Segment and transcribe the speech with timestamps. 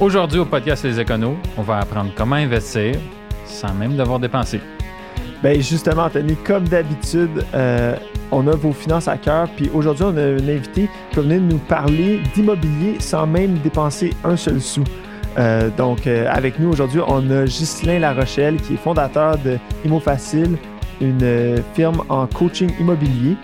[0.00, 2.96] Aujourd'hui au podcast Les Éconos, on va apprendre comment investir
[3.46, 4.60] sans même devoir dépenser.
[5.40, 7.94] Bien justement, Anthony, comme d'habitude, euh,
[8.32, 9.48] on a vos finances à cœur.
[9.56, 14.12] Puis aujourd'hui, on a un invité qui va venir nous parler d'immobilier sans même dépenser
[14.24, 14.82] un seul sou.
[15.38, 20.00] Euh, donc, euh, avec nous aujourd'hui, on a Ghislain Larochelle, qui est fondateur de Imo
[20.00, 20.58] Facile,
[21.00, 23.36] une firme en coaching immobilier.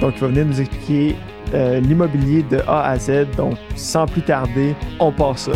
[0.00, 1.16] donc, il va venir nous expliquer
[1.54, 3.26] l'immobilier de A à Z.
[3.36, 5.52] Donc, sans plus tarder, on part ça.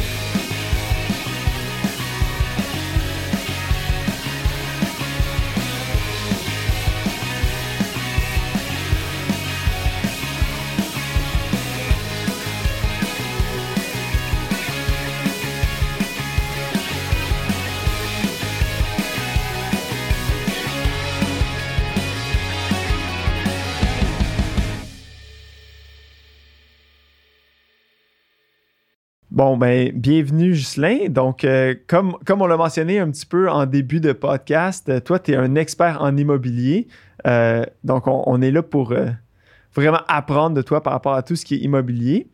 [29.39, 31.11] Bon, ben, bienvenue, Ghislain.
[31.11, 34.99] Donc, euh, comme, comme on l'a mentionné un petit peu en début de podcast, euh,
[34.99, 36.89] toi, tu es un expert en immobilier.
[37.25, 38.93] Euh, donc, on, est là pour
[39.77, 42.27] vraiment apprendre de toi par rapport à tout ce qui est immobilier.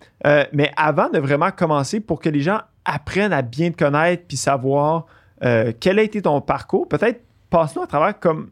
[0.54, 4.38] mais avant de vraiment commencer, pour que les gens apprennent à bien te connaître puis
[4.38, 5.04] savoir
[5.42, 8.48] quel a été ton parcours, peut-être passe-nous à travers comme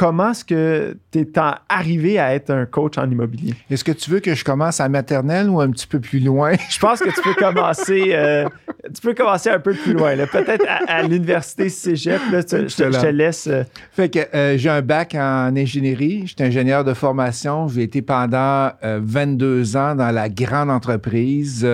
[0.00, 1.28] comment est-ce que tu es
[1.68, 3.52] arrivé à être un coach en immobilier?
[3.70, 6.54] Est-ce que tu veux que je commence à maternelle ou un petit peu plus loin?
[6.70, 8.48] Je pense que tu peux commencer, euh,
[8.94, 10.16] tu peux commencer un peu plus loin.
[10.16, 13.46] Peut-être à, l'université cégep, je, te, laisse.
[13.46, 16.26] Euh, fait que euh, j'ai un bac en ingénierie.
[16.26, 17.68] J'étais ingénieur de formation.
[17.68, 21.66] J'ai été pendant 22 ans dans la grande entreprise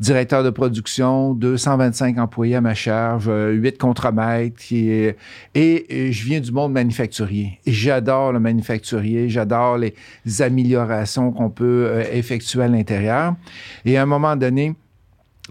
[0.00, 4.62] directeur de production, 225 employés à ma charge, 8 contremaîtres.
[4.72, 5.16] Et,
[5.54, 7.58] et, je viens du monde manufacturier.
[7.66, 9.94] J'adore le manufacturier, j'adore les
[10.40, 13.34] améliorations qu'on peut euh, effectuer à l'intérieur.
[13.84, 14.74] Et à un moment donné,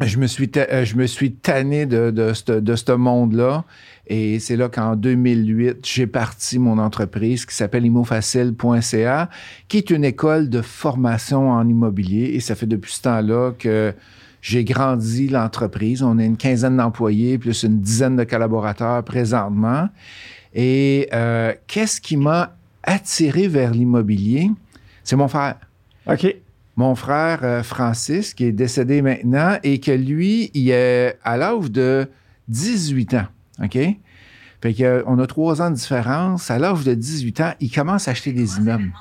[0.01, 3.65] je me suis, euh, je me suis tanné de, de, de ce monde-là.
[4.05, 9.29] Et c'est là qu'en 2008, j'ai parti mon entreprise qui s'appelle imofacile.ca,
[9.67, 12.31] qui est une école de formation en immobilier.
[12.35, 13.93] Et ça fait depuis ce temps-là que
[14.41, 16.03] j'ai grandi l'entreprise.
[16.03, 19.89] On a une quinzaine d'employés, plus une dizaine de collaborateurs présentement.
[20.53, 24.49] Et euh, qu'est-ce qui m'a attiré vers l'immobilier?
[25.03, 25.55] C'est mon frère.
[26.07, 26.35] OK.
[26.75, 31.71] Mon frère euh, Francis, qui est décédé maintenant, et que lui, il est à l'âge
[31.71, 32.07] de
[32.47, 33.27] 18 ans.
[33.63, 33.77] OK?
[34.61, 36.49] Fait qu'on a trois ans de différence.
[36.49, 38.91] À l'âge de 18 ans, il commence à acheter des immeubles.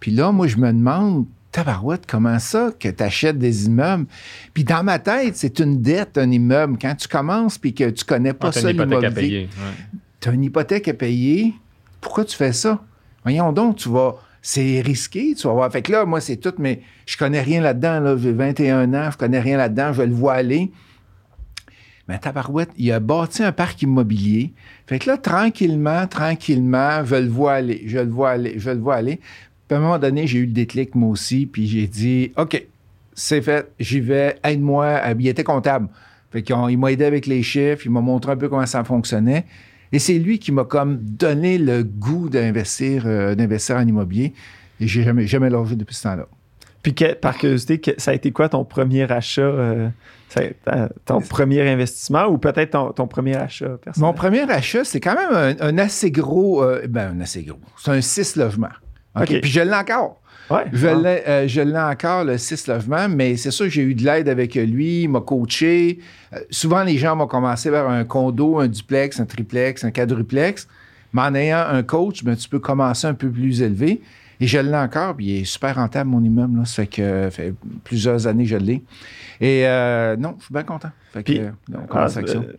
[0.00, 4.06] Puis là, moi, je me demande tabarouette, comment ça que tu achètes des immeubles?
[4.52, 6.76] Puis dans ma tête, c'est une dette, un immeuble.
[6.80, 9.48] Quand tu commences puis que tu connais pas ah, ça, l'immobilier.
[10.20, 11.54] Tu as une hypothèque à payer.
[12.00, 12.82] Pourquoi tu fais ça?
[13.22, 14.16] Voyons donc, tu vas.
[14.42, 15.72] C'est risqué, tu vas voir.
[15.72, 18.00] Fait que là, moi, c'est tout, mais je connais rien là-dedans.
[18.00, 18.16] Là.
[18.18, 20.70] J'ai 21 ans, je connais rien là-dedans, je le vois aller.
[22.08, 24.52] Mais tabarouette, il a bâti un parc immobilier.
[24.86, 28.80] Fait que là, tranquillement, tranquillement, je le vois aller, je le vois aller, je le
[28.80, 29.20] vois aller.
[29.68, 32.66] Puis à un moment donné, j'ai eu le déclic, moi aussi, puis j'ai dit OK,
[33.14, 35.00] c'est fait, j'y vais, aide-moi.
[35.18, 35.88] Il était comptable.
[36.30, 39.44] Fait qu'il m'a aidé avec les chiffres, il m'a montré un peu comment ça fonctionnait.
[39.92, 44.34] Et c'est lui qui m'a comme donné le goût d'investir, euh, d'investir en immobilier.
[44.80, 46.26] Et j'ai jamais, jamais logé depuis ce temps-là.
[46.82, 49.88] Puis par curiosité, ça a été quoi ton premier achat, euh,
[51.06, 54.06] ton premier investissement ou peut-être ton, premier achat personnel?
[54.06, 57.60] Mon premier achat, c'est quand même un, assez gros, euh, ben un assez gros.
[57.78, 58.68] C'est un six logements.
[59.16, 59.40] OK.
[59.40, 60.20] Puis je l'ai encore.
[60.50, 64.04] Ouais, euh, je l'ai encore, le 6 logements, mais c'est sûr que j'ai eu de
[64.04, 66.00] l'aide avec lui, il m'a coaché.
[66.34, 70.68] Euh, souvent, les gens m'ont commencé vers un condo, un duplex, un triplex, un quadruplex.
[71.14, 74.02] Mais en ayant un coach, ben, tu peux commencer un peu plus élevé.
[74.44, 76.58] Et je l'ai encore, puis il est super rentable, mon immeuble.
[76.58, 76.64] Là.
[76.66, 78.82] Ça fait que fait plusieurs années que je l'ai.
[79.40, 80.90] Et euh, non, je suis bien content.
[81.14, 81.32] Fait que,
[81.90, 82.04] ah,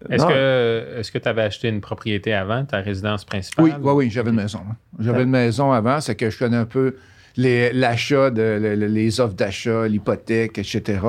[0.10, 3.66] est-ce que est-ce que tu avais acheté une propriété avant, ta résidence principale?
[3.66, 4.62] Oui, oui, oui, j'avais une maison.
[4.68, 4.76] Hein.
[4.98, 6.96] J'avais une maison avant, c'est que je connais un peu
[7.38, 11.02] l'achat, de, les offres d'achat, l'hypothèque, etc.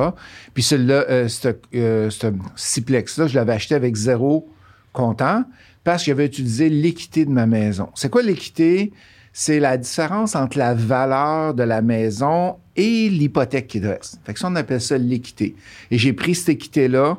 [0.53, 1.26] Puis celui-là, euh,
[1.75, 4.46] euh, ce Ciplex-là, je l'avais acheté avec zéro
[4.93, 5.44] comptant
[5.84, 7.88] parce que j'avais utilisé l'équité de ma maison.
[7.94, 8.93] C'est quoi l'équité?
[9.38, 14.19] C'est la différence entre la valeur de la maison et l'hypothèque qui reste.
[14.25, 15.55] Fait que ça, on appelle ça l'équité.
[15.91, 17.19] Et j'ai pris cette équité-là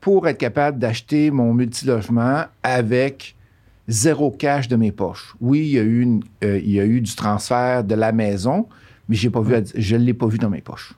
[0.00, 3.34] pour être capable d'acheter mon multilogement avec
[3.88, 5.34] zéro cash de mes poches.
[5.40, 8.68] Oui, il y a eu, euh, il y a eu du transfert de la maison,
[9.08, 10.92] mais j'ai pas vu, je ne l'ai pas vu dans mes poches.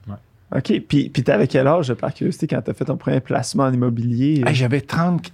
[0.54, 0.82] OK.
[0.86, 3.64] Puis, puis tu avais quel âge, par curiosité, quand tu as fait ton premier placement
[3.64, 4.44] en immobilier?
[4.52, 5.32] J'avais 30...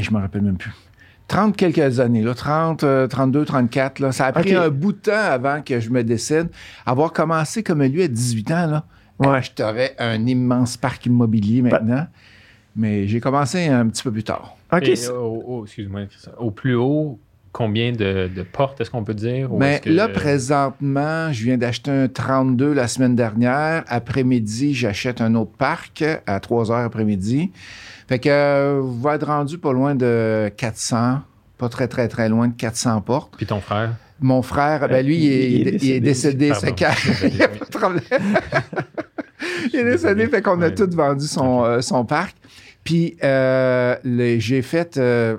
[0.00, 0.72] je me rappelle même plus.
[1.28, 3.98] 30 quelques années, là, 30, 32, 34.
[3.98, 4.12] Là.
[4.12, 6.48] Ça a pris un bout de temps avant que je me décide.
[6.84, 8.84] Avoir commencé comme lui à 18 ans, là,
[9.18, 9.42] ouais.
[9.42, 12.06] je t'aurais un immense parc immobilier maintenant.
[12.76, 14.56] Mais j'ai commencé un petit peu plus tard.
[14.72, 14.86] OK.
[14.86, 16.32] Et au, au- excuse-moi, Christian.
[16.38, 17.18] au plus haut,
[17.56, 19.50] combien de, de portes est-ce qu'on peut dire?
[19.52, 23.82] Ou Mais que- là, présentement, je viens d'acheter un 32 la semaine dernière.
[23.88, 27.50] Après-midi, j'achète un autre parc à 3 heures après-midi.
[28.08, 31.20] Fait que euh, vous va être rendu pas loin de 400,
[31.56, 33.34] pas très, très, très loin de 400 portes.
[33.38, 33.94] Puis ton frère?
[34.20, 36.48] Mon frère, ben lui, il, est, il est- il est décédé.
[36.50, 36.66] Pardon.
[36.66, 38.02] c'est quand- Il y a pas de problème.
[39.72, 42.36] il est décédé, fait qu'on a tout vendu son, euh, son parc.
[42.84, 43.96] Puis euh,
[44.38, 45.36] j'ai fait, euh,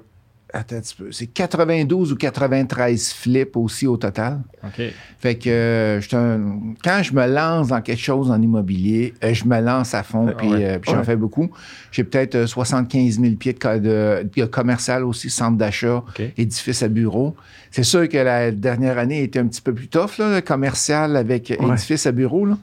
[0.60, 4.40] attends un petit peu, c'est 92 ou 93 flips aussi au total.
[4.64, 4.82] OK.
[5.20, 9.46] Fait que euh, un- quand je me lance dans quelque chose en immobilier, euh, je
[9.46, 10.66] me lance à fond, puis ouais.
[10.66, 11.04] euh, puis j'en Ouais.
[11.04, 11.50] fais beaucoup.
[11.92, 16.04] J'ai peut-être euh, 75 000 pieds de, co- de, de commercial aussi, centre d'achat,
[16.38, 17.36] édifice à bureau.
[17.72, 21.16] C'est sûr que la dernière année était un petit peu plus tough, là, le commercial
[21.18, 21.68] avec Ouais.
[21.74, 22.46] édifice à bureau.
[22.46, 22.58] Là.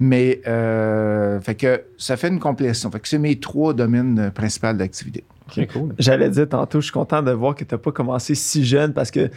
[0.00, 2.90] Mais euh, fait que ça fait une complétion.
[2.90, 5.24] Fait que c'est mes trois domaines principaux d'activité.
[5.48, 5.94] OK, cool.
[5.98, 8.92] J'allais dire tantôt, je suis content de voir que tu n'as pas commencé si jeune
[8.92, 9.30] parce que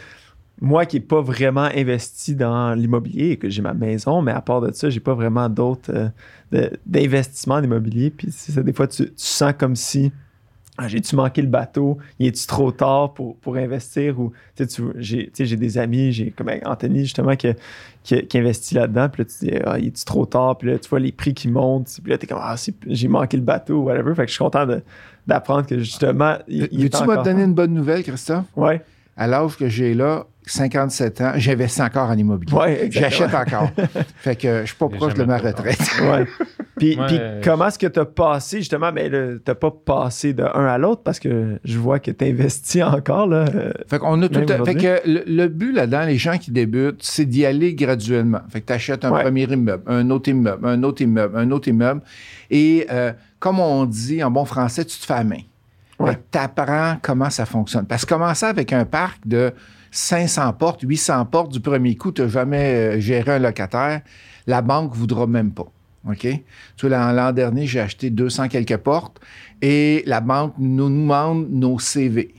[0.60, 4.40] moi qui n'ai pas vraiment investi dans l'immobilier et que j'ai ma maison, mais à
[4.40, 6.10] part de ça, j'ai pas vraiment d'autres
[6.52, 8.10] euh, d'investissements en immobilier.
[8.10, 10.10] Puis c'est ça, des fois, tu, tu sens comme si
[10.80, 11.98] ah, j'ai-tu manqué le bateau?
[12.20, 14.20] Il est-tu trop tard pour, pour investir?
[14.20, 17.48] Ou tu sais, j'ai des amis, j'ai comme Anthony justement qui,
[18.04, 19.08] qui, qui investit là-dedans.
[19.08, 20.56] Puis là, tu dis, ah, il est-tu trop tard?
[20.56, 21.98] Puis là, tu vois les prix qui montent.
[22.00, 22.54] Puis là, t'es comme, ah,
[22.86, 24.14] j'ai manqué le bateau, whatever.
[24.14, 24.82] Fait que je suis content de-
[25.28, 28.44] d'apprendre que justement, il, il me encore donner une bonne nouvelle, Christophe?
[28.56, 28.80] Ouais,
[29.16, 32.54] À l'âge que j'ai là, 57 ans, j'investis encore en immobilier.
[32.56, 33.28] ouais, exactement.
[33.28, 33.70] J'achète encore.
[34.16, 35.78] fait que je suis pas proche de ma retraite.
[36.02, 36.24] Ouais.
[36.78, 38.90] Puis, Ouais, puis comment est-ce que tu as passé justement?
[38.92, 39.16] Mais tu
[39.46, 43.26] n'as pas passé de un à l'autre parce que je vois que tu investis encore.
[43.26, 43.44] Là.
[43.88, 47.02] Fait qu'on a tout à- Fait que le, le but là-dedans, les gens qui débutent,
[47.02, 48.40] c'est d'y aller graduellement.
[48.48, 49.22] Fait que tu achètes un Ouais.
[49.24, 52.00] premier immeuble, un autre immeuble, un autre immeuble, un autre immeuble.
[52.50, 55.40] Et euh, comme on dit en bon français, tu te fais à main.
[55.98, 56.18] Ouais.
[56.30, 57.86] Tu apprends comment ça fonctionne.
[57.86, 59.52] Parce que commencer avec un parc de
[59.90, 64.02] 500 portes, 800 portes du premier coup, tu n'as jamais euh, géré un locataire,
[64.46, 65.66] la banque ne voudra même pas.
[66.08, 66.26] OK?
[66.82, 69.20] L'an dernier, j'ai acheté 200 quelques portes
[69.60, 72.34] et la banque nous demande nos CV.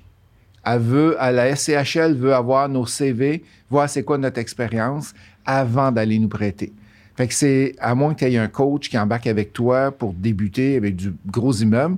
[0.66, 5.14] Elle veut, à la SCHL veut avoir nos CV, voir c'est quoi notre expérience
[5.46, 6.74] avant d'aller nous prêter.
[7.20, 10.14] Fait que c'est, à moins que tu aies un coach qui embarque avec toi pour
[10.14, 11.98] débuter avec du gros immeuble,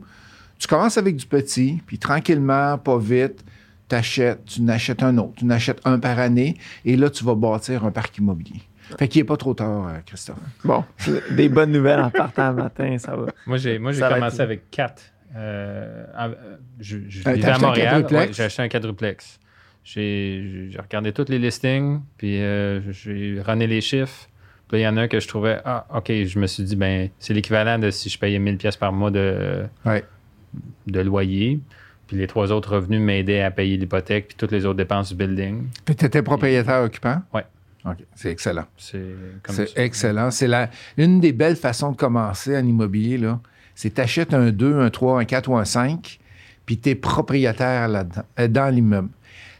[0.57, 3.45] tu commences avec du petit, puis tranquillement, pas vite,
[3.87, 7.85] t'achètes, tu n'achètes un autre, tu n'achètes un par année, et là, tu vas bâtir
[7.85, 8.61] un parc immobilier.
[8.97, 10.37] Fait qu'il n'est pas trop tard, euh, Christophe.
[10.65, 10.83] bon,
[11.29, 13.27] des bonnes nouvelles en partant le matin, ça va.
[13.45, 15.03] Moi, j'ai, moi, j'ai commencé être- avec quatre.
[15.35, 17.89] Euh, à- euh, je je Euh, vivais t'as à Montréal.
[18.01, 18.27] quadruplex?
[18.27, 19.39] Ouais, j'ai acheté un quadruplex.
[19.83, 24.27] J'ai, regardé tous les listings, puis euh, j'ai runné les chiffres.
[24.71, 26.75] Puis il y en a un que je trouvais, ah, OK, je me suis dit,
[26.77, 30.03] ben, c'est l'équivalent de si je payais 1000 pièces par mois de, Ouais.
[30.87, 31.59] de loyer.
[32.07, 35.15] Puis les trois autres revenus m'aidaient à payer l'hypothèque, puis toutes les autres dépenses du
[35.15, 35.67] building.
[35.85, 37.21] Puis tu étais propriétaire occupant?
[37.33, 37.45] Ouais.
[37.85, 38.65] OK, c'est excellent.
[38.77, 39.01] C'est
[39.43, 39.81] comme C'est ça.
[39.83, 40.29] excellent.
[40.31, 43.39] C'est la, une des belles façons de commencer en immobilier, là.
[43.75, 46.19] C'est t'achètes un 2, un 3, un 4 ou un 5,
[46.65, 49.09] puis tu es propriétaire là-dedans, euh, dans l'immeuble.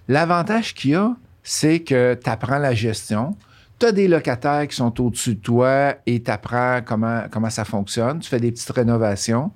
[0.07, 3.35] L'avantage qu'il y a, c'est que tu apprends la gestion.
[3.81, 7.65] Tu as des locataires qui sont au-dessus de toi et tu apprends comment, comment ça
[7.65, 8.19] fonctionne.
[8.19, 9.51] Tu fais des petites rénovations.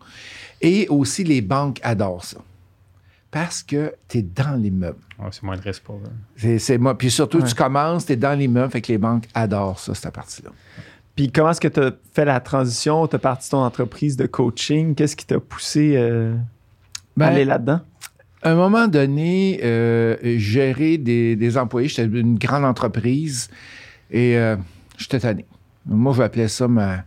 [0.62, 2.38] Et aussi, les banques adorent ça.
[3.30, 4.98] Parce que tu es dans l'immeuble.
[5.20, 6.58] Ouais, c'est moins de risque pour eux.
[6.58, 6.98] C'est, moi.
[6.98, 7.48] Puis surtout, Ouais.
[7.48, 10.50] tu commences, tu es dans l'immeuble, fait que les banques adorent ça, cette partie-là.
[11.15, 13.05] Puis comment est-ce que tu as fait la transition?
[13.08, 14.96] Tu as parti ton entreprise de coaching.
[14.96, 16.34] Qu'est-ce qui t'a poussé euh,
[17.15, 17.82] Ben, à aller là-dedans?
[18.41, 23.50] À un moment donné, euh, gérer des, des employés, j'étais une grande entreprise
[24.12, 24.56] et euh,
[24.98, 25.46] j'étais tanné.
[25.86, 27.04] Moi, je vais appeler ça ma,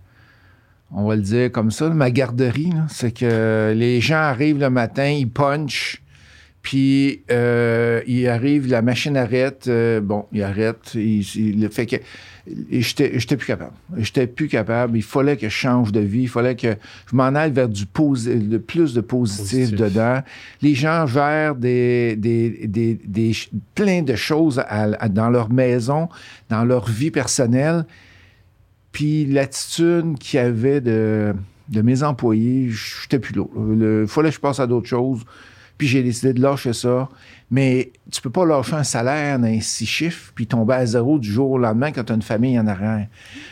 [0.93, 2.73] on va le dire comme ça, ma garderie.
[2.89, 6.03] C'est que les gens arrivent le matin, ils punchent,
[6.63, 11.97] puis euh, ils arrivent, la machine arrête, euh, bon, ils arrêtent, ils, ils- fait que
[12.71, 13.73] et j'étais j'étais plus capable.
[13.97, 14.97] J'étais plus capable.
[14.97, 16.23] Il fallait que je change de vie.
[16.23, 16.77] Il fallait que
[17.11, 19.77] je m'en aille vers du de plus de positif, Positif.
[19.79, 20.23] dedans.
[20.63, 23.33] Les gens gèrent des, des, des, des
[23.75, 26.09] plein de choses à- à- dans leur maison,
[26.49, 27.85] dans leur vie personnelle.
[28.93, 31.35] Puis l'attitude qu'il y avait de,
[31.69, 33.45] de mes employés, j'étais plus là.
[34.03, 35.23] Il fallait que je passe à d'autres choses.
[35.79, 37.09] Puis j'ai décidé de lâcher ça.
[37.51, 41.31] Mais tu peux pas lâcher un salaire d'un six chiffres puis tomber à zéro du
[41.31, 43.07] jour au lendemain quand tu as une famille en arrière.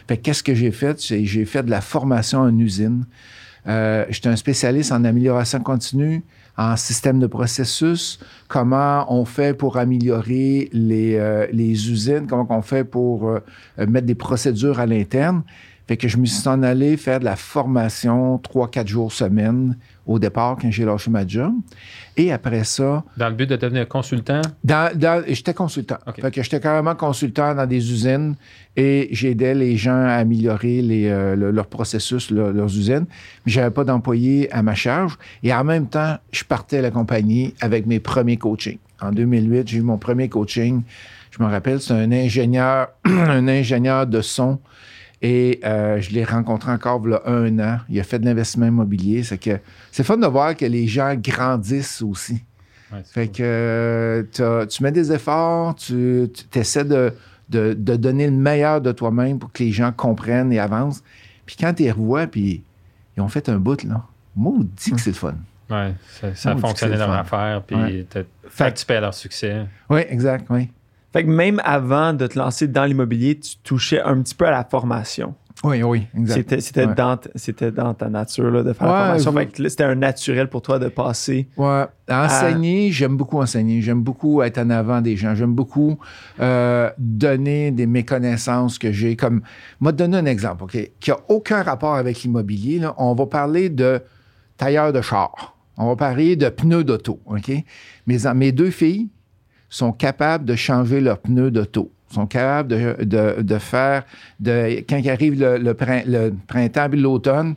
[0.06, 1.00] Fait que qu'est-ce que j'ai fait?
[1.00, 3.06] J'ai fait de la formation en usine.
[3.68, 6.22] Euh, J'étais un spécialiste en amélioration continue,
[6.56, 12.62] en système de processus, comment on fait pour améliorer les, euh, les usines, comment on
[12.62, 13.40] fait pour euh,
[13.88, 15.42] mettre des procédures à l'interne?
[15.88, 19.76] Fait que je me suis en allé faire de la formation trois, quatre jours semaine
[20.06, 21.52] au départ quand j'ai lâché ma job.
[22.16, 25.98] Et après ça, Dans le but de devenir consultant, dans, dans- j'étais consultant.
[26.06, 26.20] OK.
[26.20, 28.36] Fait que j'étais carrément consultant dans des usines
[28.76, 33.06] et j'aidais les gens à améliorer les, euh, le- leur processus, le- leurs usines.
[33.44, 35.18] Mais j'avais pas d'employé à ma charge.
[35.42, 38.78] Et en même temps, je partais à la compagnie avec mes premiers coachings.
[39.00, 40.82] En 2008, j'ai eu mon premier coaching.
[41.36, 44.58] Je me rappelle, c'est un ingénieur, un ingénieur de son.
[45.28, 47.78] Et euh, je l'ai rencontré encore il y a un an.
[47.88, 49.24] Il a fait de l'investissement immobilier.
[49.24, 49.58] C'est que
[49.90, 52.44] c'est fun de voir que les gens grandissent aussi.
[52.92, 53.36] ouais, Fait cool.
[53.36, 57.12] que euh, tu mets des efforts, tu essaies de,
[57.48, 61.02] de- de donner le meilleur de toi-même pour que les gens comprennent et avancent.
[61.44, 62.62] Puis quand tu les revois, puis
[63.16, 64.02] ils ont fait un bout, là,
[64.36, 65.34] maudit que c'est le fun.
[65.68, 67.16] Ouais, ça, ça a fonctionné c'est leur fun.
[67.20, 68.06] affaire, puis Ouais.
[68.48, 69.64] Fait- à leur succès.
[69.90, 70.68] Oui, exact, oui.
[71.16, 74.50] Fait que même avant de te lancer dans l'immobilier, tu touchais un petit peu à
[74.50, 75.34] la formation.
[75.64, 76.60] Oui, oui, exact.
[76.60, 76.94] C'était, Ouais.
[76.94, 77.18] dans,
[77.74, 79.48] dans ta nature là, de faire Ouais, la formation.
[79.70, 81.48] c'était un naturel pour toi de passer.
[81.56, 81.84] Ouais.
[82.10, 83.80] Enseigner, j'aime beaucoup enseigner.
[83.80, 85.34] J'aime beaucoup être en avant des gens.
[85.34, 85.98] J'aime beaucoup
[86.38, 89.16] euh, donner des méconnaissances que j'ai.
[89.16, 89.40] Comme,
[89.80, 92.82] moi, te donner un exemple, OK, qui n'a aucun rapport avec l'immobilier.
[92.98, 94.02] On va parler de
[94.58, 95.56] tailleur de char.
[95.78, 97.50] On va parler de pneus d'auto, OK?
[98.06, 99.08] Mes, mes deux filles
[99.68, 101.90] sont capables de changer leurs pneus d'auto.
[102.10, 104.04] sont capables de, de- de faire,
[104.38, 107.54] de, quand il arrive le, le prin- le printemps et l'automne,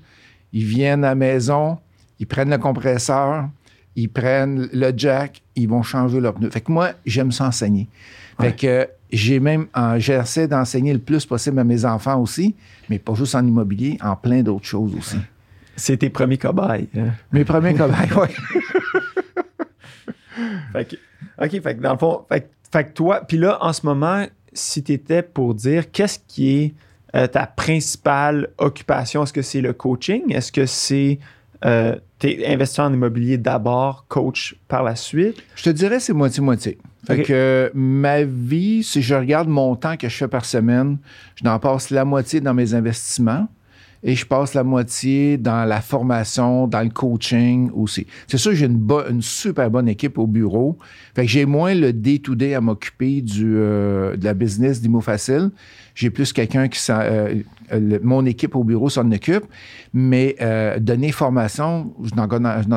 [0.52, 1.78] ils viennent à la maison,
[2.20, 3.48] ils prennent le compresseur,
[3.96, 6.50] ils prennent le jack, ils vont changer leurs pneus.
[6.50, 7.88] Fait que moi, j'aime ça enseigner.
[8.42, 8.56] Fait Ouais.
[8.56, 12.56] que j'ai même, j'essaie d'enseigner le plus possible à mes enfants aussi,
[12.90, 15.18] mais pas juste en immobilier, en plein d'autres choses aussi.
[15.76, 16.88] C'est tes premiers cobayes.
[16.98, 17.10] hein?
[17.32, 18.62] Mes premiers cobayes, oui.
[20.74, 20.96] Fait que,
[21.44, 23.86] OK, fait que dans le fond, fait, que- fait que toi, puis là, en ce
[23.86, 26.74] moment, si tu étais pour dire qu'est-ce qui est
[27.16, 30.32] euh, ta principale occupation, est-ce que c'est le coaching?
[30.34, 31.20] Est-ce que c'est
[31.66, 35.42] euh, t'es investisseur en immobilier d'abord, coach par la suite?
[35.56, 36.78] Je te dirais c'est moitié-moitié.
[37.08, 40.98] Fait que ma vie, si je regarde mon temps que je fais par semaine,
[41.36, 43.48] je n'en passe la moitié dans mes investissements
[44.04, 48.08] et je passe la moitié dans la formation, dans le coaching aussi.
[48.28, 50.78] C'est sûr j'ai une, super bonne équipe au bureau.
[51.16, 55.52] Fait que j'ai moins le day-to-day à m'occuper du, euh, de la business d'Imo Facile.
[55.96, 57.36] J'ai plus quelqu'un qui s'en- euh,
[57.74, 59.44] euh, mon équipe au bureau s'en occupe.
[59.94, 62.28] Mais euh, donner formation, je n'en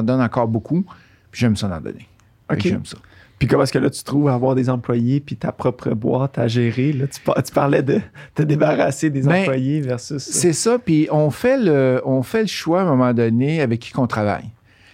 [0.02, 0.82] donne, encore beaucoup.
[1.30, 2.08] puis J'aime ça en donner.
[2.50, 2.62] Fait que OK.
[2.62, 2.96] J'aime ça.
[3.42, 6.46] Puis comment est-ce que là, tu trouves avoir des employés puis ta propre boîte à
[6.46, 6.92] gérer?
[6.92, 8.00] Là, tu, tu parlais de
[8.36, 10.22] te débarrasser des Ben, employés versus...
[10.22, 13.80] C'est ça, puis on fait le on fait le choix à un moment donné avec
[13.80, 14.48] qui qu'on travaille.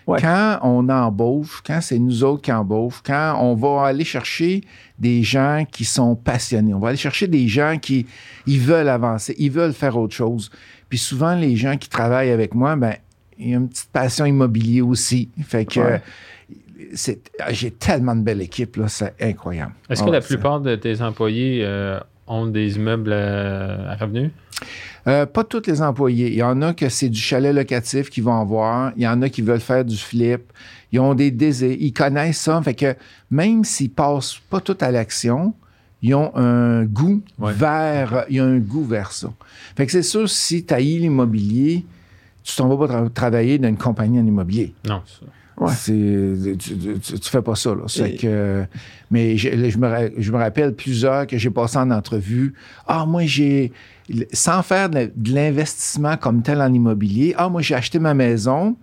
[0.07, 0.19] Ouais.
[0.23, 4.63] Quand on embauche, quand c'est nous autres qui embauchent, quand on va aller chercher
[4.99, 8.07] des gens qui sont passionnés, on va aller chercher des gens qui
[8.47, 10.51] ils veulent avancer, ils veulent faire autre chose.
[10.89, 12.95] Puis souvent les gens qui travaillent avec moi, ben
[13.39, 15.29] il y a une petite passion immobilier aussi.
[15.47, 16.03] Fait que Ouais.
[16.95, 19.73] C'est j'ai tellement de belle équipe là, c'est incroyable.
[19.91, 23.97] Est-ce que Ah, la c'est- plupart de tes employés euh, ont des immeubles euh, à
[23.97, 24.31] revenus?
[25.07, 26.29] Euh, pas tous les employés.
[26.29, 28.93] Il y en a que c'est du chalet locatif qu'ils vont avoir.
[28.97, 30.53] Il y en a qui veulent faire du flip.
[30.93, 31.77] Ils ont des désirs.
[31.79, 32.61] Ils connaissent ça.
[32.63, 32.95] Fait que
[33.31, 35.55] même s'ils passent pas tout à l'action,
[36.03, 37.53] ils ont un goût Ouais.
[37.55, 39.31] vers, il y a un goût vers ça.
[39.77, 41.85] Fait que c'est sûr, si tu haïs l'immobilier,
[42.43, 44.75] tu t'en vas pas tra- travailler dans une compagnie en immobilier.
[44.87, 45.03] Non.
[45.61, 45.73] Ouais.
[45.77, 47.75] C'est, tu, tu, tu- tu fais pas ça.
[47.75, 47.83] Là.
[48.07, 48.65] Et- que,
[49.11, 52.55] mais je, je me, je me rappelle plusieurs que j'ai passé en entrevue.
[52.87, 53.73] Ah, moi, j'ai,
[54.33, 58.77] sans faire de, de l'investissement comme tel en immobilier, ah, moi, j'ai acheté ma maison,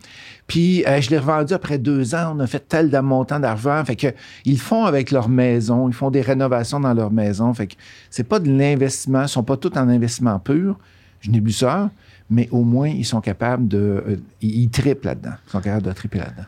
[0.48, 3.84] puis euh, je l'ai revendue après deux ans, on a fait tel montant d'argent.
[3.86, 4.08] Fait que
[4.44, 7.54] ils font avec leur maison, ils font des rénovations dans leur maison.
[7.54, 7.76] Fait que
[8.10, 10.78] c'est pas de l'investissement, ils sont pas tous en investissement pur.
[11.22, 11.90] Je n'ai plus ça,
[12.30, 13.78] mais au moins, ils sont capables de.
[14.08, 15.36] euh, ils, triplent là-dedans.
[15.48, 16.46] Ils sont capables de tripler là-dedans.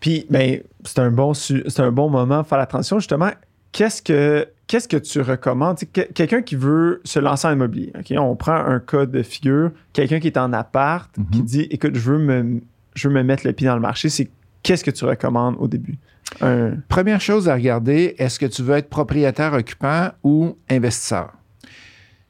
[0.00, 2.98] Puis, ben, c'est un, bon c'est un bon moment de faire la transition.
[2.98, 3.30] Justement,
[3.72, 5.76] qu'est-ce que, qu'est-ce que tu recommandes?
[5.92, 7.92] Que- quelqu'un qui veut se lancer en immobilier?
[8.18, 11.26] On prend un cas de figure, quelqu'un qui est en appart, Mhm.
[11.30, 12.60] qui dit, écoute, je veux, me,
[12.94, 14.08] je veux me mettre le pied dans le marché.
[14.08, 14.30] C'est
[14.62, 15.98] qu'est-ce que tu recommandes au début?
[16.40, 21.32] Un- Première chose à regarder, est-ce que tu veux être propriétaire occupant ou investisseur?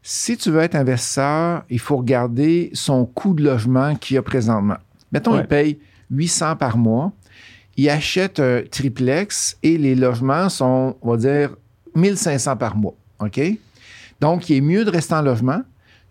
[0.03, 4.77] Si tu veux être investisseur, il faut regarder son coût de logement qu'il a présentement.
[5.13, 5.41] Mettons, Ouais.
[5.41, 5.79] il paye
[6.11, 7.13] 800 par mois.
[7.77, 11.57] Il achète un triplex et les logements sont, on va dire,
[11.95, 12.95] 1500 par mois.
[13.21, 13.41] OK?
[14.21, 15.63] Donc, il est mieux de rester en logement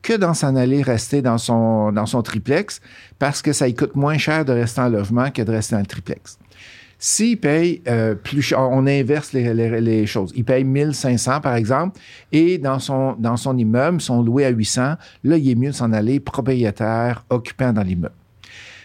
[0.02, 2.80] que d'en s'en aller rester dans son, dans son triplex
[3.18, 5.82] parce que ça lui coûte moins cher de rester en logement que de rester dans
[5.82, 6.38] le triplex.
[7.02, 10.34] S'il paye euh, plus cher, on inverse les, les- les choses.
[10.36, 11.98] Il paye 1500 par exemple,
[12.34, 15.76] et dans son, dans son immeuble, son loué à 800, là, il est mieux de
[15.76, 18.14] s'en aller propriétaire, occupant dans l'immeuble.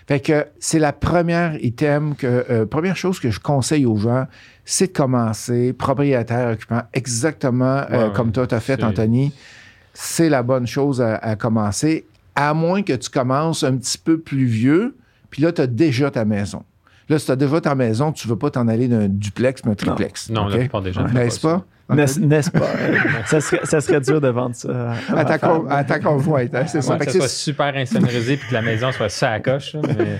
[0.07, 4.27] Fait que c'est la première item que, euh, première chose que je conseille aux gens,
[4.65, 9.33] c'est de commencer propriétaire occupant exactement euh, comme toi t'as fait, Anthony.
[9.93, 12.05] C'est la bonne chose à, à commencer,
[12.37, 14.95] à moins que tu commences un petit peu plus vieux,
[15.31, 16.63] puis là, tu as déjà ta maison.
[17.09, 19.65] Là, si tu as déjà ta maison, tu ne veux pas t'en aller d'un duplex,
[19.65, 20.31] mais un triplex.
[20.31, 20.53] Non, OK?
[20.53, 21.65] la plupart des gens N'est-ce pas?
[21.91, 22.67] N'est-ce pas?
[23.27, 24.93] Ça, serait, ça serait dur de vendre ça.
[24.93, 25.63] À, À ma ta, femme.
[25.65, 26.95] con- à ta conjointe, hein, c'est ça.
[26.95, 29.41] Ouais, que que ça soit c'est- super insonorisé puis que la maison soit ça à
[29.41, 29.77] coche.
[29.87, 30.19] mais-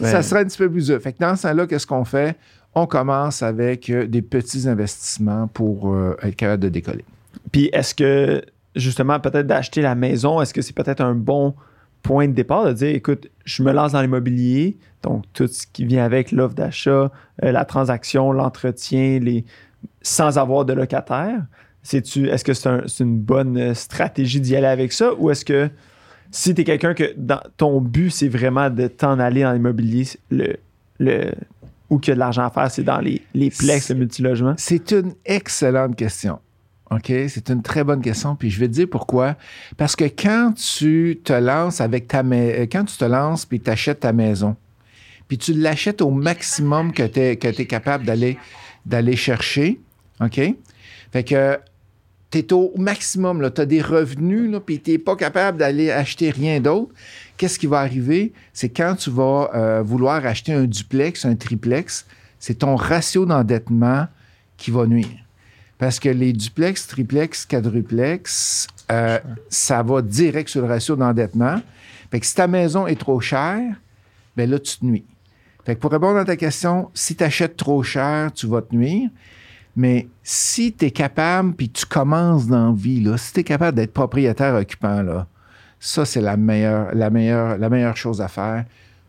[0.00, 0.10] Ouais.
[0.10, 0.98] ça serait un petit peu plus dur.
[1.02, 2.34] Fait que dans ce temps-là, qu'est-ce qu'on fait?
[2.74, 7.04] On commence avec euh, des petits investissements pour euh, être capable de décoller.
[7.52, 8.42] Puis est-ce que,
[8.74, 11.54] justement, peut-être d'acheter la maison, est-ce que c'est peut-être un bon
[12.02, 15.84] point de départ de dire, écoute, je me lance dans l'immobilier, donc tout ce qui
[15.84, 17.10] vient avec l'offre d'achat,
[17.42, 19.44] euh, la transaction, l'entretien, les
[20.02, 21.40] sans avoir de locataire.
[21.82, 25.12] C'est-tu, est-ce que c'est, un- c'est une bonne stratégie d'y aller avec ça?
[25.18, 25.68] Ou est-ce que
[26.30, 30.06] si tu es quelqu'un que dans, ton but, c'est vraiment de t'en aller dans l'immobilier,
[30.30, 30.56] le,
[30.98, 31.32] le,
[31.90, 34.54] où qu'il y de l'argent à faire, c'est dans les, les plex, le multilogement?
[34.56, 36.38] C'est une excellente question.
[36.92, 37.12] OK?
[37.28, 38.36] C'est une très bonne question.
[38.36, 39.36] Puis je vais te dire pourquoi.
[39.76, 43.70] Parce que quand tu te lances avec ta maison, quand tu te lances puis tu
[43.70, 44.56] achètes ta maison,
[45.28, 48.38] puis tu l'achètes au maximum que tu es, capable d'aller,
[48.84, 49.80] d'aller chercher,
[50.20, 50.40] OK?
[51.12, 51.58] Fait que
[52.30, 55.90] tu es au maximum, tu as des revenus, là, puis tu n'es pas capable d'aller
[55.90, 56.92] acheter rien d'autre.
[57.36, 58.32] Qu'est-ce qui va arriver?
[58.52, 62.06] C'est quand tu vas euh, vouloir acheter un duplex, un triplex,
[62.38, 64.06] c'est ton ratio d'endettement
[64.56, 65.21] qui va nuire.
[65.82, 71.60] Parce que les duplex, triplex, quadruplex, euh, ça va direct sur le ratio d'endettement.
[72.08, 73.74] Fait que si ta maison est trop chère,
[74.36, 75.04] ben là, tu te nuis.
[75.66, 78.72] Fait que pour répondre à ta question, si tu achètes trop cher, tu vas te
[78.72, 79.10] nuire.
[79.74, 83.44] Mais si tu es capable, puis tu commences dans la vie, là, si tu es
[83.44, 85.26] capable d'être propriétaire occupant, là,
[85.80, 88.66] ça, c'est la meilleure, la, meilleure, la meilleure chose à faire.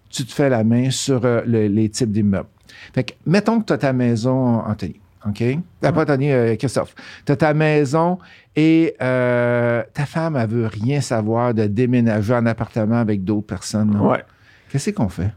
[0.09, 2.49] Tu te fais la main sur euh, le- les types d'immeubles.
[2.95, 5.41] Fait que, mettons que tu as ta maison, Anthony, OK?
[5.41, 5.55] Euh,
[5.91, 6.93] Pas Anthony, euh, Christophe.
[7.25, 8.17] Tu as ta maison
[8.55, 13.93] et euh, ta femme, elle veut rien savoir de déménager en appartement avec d'autres personnes.
[13.93, 14.01] là.
[14.01, 14.23] Ouais.
[14.69, 15.31] Qu'est-ce qu'on fait?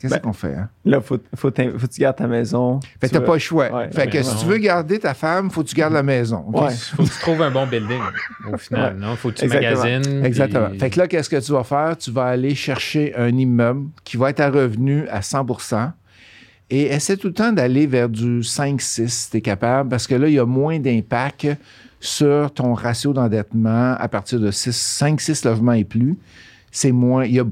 [0.00, 0.54] Qu'est-ce Ben, qu'on fait?
[0.54, 0.68] Hein?
[0.84, 2.80] Là, faut, faut, faut que tu gardes ta maison.
[3.00, 3.70] Fait que Tu t'as pas le choix.
[3.70, 6.44] Ouais, fait que si tu veux garder ta femme, faut que tu gardes la maison.
[6.48, 6.60] OK?
[6.62, 6.70] Ouais.
[6.74, 8.00] Faut que tu trouves un bon building
[8.52, 8.94] au final.
[8.94, 9.00] Ouais.
[9.00, 9.14] Non?
[9.14, 9.82] Faut que tu Exactement.
[9.84, 10.24] magasines.
[10.24, 10.68] Exactement.
[10.70, 11.96] puis- Fait que là, qu'est-ce que tu vas faire?
[11.96, 15.46] Tu vas aller chercher un immeuble qui va être à revenu à 100
[16.70, 20.14] et essaie tout le temps d'aller vers du 5-6 si tu es capable, parce que
[20.14, 21.48] là, il y a moins d'impact
[22.00, 26.16] sur ton ratio d'endettement à partir de 5-6 logements et plus.
[26.70, 27.24] C'est moins.
[27.24, 27.44] Il y a,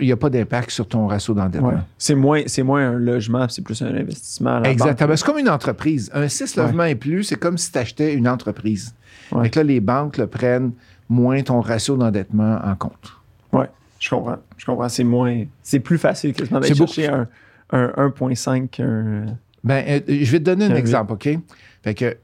[0.00, 1.68] il y a pas d'impact sur ton ratio d'endettement.
[1.70, 1.74] Ouais.
[1.98, 4.62] C'est moins, c'est moins un logement, c'est plus un investissement.
[4.62, 5.16] Exactement.
[5.16, 6.10] C'est comme une entreprise.
[6.14, 6.62] Un 6 Ouais.
[6.64, 8.94] logements et plus, c'est comme si tu achetais une entreprise.
[9.32, 9.44] Ouais.
[9.44, 10.72] Fait que là, les banques le prennent
[11.08, 13.12] moins ton ratio d'endettement en compte.
[13.52, 13.68] Ouais,
[13.98, 14.36] je comprends.
[14.56, 14.88] Je comprends.
[14.88, 15.44] C'est moins.
[15.62, 17.26] C'est plus facile quasiment d'aller beaucoup chercher un,
[17.72, 19.36] un 1.5 qu'un.
[19.62, 21.28] Ben, euh, je vais te donner un exemple, OK?
[21.82, 22.16] Fait que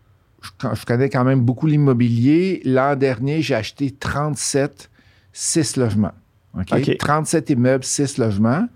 [0.42, 2.62] je, connais quand même beaucoup l'immobilier.
[2.64, 4.90] L'an dernier, j'ai acheté 37,
[5.32, 6.14] 6 logements.
[6.58, 6.72] OK?
[6.72, 6.98] OK.
[6.98, 8.66] 37 immeubles, 6 logements.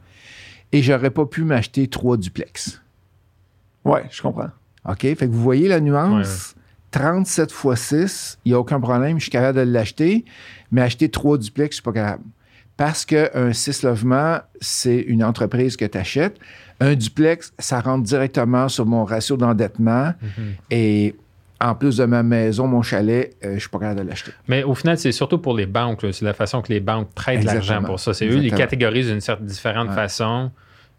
[0.72, 2.80] Et j'aurais pas pu m'acheter 3 duplex.
[3.84, 4.50] Ouais, je comprends.
[4.88, 5.00] OK?
[5.00, 6.54] Fait que vous voyez la nuance?
[6.90, 10.24] 37 fois 6, il n'y a aucun problème, je suis capable de l'acheter,
[10.72, 12.24] mais acheter 3 duplex, je suis pas capable.
[12.80, 16.38] Parce qu'un 6 logements, c'est une entreprise que tu achètes.
[16.80, 20.14] Un duplex, ça rentre directement sur mon ratio d'endettement.
[20.22, 20.54] Mhm.
[20.70, 21.14] Et
[21.60, 24.30] en plus de ma maison, mon chalet, euh, je suis pas capable de l'acheter.
[24.48, 26.06] Mais au final, c'est surtout pour les banques.
[26.10, 28.14] C'est la façon que les banques prêtent l'argent pour ça.
[28.14, 29.94] C'est eux, ils catégorisent d'une certaine différente Ouais.
[29.94, 30.50] façon.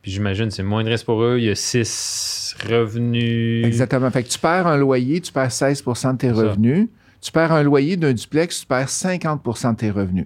[0.04, 1.38] Puis j'imagine c'est moins de risque pour eux.
[1.40, 3.66] Il y a six revenus.
[3.66, 4.12] Exactement.
[4.12, 6.34] Fait que tu perds un loyer, tu perds 16% de tes Ça.
[6.36, 6.90] revenus.
[7.22, 10.26] Tu perds un loyer d'un duplex, tu perds 50% de tes revenus.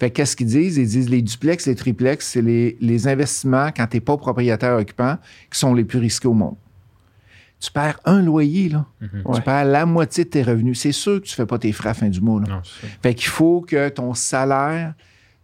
[0.00, 0.76] Fait que qu'est-ce qu'ils disent?
[0.76, 4.76] Ils disent les duplex, les triplex, c'est les, les investissements quand tu n'es pas propriétaire
[4.76, 5.16] occupant
[5.50, 6.56] qui sont les plus risqués au monde.
[7.60, 8.86] Tu perds un loyer, là.
[9.00, 9.22] Mhm.
[9.36, 10.80] Tu perds la moitié de tes revenus.
[10.80, 12.40] C'est sûr que tu ne fais pas tes frais à la fin du mois.
[12.40, 12.46] Là.
[12.48, 12.60] Non.
[13.02, 14.94] Fait qu'il faut que ton salaire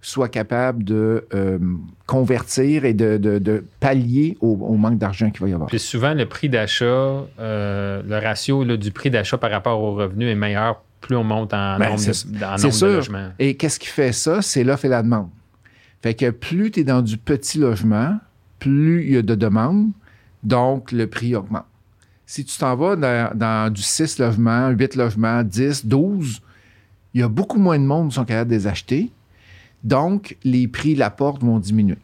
[0.01, 1.59] soit capable de euh,
[2.07, 5.69] convertir et de, de- de pallier au, au manque d'argent qu'il va y avoir.
[5.69, 6.85] Puis souvent, le prix d'achat,
[7.41, 11.25] euh, le ratio là, du prix d'achat par rapport au revenu est meilleur plus on
[11.25, 13.31] monte en Ben, nombre, de, en logements.
[13.39, 14.43] Et qu'est-ce qui fait ça?
[14.43, 15.31] C'est l'offre et la demande.
[16.03, 18.19] Fait que plus tu es dans du petit logement,
[18.59, 19.91] plus il y a de demandes,
[20.43, 21.65] donc le prix augmente.
[22.27, 26.41] Si tu t'en vas dans, dans du 6 logements, 8 logements, 10, 12,
[27.15, 29.11] il y a beaucoup moins de monde qui sont capables de les acheter.
[29.83, 31.99] Donc, les prix de la porte vont diminuer.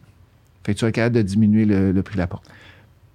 [0.63, 2.49] Fait que tu es capable de diminuer le, le prix de la porte.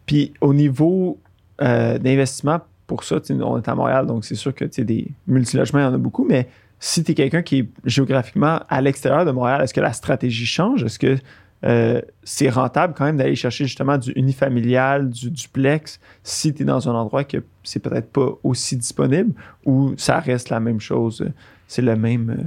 [0.07, 1.19] Puis au niveau
[1.63, 2.61] euh, d'investissement,
[2.91, 5.95] pour ça, on est à Montréal, donc c'est sûr que des multilogements, il y en
[5.95, 6.49] a beaucoup, mais
[6.81, 10.45] si tu es quelqu'un qui est géographiquement à l'extérieur de Montréal, est-ce que la stratégie
[10.47, 10.83] change?
[10.83, 11.17] Est-ce que
[11.65, 16.65] euh, c'est rentable quand même d'aller chercher justement du unifamilial, du duplex, si tu es
[16.65, 19.33] dans un endroit que c'est peut-être pas aussi disponible
[19.67, 21.25] ou ça reste la même chose,
[21.69, 22.31] c'est le même.
[22.31, 22.45] euh,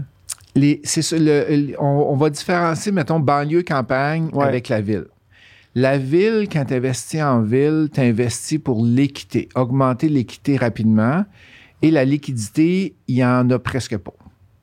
[0.55, 4.45] Les- c'est ça, le- le- on, on va différencier, mettons, banlieue-campagne Ouais.
[4.45, 5.05] avec la ville.
[5.75, 11.25] La ville, quand tu investis en ville, tu investis pour l'équité, augmenter l'équité rapidement.
[11.81, 14.13] Et la liquidité, il n'y en a presque pas.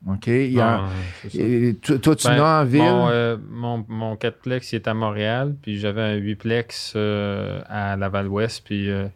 [0.08, 0.28] OK?
[0.28, 0.84] Il y a- Non,
[1.22, 1.38] c'est ça.
[1.42, 2.80] et toi, toi, tu Ben, n'as en ville?
[2.80, 7.96] Mon, euh, mon, mon 4plex, il est à Montréal, puis j'avais un 8plex euh, à
[7.96, 9.06] Laval-Ouest, puis euh,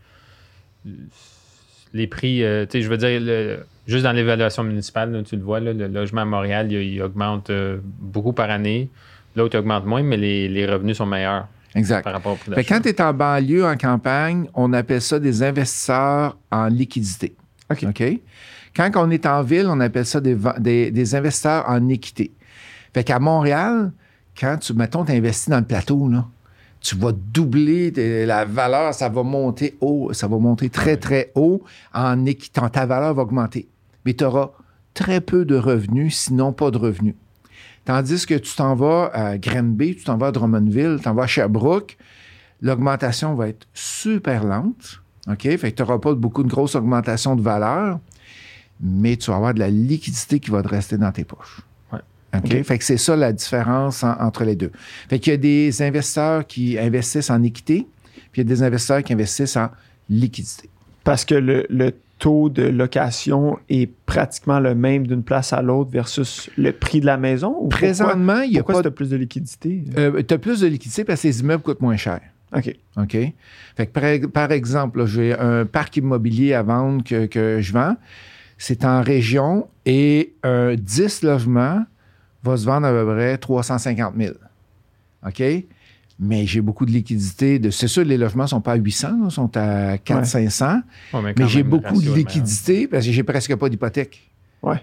[1.94, 5.42] les prix, tu sais, je veux dire, le- juste dans l'évaluation municipale, là, tu le
[5.42, 7.50] vois, là, le logement à Montréal, il, il augmente
[8.00, 8.90] beaucoup par année.
[9.36, 12.04] L'autre il augmente moins, mais les, les revenus sont meilleurs exact.
[12.04, 12.62] par rapport au prix Fait d'achat.
[12.62, 17.34] que quand tu es en banlieue, en campagne, on appelle ça des investisseurs en liquidité.
[17.70, 18.02] OK.
[18.76, 22.32] Quand on est en ville, on appelle ça des, des- des investisseurs en équité.
[22.92, 23.92] Fait qu'à Montréal,
[24.38, 26.26] quand tu, mettons, tu investis dans le plateau, là,
[26.80, 27.90] tu vas doubler
[28.26, 31.62] la valeur, ça va monter haut, ça va monter très, très haut
[31.94, 32.68] en équitant.
[32.68, 33.68] Ta valeur va augmenter.
[34.04, 34.50] Mais tu auras
[34.92, 37.14] très peu de revenus, sinon pas de revenus.
[37.84, 41.24] Tandis que tu t'en vas à Granby, tu t'en vas à Drummondville, tu t'en vas
[41.24, 41.96] à Sherbrooke,
[42.62, 45.00] l'augmentation va être super lente.
[45.28, 45.42] OK?
[45.42, 47.98] Fait que tu n'auras pas beaucoup de grosses augmentations de valeur,
[48.80, 51.60] mais tu vas avoir de la liquidité qui va te rester dans tes poches.
[51.92, 52.00] Ouais.
[52.36, 52.62] OK?
[52.62, 54.72] Fait que c'est ça la différence en- entre les deux.
[55.08, 57.86] Fait qu'il y a des investisseurs qui investissent en équité,
[58.32, 59.68] puis il y a des investisseurs qui investissent en
[60.08, 60.68] liquidité.
[61.04, 65.90] Parce que le, le taux de location est pratiquement le même d'une place à l'autre
[65.90, 67.50] versus le prix de la maison?
[67.50, 69.84] Ou pourquoi- Présentement, il y a pourquoi pas tu as plus de liquidité?
[70.26, 72.20] tu as plus de liquidité parce que les immeubles coûtent moins cher.
[72.56, 72.74] OK.
[72.96, 73.16] OK?
[73.76, 77.96] Fait que par, exemple, j'ai un parc immobilier à vendre que, que je vends.
[78.58, 81.84] C'est en région et un 10 logements
[82.42, 84.34] va se vendre à peu près 350 000.
[85.26, 85.42] OK?
[86.20, 87.58] Mais j'ai beaucoup de liquidité.
[87.58, 90.80] De, c'est sûr, les logements ne sont pas à 800, là, sont à 400-500.
[91.12, 94.30] Ouais, Mais j'ai beaucoup de liquidité parce que j'ai presque pas d'hypothèque.
[94.62, 94.76] Ouais.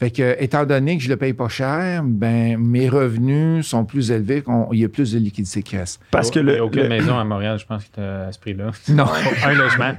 [0.00, 4.12] Fait que, étant donné que je le paye pas cher, ben, mes revenus sont plus
[4.12, 6.00] élevés, qu'on- il y a plus de liquidité qui reste.
[6.12, 8.04] Parce que Il y a le, aucune le- maison à Montréal, je pense, qui est
[8.04, 8.70] à ce prix-là.
[8.90, 9.06] Non.
[9.44, 9.92] un logement.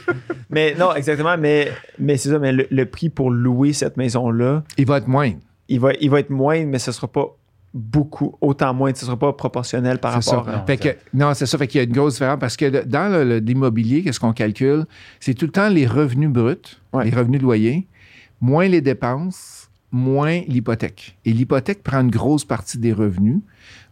[0.50, 1.36] Mais non, exactement.
[1.38, 2.38] Mais, mais c'est ça.
[2.38, 5.38] Mais le, le prix pour louer cette maison-là, il va être moindre.
[5.68, 7.26] il va, il va être moindre, mais ce sera pas
[7.74, 8.92] beaucoup, autant moins.
[8.94, 10.50] Ce sera pas proportionnel par rapport ça.
[10.52, 10.56] à.
[10.58, 11.58] Non, Fait que, non, c'est ça.
[11.58, 14.86] Fait qu'il y a une grosse différence parce que dans l'immobilier, qu'est-ce qu'on calcule?
[15.20, 16.56] C'est tout le temps les revenus bruts,
[16.92, 17.04] Ouais.
[17.04, 17.88] les revenus de loyer,
[18.40, 21.18] moins les dépenses, moins l'hypothèque.
[21.24, 23.40] Et l'hypothèque prend une grosse partie des revenus,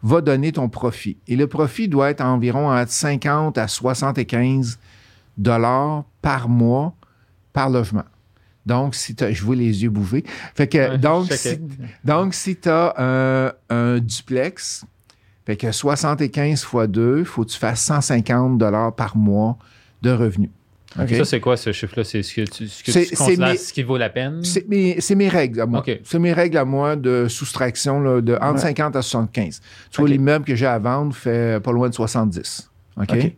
[0.03, 1.17] va donner ton profit.
[1.27, 4.79] Et le profit doit être environ entre 50 à 75
[5.39, 6.95] dollars par mois
[7.53, 8.05] par logement.
[8.65, 10.25] Donc, si t'as- je vois les yeux bouger.
[10.55, 11.59] Fait que, Ouais, donc, si,
[12.05, 14.85] donc, si tu as un, un duplex,
[15.45, 19.57] fait que 75 fois 2, il faut que tu fasses 150 dollars par mois
[20.03, 20.51] de revenus.
[20.95, 22.05] Ça, c'est quoi ce chiffre-là?
[22.05, 24.11] C'est ce que tu, ce que C'est- tu c'est considères mes- ce qui vaut la
[24.11, 24.45] peine?
[24.45, 25.83] C'est mes, c'est mes règles à moi.
[26.05, 28.61] C'est mes règles à moi de soustraction là, de entre Ouais.
[28.61, 29.61] 50 à 75.
[29.91, 32.71] Tu vois, l'immeuble que j'ai à vendre fait pas loin de 70.
[33.01, 33.09] OK?
[33.11, 33.33] OK.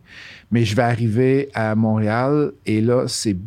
[0.51, 3.37] Mais je vais arriver à Montréal et là, c'est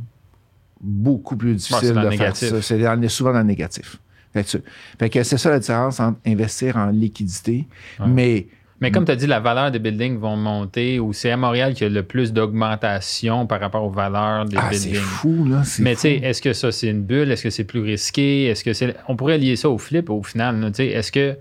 [0.81, 2.49] beaucoup plus difficile c'est de faire négatif.
[2.49, 2.63] ça.
[2.63, 3.97] C'est souvent dans le négatif.
[4.33, 7.67] Fait que, c'est ça la différence entre investir en liquidité,
[7.99, 8.07] Ouais.
[8.07, 8.47] mais
[8.81, 11.75] Mais comme tu as dit, la valeur des buildings vont monter ou c'est à Montréal
[11.75, 15.03] qu'il y a le plus d'augmentation par rapport aux valeurs des ah, c'est buildings.
[15.03, 15.65] fou, là.
[15.65, 17.33] c'est Mais tu sais, est-ce que ça c'est une bulle?
[17.33, 18.45] Est-ce que c'est plus risqué?
[18.45, 18.95] Est-ce que c'est.
[19.09, 20.73] On pourrait lier ça au flip au final.
[20.79, 21.37] Est-ce que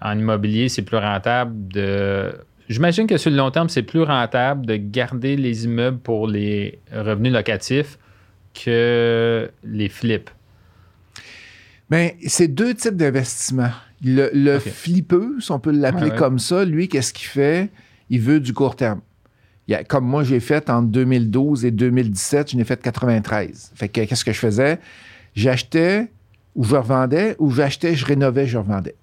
[0.00, 2.32] en immobilier, c'est plus rentable de.
[2.70, 6.78] J'imagine que sur le long terme, c'est plus rentable de garder les immeubles pour les
[6.94, 7.98] revenus locatifs
[8.54, 10.30] que les flips.
[11.88, 13.72] Ben, c'est deux types d'investissements.
[14.04, 14.62] Le, le OK.
[14.62, 16.16] flippeux, si on peut l'appeler Ouais, ouais.
[16.18, 17.68] comme ça, lui, qu'est-ce qu'il fait?
[18.08, 19.00] Il veut du court terme.
[19.68, 23.72] Il y a- comme moi, j'ai fait entre 2012 et 2017, je n'ai fait 93.
[23.74, 24.78] Fait que qu'est-ce que je faisais?
[25.34, 26.10] J'achetais
[26.54, 28.94] ou je revendais, ou j'achetais, je rénovais, je revendais.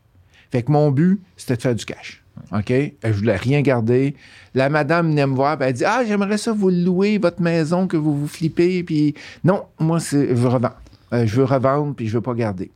[0.52, 2.24] Fait que mon but, c'était de faire du cash.
[2.52, 2.74] OK?
[3.04, 4.16] Je voulais rien garder.
[4.54, 7.98] La madame venait me voir, elle dit Ah, j'aimerais ça vous louer, votre maison, que
[7.98, 8.84] vous vous flippez.
[8.84, 10.74] Puis non, moi, je revends.
[11.14, 12.72] Euh, je veux revendre, puis je veux pas garder.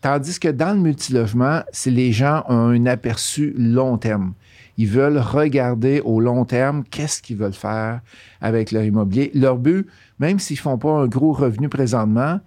[0.00, 4.34] Tandis que dans le multilogement, c'est les gens ont un aperçu long terme.
[4.76, 8.00] Ils veulent regarder au long terme qu'est-ce qu'ils veulent faire
[8.40, 9.30] avec leur immobilier.
[9.34, 9.86] Leur but,
[10.18, 12.40] même s'ils font pas un gros revenu présentement,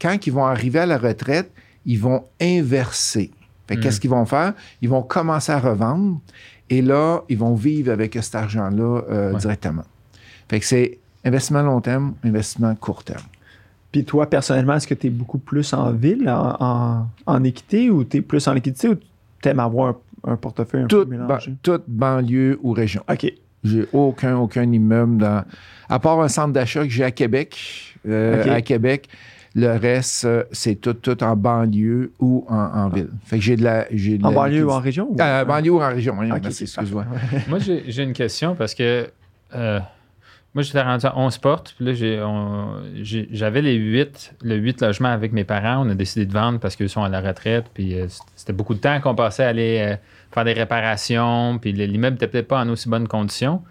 [0.00, 1.50] quand ils vont arriver à la retraite,
[1.86, 3.30] ils vont inverser.
[3.68, 3.82] Fait que Mm.
[3.84, 4.54] Qu'est-ce qu'ils vont faire?
[4.82, 6.18] Ils vont commencer à revendre
[6.70, 9.38] et là, ils vont vivre avec cet argent-là euh, Ouais.
[9.38, 9.84] directement.
[10.48, 13.22] Fait que c'est investissement long terme, investissement court terme.
[13.92, 17.90] Puis toi, personnellement, est-ce que tu es beaucoup plus en ville, en, en- en équité,
[17.90, 18.96] ou tu es plus en liquidité, ou
[19.42, 19.94] tu aimes avoir
[20.26, 21.54] un portefeuille un Toute, peu ba- mélangé?
[21.62, 23.02] toute banlieue ou région.
[23.10, 23.32] OK.
[23.64, 25.42] J'ai aucun, aucun immeuble dans.
[25.88, 27.56] À part un centre d'achat que j'ai à Québec.
[28.06, 28.48] euh, OK.
[28.48, 29.08] À Québec,
[29.54, 33.08] le reste, euh, c'est tout, tout en banlieue ou en, en ville.
[33.24, 33.86] Fait que j'ai de la.
[33.90, 35.08] j'ai de En la banlieue ou en région?
[35.10, 36.14] ou- Euh, banlieue ou en région.
[36.16, 37.04] merci, excuse-moi.
[37.48, 39.08] Moi, j'ai j'ai une question parce que
[39.54, 39.80] euh,
[40.54, 41.74] moi, j'étais rendu à 11 portes.
[41.76, 45.86] Puis là, j'ai- on- j'ai- j'avais les 8, le 8 logements avec mes parents.
[45.86, 47.66] On a décidé de vendre parce qu'ils sont à la retraite.
[47.74, 49.96] Puis euh, c'était beaucoup de temps qu'on passait à aller euh,
[50.32, 51.58] faire des réparations.
[51.58, 53.62] Puis l'immeuble n'était peut-être pas en aussi bonne condition.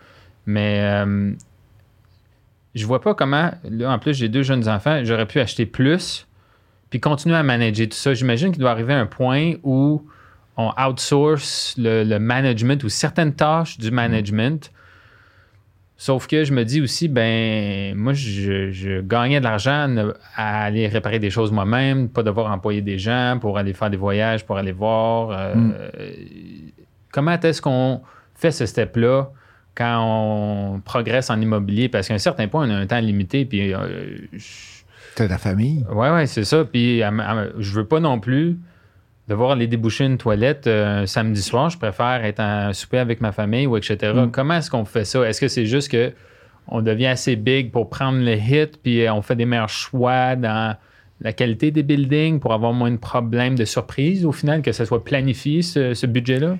[0.45, 1.31] Mais euh,
[2.77, 3.51] je vois pas comment.
[3.69, 5.01] Là, en plus, j'ai deux jeunes enfants.
[5.03, 6.27] J'aurais pu acheter plus.
[6.89, 8.13] Puis continuer à manager tout ça.
[8.13, 10.05] J'imagine qu'il doit arriver un point où
[10.55, 14.71] on outsource le, le management ou certaines tâches du management.
[15.99, 20.87] Sauf que je me dis aussi, ben, moi, je, je gagnais de l'argent à aller
[20.87, 24.57] réparer des choses moi-même, pas devoir employer des gens pour aller faire des voyages, pour
[24.57, 25.31] aller voir.
[25.31, 25.73] euh, Mm.
[27.11, 28.01] Comment est-ce qu'on
[28.35, 29.31] fait ce step-là?
[29.77, 31.89] Quand on progresse en immobilier?
[31.89, 33.77] Parce qu'à un certain point, on a un temps limité, puis euh,
[35.15, 35.83] T'as ta famille.
[35.91, 36.63] Ouais, ouais, c'est ça.
[36.65, 38.57] Puis à- à- je veux pas non plus
[39.27, 41.69] devoir aller déboucher une toilette euh, un samedi soir.
[41.69, 44.13] Je préfère être en souper avec ma famille ou etc.
[44.15, 44.31] Mm.
[44.31, 45.27] Comment est-ce qu'on fait ça?
[45.27, 46.13] Est-ce que c'est juste que
[46.69, 50.35] on devient assez big pour prendre le hit, puis euh, on fait des meilleurs choix
[50.35, 50.75] dans
[51.21, 54.85] la qualité des buildings pour avoir moins de problèmes de surprise au final, que ça
[54.85, 56.57] soit planifié, ce, budget-là?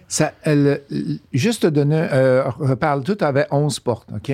[1.32, 4.32] Juste te donner, euh, reparle tout avait 11 portes, OK?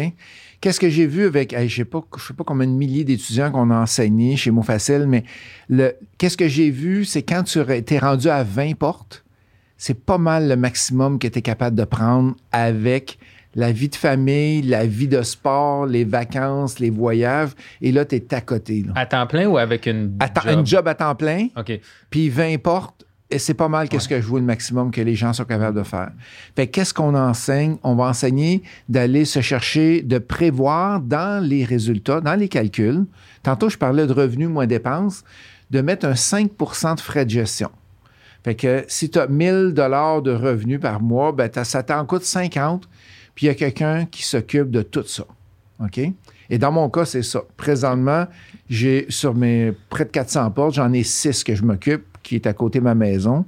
[0.62, 3.52] Qu'est-ce que j'ai vu avec, je sais pas, je sais pas combien de milliers d'étudiants
[3.52, 5.26] qu'on a enseignés chez Mot Facile, mais
[5.68, 9.26] le, qu'est-ce que j'ai vu, c'est quand tu es rendu à 20 portes,
[9.78, 13.20] c'est pas mal le maximum que tu es capable de prendre avec
[13.56, 18.16] la vie de famille, la vie de sport, les vacances, les voyages, et là, tu
[18.16, 18.84] es à côté.
[18.86, 18.94] Là.
[18.96, 20.60] À temps plein ou avec une À job?
[20.60, 21.80] Une job à temps plein, OK.
[22.10, 25.16] puis 20 portes, et c'est pas mal qu'est-ce que je vois le maximum que les
[25.16, 26.12] gens sont capables de faire.
[26.56, 27.78] Fait que qu'est-ce qu'on enseigne?
[27.82, 33.06] On va enseigner d'aller se chercher, de prévoir dans les résultats, dans les calculs.
[33.42, 35.24] Tantôt, je parlais de revenus moins dépenses,
[35.72, 37.72] de mettre un 5% de frais de gestion.
[38.44, 42.24] Fait que si tu as 1000 dollars de revenus par mois, ben ça t'en coûte
[42.24, 42.88] 50,
[43.36, 45.24] puis il y a quelqu'un qui s'occupe de tout ça.
[45.84, 46.00] OK?
[46.50, 47.42] Et dans mon cas, c'est ça.
[47.58, 48.28] Présentement,
[48.70, 52.48] j'ai sur mes près de 400 portes, j'en ai 6 que je m'occupe, qui est
[52.48, 53.46] à côté de ma maison,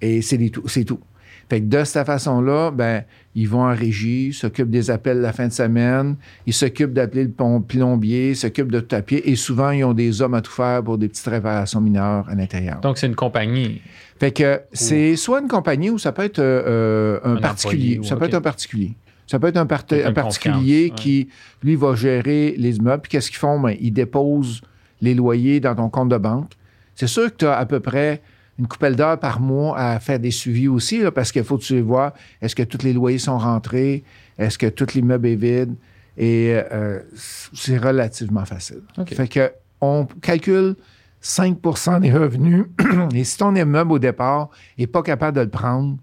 [0.00, 1.00] et c'est tout- c'est tout.
[1.48, 3.04] Fait que de cette façon-là, ben,
[3.36, 7.60] ils vont en régie, s'occupent des appels la fin de semaine, ils s'occupent d'appeler le
[7.60, 10.50] plombier, ils s'occupent de tout à pied, et souvent, ils ont des hommes à tout
[10.50, 12.80] faire pour des petites réparations mineures à l'intérieur.
[12.80, 13.80] Donc, c'est une compagnie.
[14.18, 17.82] Fait que c'est soit une compagnie ou ça peut être euh, un, Un particulier.
[17.82, 18.94] employé, ou- ça peut être un particulier.
[19.26, 21.28] Ça peut être un, particulier qui,
[21.62, 23.02] lui, va gérer les immeubles.
[23.02, 23.58] Puis qu'est-ce qu'ils font?
[23.58, 24.60] Ben, ils déposent
[25.00, 26.52] les loyers dans ton compte de banque.
[26.94, 28.22] C'est sûr que tu as à peu près
[28.58, 31.62] une coupelle d'heures par mois à faire des suivis aussi, là, parce qu'il faut que
[31.62, 34.02] tu vois est-ce que tous les loyers sont rentrés,
[34.38, 35.74] est-ce que tout l'immeuble est vide,
[36.16, 38.80] et euh, c'est relativement facile.
[38.96, 39.14] OK.
[39.14, 40.74] Fait que on calcule
[41.22, 42.64] 5% des revenus,
[43.14, 45.98] et si ton immeuble au départ n'est pas capable de le prendre,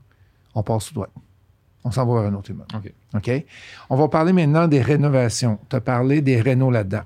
[0.53, 1.09] on passe sous droite.
[1.83, 2.67] On s'en va vers un autre immeuble.
[3.15, 3.31] OK.
[3.89, 5.59] On va parler maintenant des rénovations.
[5.69, 7.03] Tu as parlé des rénaux là-dedans.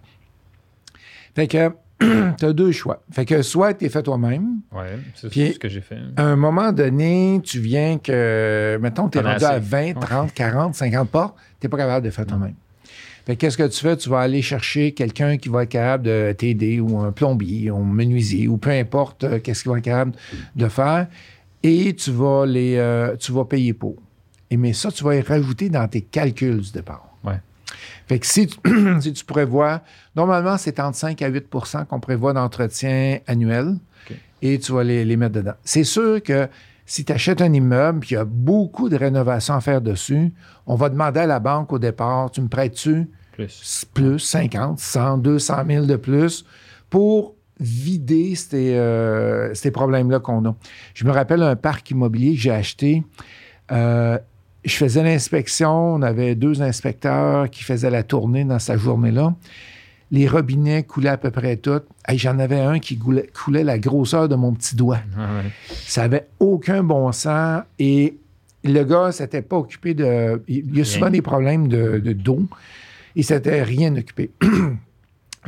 [1.36, 1.72] Fait que
[2.38, 3.02] tu as deux choix.
[3.12, 5.98] Fait que soit tu es fait toi-même, Ouais, c'est ce que j'ai fait.
[6.16, 9.60] à un moment donné, tu viens que, mettons, tu es rendu à assez.
[9.94, 12.54] 20, 30, 40, 50 portes, tu n'es pas capable de faire toi-même.
[13.26, 13.98] Fait que qu'est-ce que tu fais?
[13.98, 17.78] Tu vas aller chercher quelqu'un qui va être capable de t'aider, ou un plombier, ou
[17.78, 20.12] un menuisier, ou peu importe euh, qu'est-ce qu'il va être capable
[20.56, 21.08] de faire,
[21.63, 23.96] et tu vas, les, euh, tu vas payer pour.
[24.50, 27.10] Et mais ça, tu vas y rajouter dans tes calculs du départ.
[27.24, 27.40] Ouais.
[28.08, 28.58] Fait que si tu,
[29.02, 29.82] si tu prévois,
[30.16, 33.76] normalement, c'est entre 5 à 8% qu'on prévoit d'entretien annuel
[34.42, 35.56] et tu vas les, les mettre dedans.
[35.64, 36.48] C'est sûr que
[36.86, 40.34] si tu achètes un immeuble puis il y a beaucoup de rénovations à faire dessus,
[40.66, 43.86] on va demander à la banque au départ, tu me prêtes-tu Plus.
[43.94, 46.46] plus 50, 100, 200 000 de plus
[46.90, 50.56] pour vider ces, euh, ces problèmes-là qu'on a.
[50.94, 53.04] Je me rappelle un parc immobilier que j'ai acheté.
[53.72, 54.18] Euh,
[54.68, 59.34] je faisais l'inspection, on avait deux inspecteurs qui faisaient la tournée dans cette journée-là.
[60.12, 61.82] Les robinets coulaient à peu près tout.
[62.08, 65.00] Hey, J'en avais un qui coulait, coulait la grosseur de mon petit doigt.
[65.18, 65.52] Ouais.
[65.70, 68.18] Ça avait aucun bon sens et
[68.64, 70.42] le gars s'était pas occupé de.
[70.48, 72.46] Il y a souvent des problèmes de, de dos.
[73.16, 74.32] Il s'était rien occupé.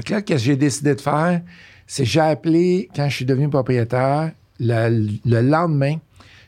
[0.10, 1.42] Là, qu'est-ce que j'ai décidé de faire?
[1.88, 5.98] C'est j'ai appelé, quand je suis devenu propriétaire, le, le lendemain,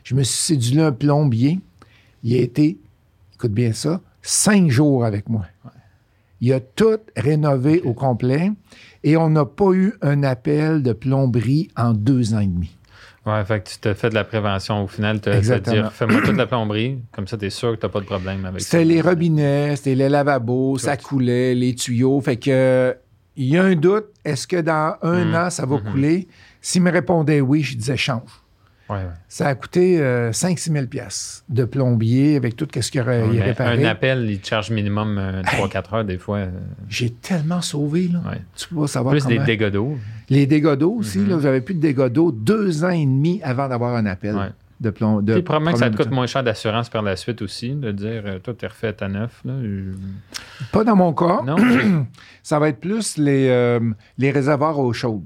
[0.04, 1.58] je me suis sédulé un plombier.
[2.22, 2.78] Il a été,
[3.34, 5.44] écoute bien ça, cinq jours avec moi.
[6.40, 8.50] Il a tout rénové au complet
[9.04, 12.76] et on n'a pas eu un appel de plomberie en deux ans et demi.
[13.24, 14.82] Ouais, fait que tu te fais de la prévention.
[14.82, 17.76] Au final, tu te dire fais-moi toute la plomberie, comme ça, tu es sûr que
[17.76, 18.70] tu n'as pas de problème avec ça.
[18.70, 22.20] C'était les robinets, c'était les lavabos, ça coulait, les tuyaux.
[22.20, 22.96] Fait que
[23.36, 25.34] il y a un doute, est-ce que dans un Mhm.
[25.36, 25.82] an, ça va Mhm.
[25.92, 26.28] couler?
[26.60, 28.41] S'il me répondait oui, je disais change.
[28.92, 29.10] Ouais, ouais.
[29.28, 29.98] Ça a coûté
[30.32, 33.84] 5-6 000 pièces de plombier avec tout ce qu'il aurait Ouais, réparé.
[33.84, 36.38] un appel, il te charge minimum euh, 3-4 heures des fois.
[36.38, 36.50] euh,
[36.88, 38.20] J'ai tellement sauvé, là.
[38.56, 39.96] Tu peux pas savoir Plus des dégâts d'eau.
[40.28, 41.28] Les dégâts d'eau aussi, Mhm.
[41.30, 44.36] là, j'avais plus de dégâts d'eau deux ans et demi avant d'avoir un appel
[44.80, 45.20] de plomb.
[45.22, 48.22] De probablement que ça te coûte moins cher d'assurance par la suite aussi, de dire
[48.26, 49.40] euh, toi, tu es refait à neuf.
[49.44, 49.92] Là, Euh,
[50.72, 51.40] Pas dans mon cas.
[51.46, 51.56] Non?
[52.42, 53.78] Ça va être plus les, euh,
[54.18, 55.24] les réservoirs eau chaude.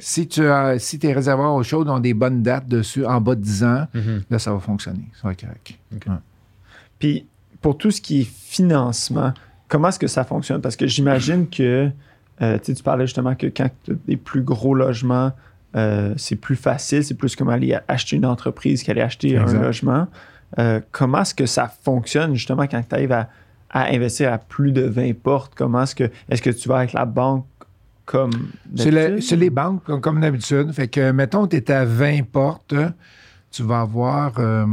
[0.00, 3.34] Si, tu as, si tes réservoirs eau chaude ont des bonnes dates dessus, en bas
[3.34, 4.22] de 10 ans, Mhm.
[4.30, 5.04] là, ça va fonctionner.
[5.14, 5.78] Ça va être correct.
[6.98, 7.26] Puis
[7.62, 9.32] pour tout ce qui est financement,
[9.68, 10.60] comment est-ce que ça fonctionne?
[10.60, 11.90] Parce que j'imagine que
[12.42, 15.32] euh, tu parlais justement que quand tu as des plus gros logements,
[15.76, 19.56] euh, c'est plus facile, c'est plus comme aller acheter une entreprise qu'aller acheter Exact.
[19.58, 20.06] un logement.
[20.58, 23.28] Euh, comment est-ce que ça fonctionne justement quand tu arrives à,
[23.70, 25.52] à investir à plus de 20 portes?
[25.54, 27.44] Comment est-ce que est-ce que tu vas avec la banque
[28.10, 28.30] comme
[28.76, 30.72] C'est le- les banques, comme, comme d'habitude.
[30.72, 32.74] Fait que, mettons, tu es à 20 portes,
[33.52, 34.64] tu vas avoir euh,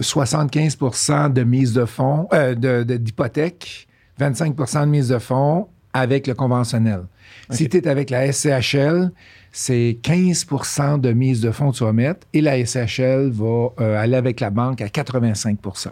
[0.00, 3.86] 75% de mise de fonds, euh, de- de- d'hypothèque,
[4.18, 7.02] 25 de mise de fonds avec le conventionnel.
[7.50, 9.10] Si tu es avec la SCHL,
[9.52, 14.00] c'est 15% de mise de fonds que tu vas mettre et la SCHL va euh,
[14.02, 15.90] aller avec la banque à 85%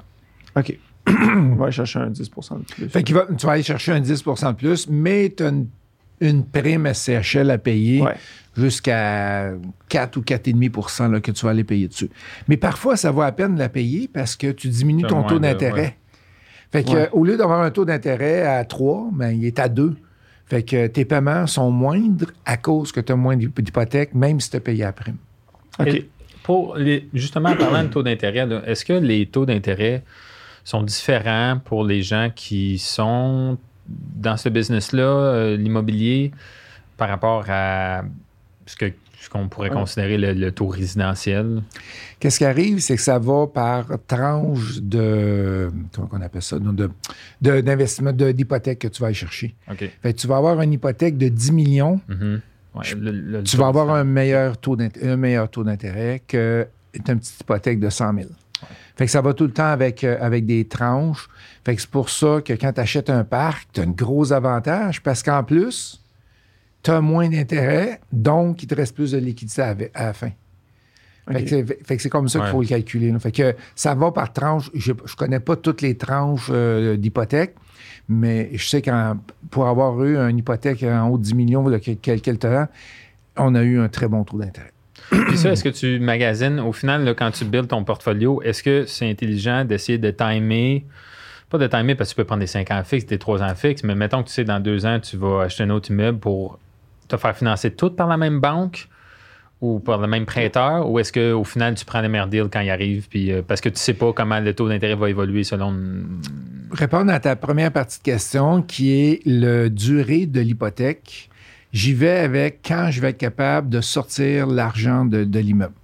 [0.56, 0.78] OK.
[1.08, 2.88] On va aller chercher un 10 de plus.
[2.88, 5.66] Fait que tu vas aller chercher un 10% de plus, mais tu as une,
[6.22, 8.14] une prime SCHL à payer Ouais.
[8.56, 9.52] jusqu'à
[9.88, 12.10] 4 ou 4,5 là, que tu vas aller payer dessus.
[12.48, 15.38] Mais parfois, ça vaut à peine de la payer parce que tu diminues ton taux
[15.38, 15.80] d'intérêt.
[15.82, 15.96] ouais.
[16.72, 16.96] Fait que, Ouais.
[17.02, 19.94] euh, au lieu d'avoir un taux d'intérêt à 3, ben, il est à 2.
[20.46, 24.40] Fait que tes paiements sont moindres à cause que tu as moins d'hyp- d'hypothèque, même
[24.40, 25.16] si tu as payé la prime.
[25.78, 25.86] OK.
[25.88, 26.08] Et
[26.42, 30.02] Pour les, justement, en parlant de taux d'intérêt, est-ce que les taux d'intérêt
[30.64, 33.58] sont différents pour les gens qui sont
[34.16, 36.32] dans ce business-là, euh, l'immobilier,
[36.96, 38.02] par rapport à
[38.66, 39.76] ce que ce qu'on pourrait Ouais.
[39.76, 41.62] considérer le, le taux résidentiel?
[42.18, 45.70] Qu'est-ce qui arrive, c'est que ça va par tranche de.
[45.94, 46.58] Comment on appelle ça?
[47.40, 49.54] D'investissement, de- d'hypothèque que tu vas aller chercher.
[49.70, 49.78] OK.
[50.02, 52.00] Fait que tu vas avoir une hypothèque de 10 millions.
[52.08, 52.40] Mhm.
[52.74, 54.04] Ouais, Je- le- le- tu vas avoir un différent.
[54.12, 58.28] meilleur taux d'int- un meilleur taux d'intérêt que une petite hypothèque de 100 000.
[58.96, 61.28] Fait que ça va tout le temps avec, euh, avec des tranches.
[61.64, 64.32] Fait que c'est pour ça que quand tu achètes un parc, tu as un gros
[64.32, 66.02] avantage parce qu'en plus,
[66.82, 70.30] tu as moins d'intérêt, donc il te reste plus de liquidité à, à la fin.
[71.30, 72.50] Fait que c'est- fait que c'est comme ça qu'il Ouais.
[72.50, 73.12] faut le calculer.
[73.12, 73.18] là.
[73.20, 74.70] Fait que ça va par tranche.
[74.74, 77.54] Je ne connais pas toutes les tranches euh, d'hypothèque,
[78.08, 78.90] mais je sais que
[79.50, 82.40] pour avoir eu une hypothèque en haut de 10 millions il y a quel- quelques
[82.40, 82.66] temps,
[83.36, 84.72] on a eu un très bon taux d'intérêt.
[85.10, 88.86] Puis ça, est-ce que tu magasines, au final, quand tu builds ton portfolio, est-ce que
[88.86, 90.84] c'est intelligent d'essayer de timer,
[91.50, 93.54] pas de timer parce que tu peux prendre des 5 ans fixes, des 3 ans
[93.54, 96.18] fixes, mais mettons que tu sais, dans 2 ans, tu vas acheter un autre immeuble
[96.18, 96.58] pour
[97.08, 98.88] te faire financer tout par la même banque
[99.60, 102.60] ou par le même prêteur, ou est-ce qu'au final, tu prends le meilleur deal quand
[102.60, 105.44] il arrive, puis, euh, parce que tu sais pas comment le taux d'intérêt va évoluer
[105.44, 105.72] selon...
[106.72, 111.30] Répondre à ta première partie de question, qui est le durée de l'hypothèque,
[111.72, 115.74] j'y vais avec quand je vais être capable de sortir l'argent de, l'immeuble.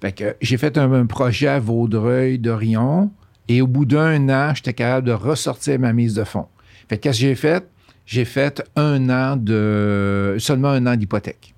[0.00, 3.10] Fait que j'ai fait un, un projet à Vaudreuil d'Orion
[3.48, 6.48] et au bout d'un an, j'étais capable de ressortir ma mise de fonds.
[6.88, 7.66] Fait que qu'est-ce que j'ai fait?
[8.06, 11.54] J'ai fait un an de seulement un an d'hypothèque.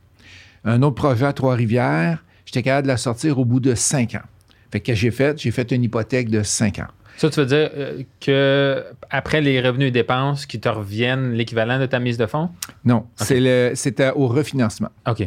[0.65, 4.27] Un autre projet à Trois-Rivières, j'étais capable de la sortir au bout de cinq ans.
[4.71, 5.39] Fait que qu'est-ce que j'ai fait?
[5.39, 6.89] J'ai fait une hypothèque de cinq ans.
[7.17, 11.79] Ça, tu veux dire euh, que après les revenus et dépenses qui te reviennent l'équivalent
[11.79, 12.51] de ta mise de fonds?
[12.85, 14.91] Non, c'est le- c'était au refinancement.
[15.09, 15.27] OK.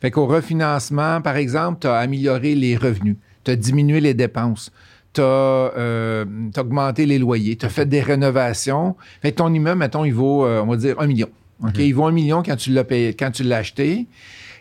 [0.00, 4.70] Fait qu'au refinancement, par exemple, tu as amélioré les revenus, tu as diminué les dépenses,
[5.12, 6.24] tu as,
[6.58, 8.96] augmenté les loyers, tu as fait des rénovations.
[9.22, 11.28] Fait que ton immeuble, mettons, il vaut, euh, on va dire, un million.
[11.62, 11.78] OK?
[11.78, 14.06] Il vaut un million quand tu l'as payé, quand tu l'as acheté.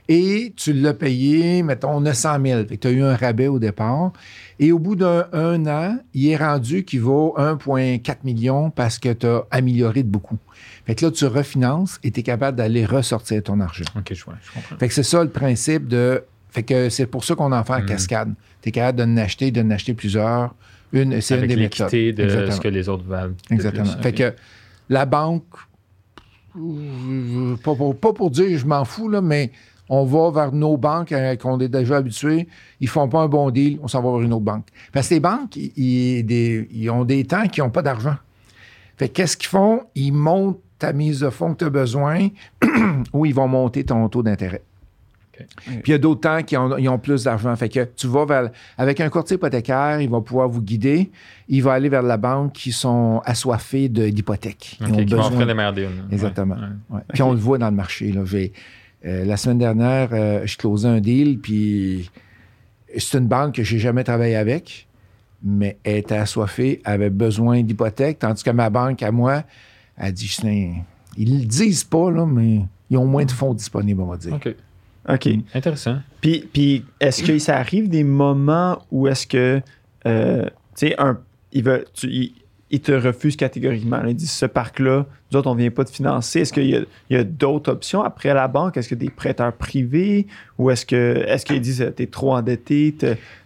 [0.10, 2.60] Et tu l'as payé, mettons, 900 000.
[2.68, 4.12] Fait que tu as eu un rabais au départ.
[4.60, 9.14] Et au bout d'un un an, il est rendu qu'il vaut 1,4 million parce que
[9.14, 10.38] tu as amélioré de beaucoup.
[10.86, 13.86] Fait que là, tu refinances et tu es capable d'aller ressortir ton argent.
[13.98, 14.78] OK, je, vois, je comprends.
[14.78, 16.24] Fait que c'est ça le principe de.
[16.50, 17.86] Fait que c'est pour ça qu'on en fait en Mhm.
[17.86, 18.34] cascade.
[18.62, 20.54] Tu es capable de n'acheter, de n'acheter plusieurs.
[20.92, 21.90] Une, c'est une des méthodes.
[21.92, 22.52] de Exactement.
[22.52, 23.34] ce que les autres valent.
[23.50, 23.86] Exactement.
[23.92, 24.04] plus.
[24.04, 24.34] Fait que
[24.90, 25.46] la banque,
[27.64, 29.52] pas pour, pas pour dire je m'en fous, là, mais
[29.90, 32.48] on va vers nos banques euh, qu'on est déjà habitués.
[32.80, 34.68] Ils font pas un bon deal, on s'en va vers une autre banque.
[34.92, 38.16] Parce que les banques, ils, ils- des- ils ont des temps qui n'ont pas d'argent.
[38.98, 39.82] Fait qu'est-ce qu'ils font?
[39.96, 42.28] Ils montent ta mise de fonds que tu as besoin
[43.14, 44.62] ou ils vont monter ton taux d'intérêt.
[45.66, 47.56] Puis il y a d'autres temps qui ont, ils ont plus d'argent.
[47.56, 48.52] Fait que tu vas vers.
[48.78, 51.10] Avec un courtier hypothécaire, il va pouvoir vous guider.
[51.50, 54.78] Il va aller vers la banque qui sont assoiffés de- d'hypothèques.
[54.80, 55.40] Ils OK, ont qui vont besoin- offrir.
[56.12, 56.56] Exactement.
[56.56, 56.96] Ouais, ouais.
[56.98, 57.02] Ouais.
[57.14, 58.12] Puis on le voit dans le marché.
[58.12, 58.22] Là.
[59.06, 62.10] Euh, la semaine dernière, euh, je closais un deal, puis
[62.98, 64.88] c'est une banque que j'ai jamais travaillé avec,
[65.44, 69.44] mais elle était assoiffée, avait besoin d'hypothèque, tandis que ma banque, à moi,
[69.98, 70.36] a dit,
[71.18, 74.34] ils le disent pas, là, mais ils ont moins de fonds disponibles, on va dire.
[74.34, 74.56] OK.
[75.10, 75.30] OK.
[75.54, 75.98] Intéressant.
[76.22, 79.62] Puis, puis est-ce que ça arrive des moments où est-ce que,
[80.06, 81.20] euh, tu sais, un,
[81.52, 82.34] il, veut, tu, il,
[82.74, 83.98] il te refuse catégoriquement.
[83.98, 84.10] là.
[84.10, 86.40] Il dit ce parc-là, nous autres, on ne vient pas de financer.
[86.40, 86.80] Est-ce qu'il y a,
[87.12, 88.78] il y a d'autres options après la banque?
[88.78, 90.26] Est-ce que des prêteurs privés?
[90.58, 92.96] Ou est-ce que est-ce qu'ils disent tu es trop endetté?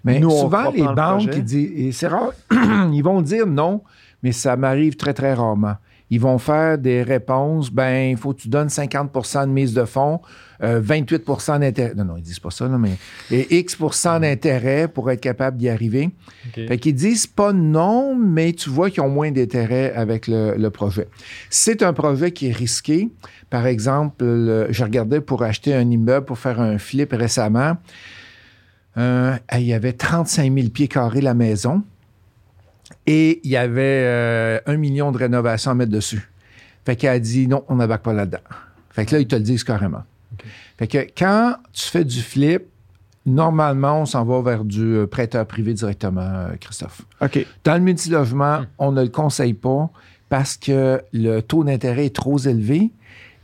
[0.06, 2.32] Mais nous, souvent, les le banques, ils disent, et c'est rare,
[2.94, 3.84] ils vont dire non,
[4.24, 5.76] mais ça m'arrive très, très rarement.
[6.10, 9.84] Ils vont faire des réponses, ben, il faut que tu donnes 50% de mise de
[9.84, 10.22] fonds,
[10.64, 11.94] euh, 28% d'intérêt.
[11.96, 12.94] Non, non, ils disent pas ça, là, mais
[13.30, 13.78] et X
[14.22, 16.10] d'intérêt pour être capable d'y arriver.
[16.48, 16.66] OK.
[16.68, 20.70] Fait qu'ils disent pas non, mais tu vois qu'ils ont moins d'intérêt avec le, le
[20.70, 21.08] projet.
[21.50, 23.10] C'est un projet qui est risqué.
[23.50, 27.76] Par exemple, le- je regardais pour acheter un immeuble pour faire un flip récemment.
[28.98, 31.84] Euh, il y avait 35 000 pieds carrés la maison
[33.08, 36.30] et il y avait euh, un million de rénovations à mettre dessus.
[36.86, 38.44] Fait qu'elle a dit non, on n'abaque pas là-dedans.
[38.92, 40.04] Fait que là, ils te le disent carrément.
[40.78, 42.64] Fait que quand tu fais du flip,
[43.26, 47.02] normalement, on s'en va vers du euh, prêteur privé directement, euh, Christophe.
[47.22, 47.46] OK.
[47.64, 49.90] Dans le multilogement, on ne le conseille pas
[50.30, 52.92] parce que le taux d'intérêt est trop élevé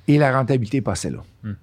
[0.08, 1.20] et la rentabilité est passée là.
[1.44, 1.54] Hmm.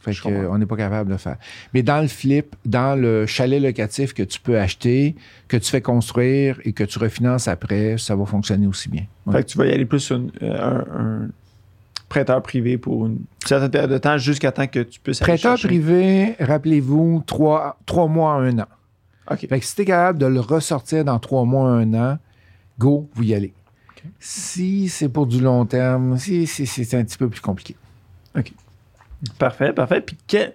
[0.00, 0.42] Fait Je que, comprends.
[0.42, 1.36] euh, on n'est pas capable de le faire.
[1.74, 5.16] Mais dans le flip, dans le chalet locatif que tu peux acheter,
[5.48, 9.04] que tu fais construire et que tu refinances après, ça va fonctionner aussi bien.
[9.26, 9.32] Ouais.
[9.34, 11.28] Fait que tu vas y aller plus sur euh, un, un
[12.08, 16.36] prêteur privé pour une certaine période de temps jusqu'à temps que tu puisses Prêteur privé,
[16.38, 18.66] rappelez-vous, trois, trois mois à un an.
[19.30, 19.46] OK.
[19.48, 22.18] Fait que si tu es capable de le ressortir dans trois mois, un an,
[22.78, 23.52] go, vous y allez.
[24.20, 27.74] Si c'est pour du long terme, si, si- si c'est un petit peu plus compliqué.
[29.38, 30.00] Parfait, parfait.
[30.00, 30.52] Puis, que-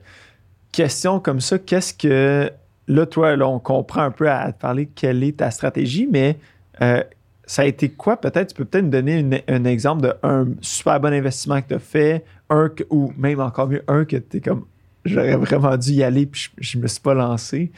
[0.72, 2.50] question comme ça, qu'est-ce que.
[2.88, 6.38] Là, toi, là, on comprend un peu à te parler quelle est ta stratégie, mais
[6.82, 7.02] euh,
[7.46, 8.50] ça a été quoi peut-être?
[8.50, 12.26] Tu peux peut-être me donner un exemple d'un super bon investissement que tu as fait,
[12.50, 14.66] un que- ou même encore mieux, un que tu es comme
[15.06, 17.72] j'aurais vraiment dû y aller puis je, je me suis pas lancé.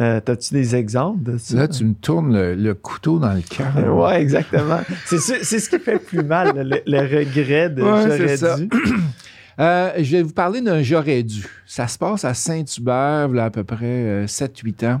[0.00, 1.56] Euh, T'as-tu des exemples de ça?
[1.56, 3.72] Là, tu me tournes le, le couteau dans le cœur.
[3.76, 4.80] Euh, Ouais, exactement.
[5.06, 8.68] c'est ce qui fait le plus mal, le, le regret de Ouais, j'aurais dû.
[9.60, 11.44] Euh, je vais vous parler d'un j'aurais dû.
[11.66, 15.00] Ça se passe à Saint-Hubert, là, à peu près euh, 7-8 ans.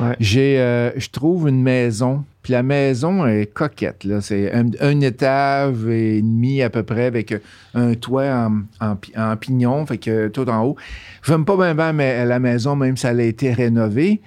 [0.00, 0.16] Ouais.
[0.18, 4.02] J'ai, euh, je trouve une maison, puis la maison est coquette.
[4.02, 4.20] Là.
[4.20, 7.34] C'est un, un étage et demi à peu près, avec
[7.74, 10.76] un toit en, en pi- en pignon, fait que tout en haut.
[11.24, 14.20] J'aime pas bien, bien mais la maison, même si elle a été rénovée,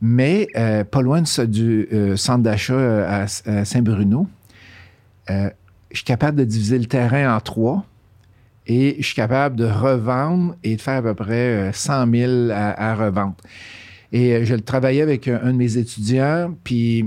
[0.00, 4.26] mais euh, pas loin de ça, du euh, centre d'achat euh, à, à Saint-Bruno.
[5.28, 5.50] Euh,
[5.90, 7.84] je suis capable de diviser le terrain en trois
[8.66, 12.32] et je suis capable de revendre et de faire à peu près euh, 100 000
[12.52, 13.36] à, revendre.
[14.12, 17.06] Et euh, je le travaillais avec un, un de mes étudiants, puis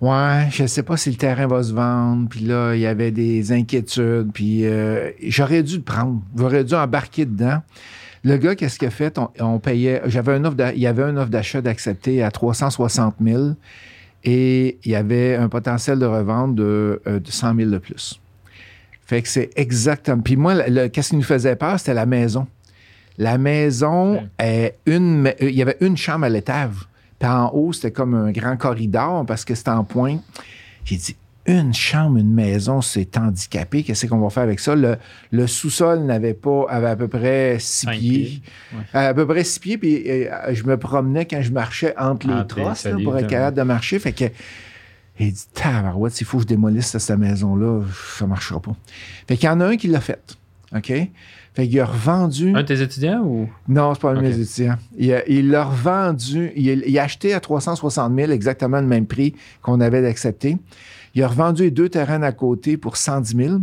[0.00, 3.10] ouais, je sais pas si le terrain va se vendre, puis là, il y avait
[3.10, 7.62] des inquiétudes, puis euh, j'aurais dû le prendre, j'aurais dû embarquer dedans.
[8.24, 9.18] Le gars, qu'est-ce qu'il a fait?
[9.38, 13.50] On, payait, j'avais un offre il y avait une offre d'achat d'accepter à 360 000
[14.24, 18.20] et il y avait un potentiel de revente de, euh, de 100 000 de plus.
[19.06, 20.20] Fait que c'est exactement.
[20.20, 20.54] Puis moi,
[20.88, 22.46] qu'est-ce qui nous faisait peur, c'était la maison.
[23.18, 24.22] La maison, Ok.
[24.40, 26.74] est une, euh, il y avait une chambre à l'étage.
[27.18, 30.18] Puis en haut, c'était comme un grand corridor parce que c'était en point.
[30.84, 33.84] J'ai dit, une chambre, une maison, c'est handicapé.
[33.84, 34.74] Qu'est-ce qu'on va faire avec ça?
[34.74, 34.96] Le,
[35.30, 37.98] le sous-sol n'avait pas, avait à peu près six pieds.
[38.24, 38.42] pieds,
[38.74, 39.00] ouais.
[39.00, 39.78] À peu près six pieds.
[39.78, 43.16] Puis euh, je me promenais quand je marchais entre les les trosses là, solives, pour
[43.16, 43.98] être capable de marcher.
[44.00, 44.24] Fait que
[45.18, 47.82] il dit, tabarouette, s'il faut que je démolisse cette maison-là,
[48.18, 48.74] ça ne marchera pas.
[49.26, 50.36] Fait qu'il y en a un qui l'a fait.
[50.74, 50.92] OK?
[51.54, 52.50] Fait qu'il a revendu.
[52.54, 53.48] Un de tes étudiants ou?
[53.68, 54.76] Non, c'est pas un de mes étudiants.
[54.98, 56.52] Il l'a revendu.
[56.54, 60.58] Il, a- il a acheté à 360 000, exactement le même prix qu'on avait d'accepter.
[61.14, 63.58] Il a revendu les deux terrains à côté pour 110 000.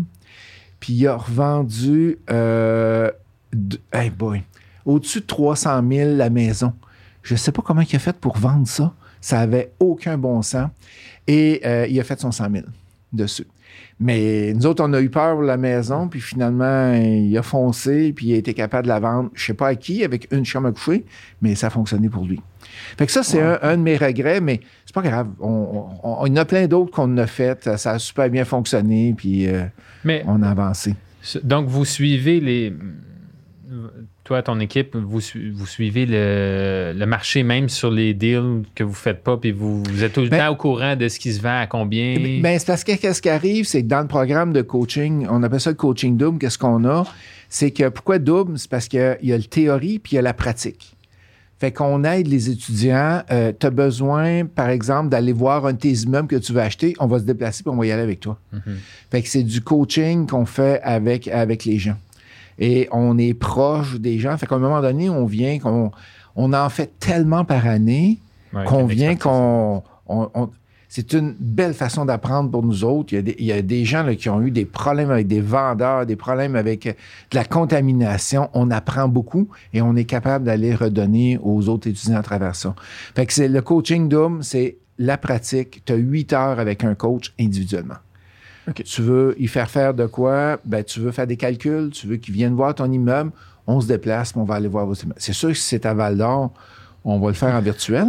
[0.79, 3.11] Puis il a revendu, euh,
[3.53, 4.41] de- hey boy,
[4.85, 6.73] au-dessus de 300 000 la maison.
[7.21, 8.93] Je ne sais pas comment il a fait pour vendre ça.
[9.23, 10.69] Ça avait aucun bon sens.
[11.27, 12.65] Et euh, il a fait son 100 000
[13.13, 13.47] dessus.
[13.97, 18.11] Mais nous autres, on a eu peur pour la maison, puis finalement, il a foncé,
[18.11, 20.43] puis il a été capable de la vendre, je sais pas à qui, avec une
[20.43, 21.05] chambre à coucher,
[21.41, 22.41] mais ça a fonctionné pour lui.
[22.97, 25.29] Fait que ça, c'est un, un de mes regrets, mais c'est pas grave.
[25.39, 25.47] On,
[26.03, 27.77] on- on- il y en a plein d'autres qu'on a fait.
[27.77, 29.63] Ça a super bien fonctionné, puis euh,
[30.03, 30.95] Mais on a avancé.
[31.43, 32.73] Donc, vous suivez les,
[34.23, 35.19] toi, ton équipe, vous,
[35.53, 39.83] vous suivez le, le marché même sur les deals que vous faites pas, puis vous,
[39.83, 42.15] vous êtes tout le Ben- temps au courant de ce qui se vend à combien?
[42.15, 45.27] Ben, ben, c'est parce que qu'est-ce qui arrive, c'est que dans le programme de coaching,
[45.29, 47.05] on appelle ça le coaching double, qu'est-ce qu'on a?
[47.49, 48.57] C'est que pourquoi double?
[48.57, 50.95] C'est parce qu'il y a le théorie puis il y a la pratique.
[51.59, 53.21] Fait qu'on aide les étudiants.
[53.29, 56.93] tu as besoin, par exemple, d'aller voir un de tes immeubles que tu veux acheter.
[56.99, 58.37] On va se déplacer puis on va y aller avec toi.
[58.51, 58.61] Mhm.
[59.11, 61.95] Fait que c'est du coaching qu'on fait avec, avec les gens.
[62.59, 64.37] Et on est proche des gens.
[64.37, 65.91] Fait qu'à un moment donné, on vient, qu'on
[66.35, 68.19] on en fait tellement par année
[68.53, 69.81] Ouais, qu'on vient qu'on.
[70.07, 70.49] on- on-
[70.89, 73.13] c'est une belle façon d'apprendre pour nous autres.
[73.13, 75.09] Il y a des, il y a des gens là, qui ont eu des problèmes
[75.09, 76.91] avec des vendeurs, des problèmes avec euh,
[77.31, 78.49] de la contamination.
[78.53, 82.75] On apprend beaucoup et on est capable d'aller redonner aux autres étudiants à travers ça.
[83.15, 85.81] Fait que c'est le coaching Doom, c'est la pratique.
[85.83, 87.95] Tu as huit heures avec un coach individuellement.
[88.85, 90.59] Tu veux y faire faire de quoi?
[90.65, 93.31] Ben, tu veux faire des calculs, tu veux qu'ils viennent voir ton immeuble.
[93.67, 95.15] On se déplace, puis on va aller voir vos immeubles.
[95.19, 96.53] C'est sûr que si c'est à Val d'Or,
[97.05, 98.07] on va le faire en virtuel,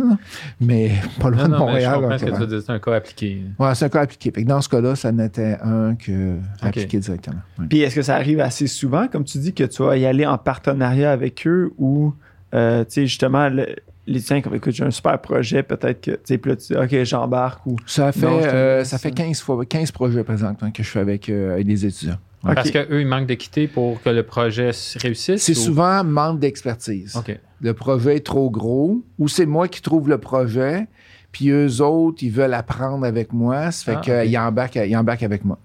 [0.60, 2.18] mais pas loin Non, de mais je Montréal.
[2.20, 2.60] ce que.
[2.60, 3.42] C'est un cas appliqué.
[3.58, 4.30] Ouais, c'est un cas appliqué.
[4.30, 7.40] Fait que dans ce cas-là, ça n'était un que appliqué directement.
[7.58, 7.66] Oui.
[7.68, 10.26] Puis est-ce que ça arrive assez souvent, comme tu dis, que tu vas y aller
[10.26, 12.14] en partenariat avec eux ou,
[12.54, 13.74] euh, tu sais, justement, le-
[14.06, 16.72] les tiens, comme écoute, j'ai un super projet, peut-être que, tu sais, puis là, tu
[16.72, 17.76] dis, OK, j'embarque ou.
[17.86, 19.12] Ça fait, Non, je te euh, laisse, ça fait hein.
[19.28, 22.18] 15, fois, 15 projets présentement que je fais avec, euh, avec des étudiants.
[22.42, 25.42] Parce qu'eux, ils manquent d'équité pour que le projet réussisse.
[25.42, 27.16] C'est ou- souvent manque d'expertise.
[27.16, 27.38] OK.
[27.62, 30.86] Le projet est trop gros ou c'est moi qui trouve le projet,
[31.32, 33.70] puis eux autres, ils veulent apprendre avec moi.
[33.70, 35.58] Ça fait Ah, qu'ils embarquent, ils embarquent avec moi.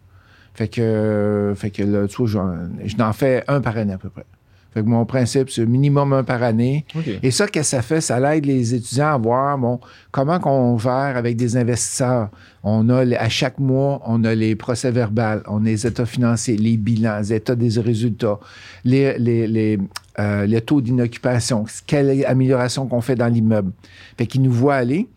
[0.53, 3.97] Fait que, fait que là, tu vois, j'en- je n'en fais un par année à
[3.97, 4.25] peu près.
[4.73, 6.85] Fait que mon principe, c'est minimum un par année.
[7.23, 8.01] Et ça, qu'est-ce que ça fait?
[8.01, 9.79] Ça aide les étudiants à voir bon,
[10.11, 12.29] comment qu'on gère avec des investisseurs.
[12.63, 16.55] On a, à chaque mois, on a les procès verbaux, on a les états financiers,
[16.55, 18.39] les bilans, les états des résultats,
[18.83, 19.79] les, les, les,
[20.19, 23.71] euh, taux d'inoccupation, quelle amélioration qu'on fait dans l'immeuble.
[24.17, 25.07] Fait qu'ils nous voient aller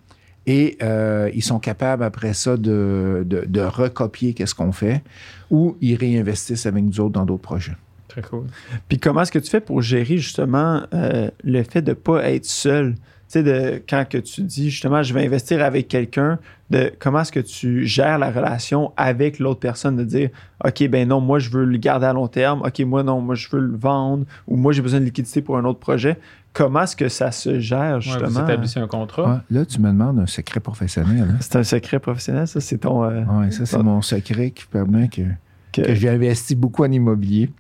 [0.46, 5.02] et euh, ils sont capables après ça de, de, de recopier qu'est-ce qu'on fait
[5.50, 7.76] ou ils réinvestissent avec nous autres dans d'autres projets.
[8.12, 8.46] Très cool.
[8.88, 12.28] Puis comment est-ce que tu fais pour gérer justement euh, le fait de ne pas
[12.30, 12.94] être seul?
[12.94, 16.38] Tu sais, de, quand que tu dis justement, je vais investir avec quelqu'un,
[16.68, 20.28] de comment est-ce que tu gères la relation avec l'autre personne, de dire,
[20.64, 22.60] OK, ben non, moi, je veux le garder à long terme.
[22.62, 24.26] OK, moi, non, moi, je veux le vendre.
[24.46, 26.18] Ou moi, j'ai besoin de liquidité pour un autre projet.
[26.52, 28.28] Comment est-ce que ça se gère Ouais, justement?
[28.28, 29.40] vous établissez un contrat.
[29.50, 31.26] Là, tu me demandes un secret professionnel.
[31.30, 31.36] hein?
[31.40, 33.02] C'est un secret professionnel, ça, c'est ton.
[33.04, 35.22] euh, Oui, ça, c'est mon secret qui permet que,
[35.72, 37.50] que- que j'ai investi beaucoup en immobilier.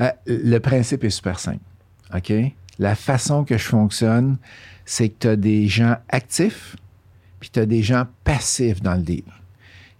[0.00, 1.60] Euh, le principe est super simple.
[2.14, 2.32] OK?
[2.78, 4.36] La façon que je fonctionne,
[4.84, 6.76] c'est que tu as des gens actifs,
[7.40, 9.24] puis tu as des gens passifs dans le deal.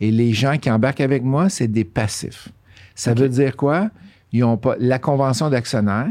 [0.01, 2.49] Et les gens qui embarquent avec moi, c'est des passifs.
[2.95, 3.91] Ça veut dire quoi?
[4.33, 4.75] Ils ont pas.
[4.79, 6.09] La convention d'actionnaire,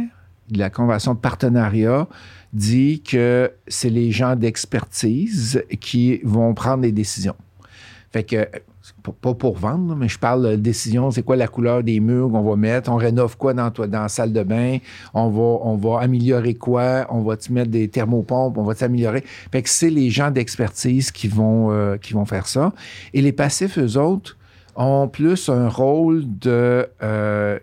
[0.52, 2.08] la convention de partenariat
[2.54, 7.36] dit que c'est les gens d'expertise qui vont prendre les décisions.
[8.12, 8.48] Fait que,
[9.22, 12.42] pas- pour vendre, mais je parle de décision, c'est quoi la couleur des murs qu'on
[12.42, 14.78] va mettre, on rénove quoi dans, dans la salle de bain,
[15.14, 19.24] on va, on va améliorer quoi, on va te mettre des thermopompes, on va t'améliorer.
[19.52, 22.74] Fait que c'est les gens d'expertise qui vont, euh, qui vont faire ça.
[23.14, 24.38] Et les passifs, eux autres,
[24.76, 26.88] ont plus un rôle de...
[27.04, 27.60] euh,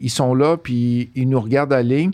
[0.00, 2.10] ils sont là, puis ils nous regardent aller,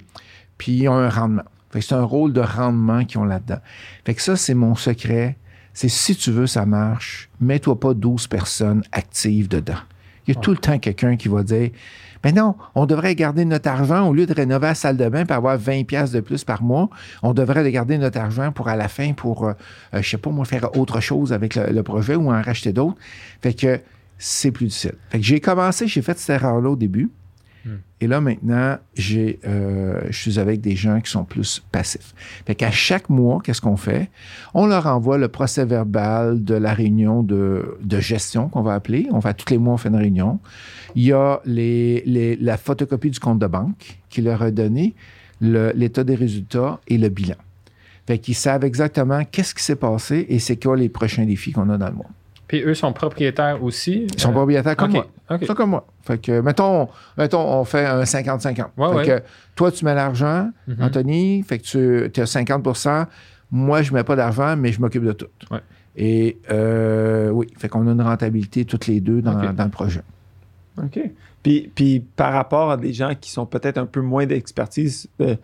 [0.58, 1.44] puis ils ont un rendement.
[1.70, 3.60] Fait que c'est un rôle de rendement qu'ils ont là-dedans.
[4.04, 5.36] Fait que ça, c'est mon secret.
[5.72, 9.78] C'est si tu veux, ça marche, mets-toi pas 12 personnes actives dedans.
[10.26, 11.70] Il y a tout le temps quelqu'un qui va dire
[12.22, 15.24] Mais non, on devrait garder notre argent au lieu de rénover la salle de bain
[15.24, 16.90] pour avoir 20 pièces de plus par mois.
[17.22, 19.52] On devrait garder notre argent pour à la fin pour, euh,
[19.94, 22.72] euh, je sais pas, moi, faire autre chose avec le, le projet ou en racheter
[22.72, 22.98] d'autres.
[23.40, 23.80] Fait que
[24.18, 24.94] c'est plus difficile.
[25.08, 27.10] Fait que j'ai commencé, j'ai fait cette erreur-là au début.
[28.00, 28.78] Et là, maintenant,
[29.12, 32.14] euh, je suis avec des gens qui sont plus passifs.
[32.46, 34.10] Fait qu'à chaque mois, qu'est-ce qu'on fait?
[34.54, 39.06] On leur envoie le procès verbal de la réunion de, gestion qu'on va appeler.
[39.12, 40.40] On va tous les mois, on fait une réunion.
[40.94, 44.94] Il y a la photocopie du compte de banque qui leur a donné
[45.40, 47.36] l'état des résultats et le bilan.
[48.06, 51.68] Fait qu'ils savent exactement qu'est-ce qui s'est passé et c'est quoi les prochains défis qu'on
[51.68, 52.10] a dans le mois.
[52.50, 54.08] Puis eux sont propriétaires aussi.
[54.12, 55.06] Ils sont Euh, propriétaires comme moi.
[55.30, 55.38] OK.
[55.40, 55.86] Ils sont comme moi.
[56.02, 58.70] Fait que, mettons, mettons on fait un 50-50.
[58.76, 59.06] Ouais, fait ouais.
[59.20, 59.22] que
[59.54, 60.76] toi, tu mets l'argent, Mhm.
[60.82, 63.06] Anthony, fait que tu as 50%
[63.52, 65.26] Moi, je mets pas d'argent, mais je m'occupe de tout.
[65.52, 65.60] Ouais.
[65.96, 70.02] Et euh, oui, fait qu'on a une rentabilité toutes les deux dans le projet.
[70.76, 70.98] OK.
[71.44, 75.36] Puis, puis par rapport à des gens qui sont peut-être un peu moins d'expertise, euh,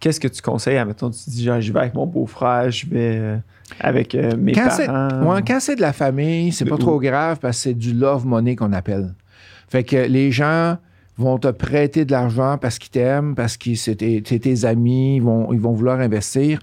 [0.00, 0.82] qu'est-ce que tu conseilles?
[0.84, 3.36] Mettons, tu dis, je vais avec mon beau-frère, je vais euh,
[3.80, 5.34] avec euh, mes Quand c'est, parents?
[5.34, 8.26] ouais, quand c'est de la famille, c'est pas trop grave parce que c'est du love
[8.26, 9.14] money qu'on appelle.
[9.68, 10.78] Fait que les gens
[11.18, 15.22] vont te prêter de l'argent parce qu'ils t'aiment, parce que c'est tes, tes amis, ils
[15.22, 16.60] vont, ils vont vouloir investir.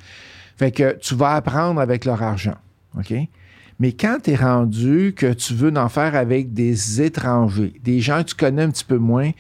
[0.57, 2.55] Fait que tu vas apprendre avec leur argent.
[2.97, 3.13] OK?
[3.79, 8.19] Mais quand tu es rendu que tu veux en faire avec des étrangers, des gens
[8.19, 9.31] que tu connais un petit peu moins,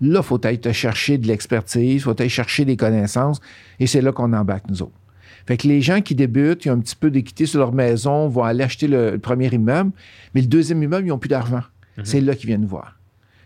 [0.00, 3.40] là, il faut aller te chercher de l'expertise, il faut aller chercher des connaissances,
[3.78, 4.92] et c'est là qu'on embarque, nous autres.
[5.46, 8.28] Fait que les gens qui débutent, ils ont un petit peu d'équité sur leur maison,
[8.28, 9.90] vont aller acheter le, le premier immeuble,
[10.34, 11.62] mais le deuxième immeuble, ils n'ont plus d'argent.
[12.02, 12.96] C'est là qu'ils viennent nous voir.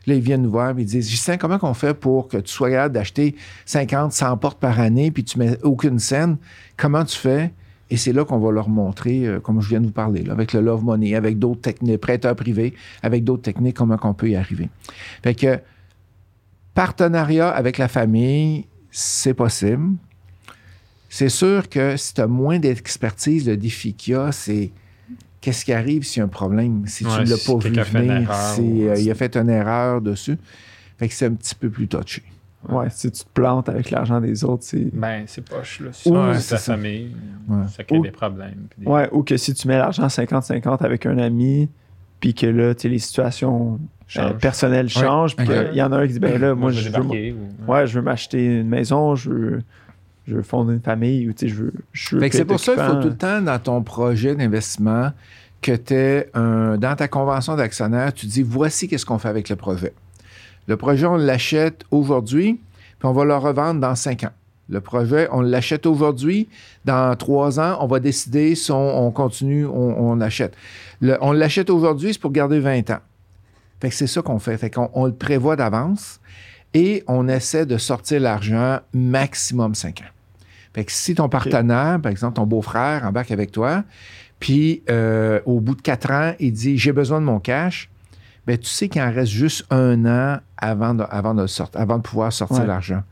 [0.07, 2.53] Là, ils viennent nous voir et ils disent Justin, comment on fait pour que tu
[2.53, 3.35] sois capable d'acheter
[3.65, 6.37] 50, 100 portes par année puis tu mets aucune scène
[6.77, 7.53] Comment tu fais
[7.91, 10.33] Et c'est là qu'on va leur montrer, euh, comme je viens de vous parler, là,
[10.33, 14.29] avec le Love Money, avec d'autres techniques, prêteurs privés, avec d'autres techniques, comment on peut
[14.29, 14.69] y arriver.
[15.23, 15.59] Fait que
[16.75, 19.95] partenariat avec la famille, c'est possible.
[21.09, 24.73] C'est sûr que si tu as moins d'expertise, le défi qu'il y a, c'est
[25.41, 27.59] qu'est-ce qui arrive s'il y a un problème, si tu Ouais, ne l'as si pas
[27.59, 30.37] vu venir, si euh, il a fait une erreur dessus.
[30.99, 32.23] Fait que c'est un petit peu plus touché.
[32.69, 34.89] Ouais, si tu te plantes avec l'argent des autres, c'est.
[34.95, 35.89] Ben, c'est poche, là.
[35.89, 36.73] Ouais, Souvent, c'est c'est ta ça.
[36.73, 37.15] famille.
[37.47, 37.65] Ouais.
[37.69, 38.69] Ça crée Ou- des problèmes.
[38.79, 41.69] des- Ouais, ou que si tu mets l'argent 50-50 avec un ami,
[42.21, 44.37] puis que là, tu les situations Change.
[44.39, 45.55] personnelles changent, puis ok.
[45.73, 47.87] il y en a un qui dit, ben là, moi, je je veux ou- ouais,
[47.87, 49.63] je veux m'acheter une maison, je veux,
[50.29, 51.73] je veux fonder une famille, ou tu sais, je veux.
[51.93, 54.35] Je veux Fait que c'est pour ça qu'il faut tout le temps dans ton projet
[54.35, 55.11] d'investissement
[55.63, 59.49] que tu aies un, dans ta convention d'actionnaire, tu dis voici qu'est-ce qu'on fait avec
[59.49, 59.95] le projet.
[60.67, 62.61] Le projet, on l'achète aujourd'hui,
[62.99, 64.33] puis on va le revendre dans cinq ans.
[64.71, 66.49] Le projet, on l'achète aujourd'hui.
[66.87, 70.55] Dans trois ans, on va décider si on, on continue, on, on l'achète.
[71.03, 72.99] Le- on l'achète aujourd'hui, c'est pour garder 20 ans.
[73.81, 74.57] Fait que c'est ça qu'on fait.
[74.57, 76.21] Fait qu'on on le prévoit d'avance
[76.73, 80.05] et on essaie de sortir l'argent maximum 5 ans.
[80.75, 83.85] Fait que si ton partenaire, par exemple ton beau-frère, embarque avec toi,
[84.41, 87.89] puis euh, au bout de 4 ans, il dit j'ai besoin de mon cash,
[88.47, 91.81] ben tu sais qu'il en reste juste un an avant de, avant de, le sortir-
[91.81, 92.67] avant de pouvoir sortir Ouais.
[92.67, 93.03] l'argent.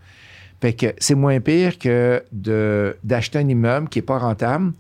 [0.61, 4.73] Fait que c'est moins pire que de- d'acheter un immeuble qui n'est pas rentable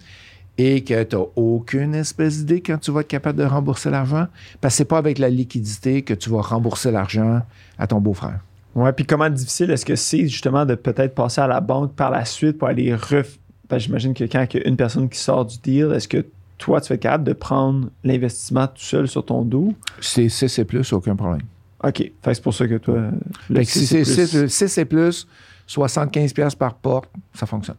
[0.63, 4.27] et que tu n'as aucune espèce d'idée quand tu vas être capable de rembourser l'argent.
[4.61, 7.43] Parce que c'est pas avec la liquidité que tu vas rembourser l'argent
[7.79, 8.41] à ton beau-frère.
[8.75, 12.11] Ouais, puis comment difficile est-ce que c'est justement de peut-être passer à la banque par
[12.11, 13.39] la suite pour aller ref...
[13.69, 16.09] Parce que j'imagine que quand il y a une personne qui sort du deal, est-ce
[16.09, 16.25] que
[16.59, 19.75] toi, tu être capable de prendre l'investissement tout seul sur ton dos?
[20.01, 21.43] C'est C, c'est plus, aucun problème.
[21.83, 21.97] OK.
[22.23, 23.11] Fait c'est pour ça que toi.
[23.51, 25.27] le Fait que si c'est plus- 6, 6 et plus,
[25.69, 27.77] 75$ piastres par porte, ça fonctionne.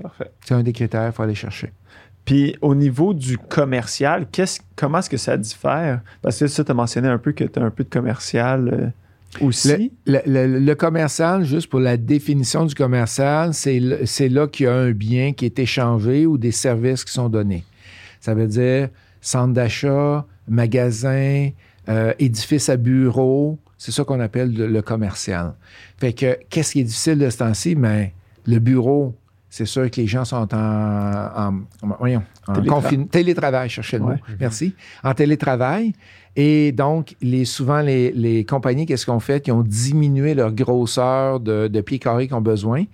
[0.00, 0.30] Parfait.
[0.44, 1.72] C'est un des critères, il faut aller chercher.
[2.24, 6.00] Puis au niveau du commercial, qu'est-ce, comment est-ce que ça diffère?
[6.22, 8.68] Parce que ça, tu as mentionné un peu que tu as un peu de commercial
[8.68, 9.92] euh, aussi.
[10.06, 14.68] Le, le- le commercial, juste pour la définition du commercial, c'est c'est là qu'il y
[14.68, 17.64] a un bien qui est échangé ou des services qui sont donnés.
[18.20, 18.88] Ça veut dire
[19.20, 21.50] centre d'achat, magasin,
[21.88, 23.58] euh, édifice à bureau.
[23.78, 25.54] C'est ça qu'on appelle le, le commercial.
[25.98, 27.74] Fait que, qu'est-ce qui est difficile de ce temps-ci?
[27.74, 28.10] Ben,
[28.46, 29.14] le bureau,
[29.52, 31.52] c'est sûr que les gens sont en, en,
[31.98, 32.80] voyons, en
[33.10, 34.14] télétravail, cherchez le mot.
[34.40, 34.74] Merci.
[35.04, 35.92] En télétravail.
[36.36, 39.46] Et donc, les, souvent, les, les compagnies, qu'est-ce qu'on fait?
[39.46, 42.84] Ils ont diminué leur grosseur de, de pieds carrés qu'ils ont besoin.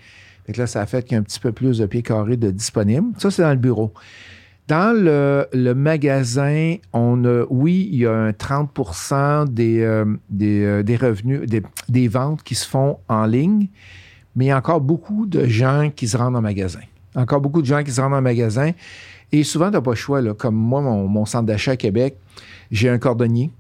[0.47, 2.03] Fait que là, ça a fait qu'il y a un petit peu plus de pieds
[2.03, 3.13] carrés de disponibles.
[3.19, 3.93] Ça, c'est dans le bureau.
[4.67, 10.65] Dans le, le magasin, on a, oui, il y a un 30 des, euh, des,
[10.65, 13.69] euh, des revenus, des, des ventes qui se font en ligne,
[14.37, 16.81] mais il y a encore beaucoup de gens qui se rendent en magasin.
[17.15, 18.73] Encore beaucoup de gens qui se rendent en magasin.
[19.33, 20.21] Et souvent, tu n'as pas le choix.
[20.21, 20.35] Là.
[20.35, 22.17] Comme moi, mon, mon centre d'achat à Québec,
[22.71, 23.51] j'ai un cordonnier,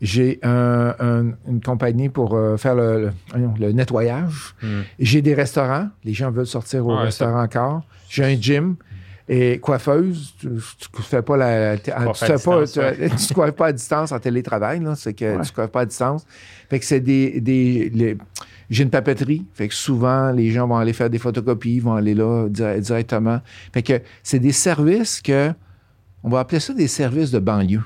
[0.00, 4.82] j'ai un- un- une compagnie pour euh, faire le, le- voyons, le nettoyage, Hmm.
[4.98, 8.76] j'ai des restaurants, les gens veulent sortir au Ouais, restaurant encore, j'ai un gym.
[9.28, 10.58] Et coiffeuse, tu ne
[11.02, 11.76] fais pas la.
[11.78, 13.10] Tu fais pas, distance, tu, ouais.
[13.26, 14.80] tu coiffes pas à distance en télétravail.
[14.94, 15.42] C'est que Ouais.
[15.44, 16.24] tu coiffes pas à distance.
[16.70, 17.40] Fait que c'est des.
[17.40, 18.16] des les-
[18.70, 19.44] j'ai une papeterie.
[19.54, 23.40] Fait que souvent, les gens vont aller faire des photocopies, vont aller là di- directement.
[23.72, 25.52] Fait que c'est des services que.
[26.24, 27.82] On va appeler ça des services de banlieue.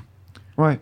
[0.57, 0.78] Ouais.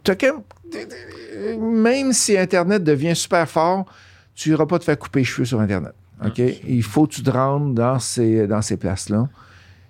[1.60, 3.86] Même si Internet devient super fort,
[4.34, 5.92] tu n'iras pas te faire couper les cheveux sur Internet.
[6.24, 6.40] OK?
[6.68, 9.28] Il faut que tu te rendes dans ces, dans ces places-là.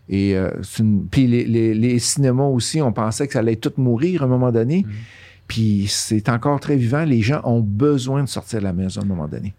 [0.08, 3.72] Et euh, une- puis les, les- les cinémas aussi, on pensait que ça allait tout
[3.76, 4.86] mourir à un moment donné.
[5.46, 7.04] Puis c'est encore très vivant.
[7.04, 9.54] Les gens ont besoin de sortir de la maison à un moment donné.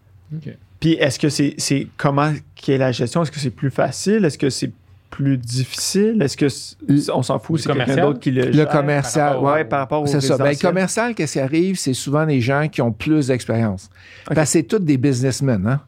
[0.80, 3.22] Puis est-ce que c'est, c'est comment qui est la gestion?
[3.22, 4.24] Est-ce que c'est plus facile?
[4.24, 4.70] Est-ce que c'est
[5.10, 6.22] plus difficile?
[6.22, 7.56] Est-ce que on s'en fout?
[7.56, 8.06] Le C'est quelqu'un commercial?
[8.06, 8.68] d'autre qui le Le gère?
[8.68, 10.38] commercial, par rapport au- Ouais, par rapport au C'est ça.
[10.38, 11.76] Ben, le commercial, qu'est-ce qui arrive?
[11.78, 13.90] C'est souvent des gens qui ont plus d'expérience.
[14.26, 15.80] Parce que c'est tous des businessmen, hein?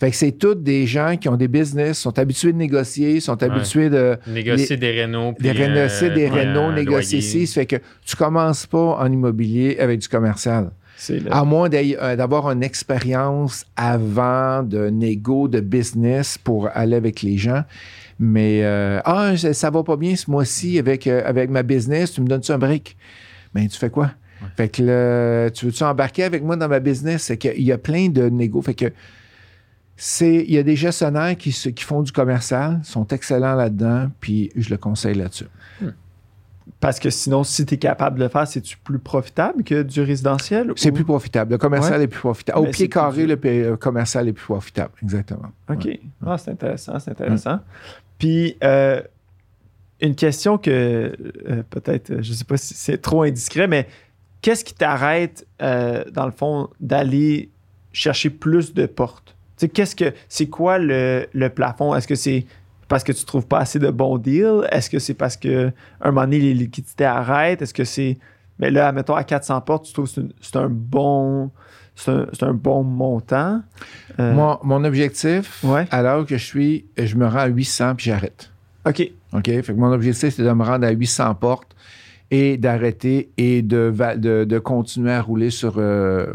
[0.00, 3.42] Fait que c'est tous des gens qui ont des business, sont habitués de négocier, sont
[3.42, 5.34] habitués de Négocier des rénaux.
[5.40, 7.48] des négocier euh, des rénaux, un négocier ici.
[7.48, 7.76] Ça fait que
[8.06, 10.70] tu commences pas en immobilier avec du commercial.
[11.08, 17.22] Le- À moins euh, d'avoir une expérience avant de négo, de business pour aller avec
[17.22, 17.62] les gens.
[18.18, 22.12] Mais, euh, ah, ça, ça va pas bien ce mois-ci avec, euh, avec ma business,
[22.12, 22.96] tu me donnes-tu un break?
[23.54, 24.10] Ben, tu fais quoi?
[24.56, 27.24] Fait que tu veux-tu embarquer avec moi dans ma business?
[27.24, 28.60] C'est qu'il y a plein de négo.
[28.62, 28.92] Fait que
[29.96, 34.50] c'est, il y a des gestionnaires qui, qui font du commercial, sont excellents là-dedans, puis
[34.54, 35.46] je le conseille là-dessus.
[36.80, 40.00] Parce que sinon, si tu es capable de le faire, c'est-tu plus profitable que du
[40.02, 40.72] résidentiel?
[40.76, 41.52] C'est ou- plus profitable.
[41.52, 42.04] Le commercial Ouais.
[42.04, 42.58] est plus profitable.
[42.58, 44.92] Au Mais pied carré, le euh, commercial est plus profitable.
[45.02, 45.50] Exactement.
[45.70, 45.84] OK.
[45.86, 46.00] Ouais.
[46.24, 47.60] Ah, c'est intéressant, c'est intéressant.
[48.18, 49.00] Puis, euh,
[50.00, 50.70] une question que
[51.48, 53.88] euh, peut-être, je ne sais pas si c'est trop indiscret, mais
[54.42, 57.50] qu'est-ce qui t'arrête, euh, dans le fond, d'aller
[57.92, 59.34] chercher plus de portes?
[59.72, 61.94] Qu'est-ce que c'est quoi le, le plafond?
[61.96, 62.46] Est-ce que c'est
[62.88, 64.66] parce que tu trouves pas assez de bons deals?
[64.70, 65.70] Est-ce que c'est parce que
[66.00, 67.62] un moment donné, les liquidités arrêtent?
[67.62, 68.18] Est-ce que c'est.
[68.58, 71.50] Mais là, admettons, à 400 portes, tu trouves que c'est un bon.
[71.94, 73.60] C'est un, bon montant.
[74.20, 75.84] Euh, Mon, mon objectif, Ouais.
[75.90, 78.52] l'heure que je suis, je me rends à 800 puis j'arrête.
[78.86, 79.10] OK.
[79.32, 79.44] OK?
[79.44, 81.74] Fait que mon objectif, c'est de me rendre à 800 portes
[82.30, 86.34] et d'arrêter et de, de, de continuer à rouler sur euh,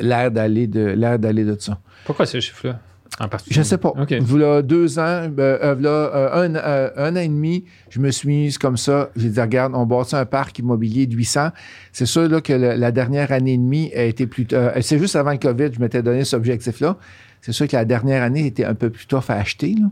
[0.00, 1.78] l'air d'aller de, l'air d'aller de ça.
[2.04, 2.80] Pourquoi ce chiffre-là?
[3.18, 3.26] En?
[3.50, 3.88] Je sais pas.
[4.00, 4.14] OK.
[4.20, 8.28] Voilà deux ans, euh, euh, euh, un, euh, un an et demi, je me suis
[8.28, 9.10] mise comme ça.
[9.16, 11.48] J'ai dit, regarde, on bâtit un parc immobilier de 800.
[11.92, 14.46] C'est sûr là, que le- la dernière année et demie a été plus...
[14.80, 16.96] c'est juste avant le COVID, je m'étais donné cet objectif-là.
[17.42, 19.74] C'est sûr que la dernière année était un peu plus tough à acheter.
[19.74, 19.86] là.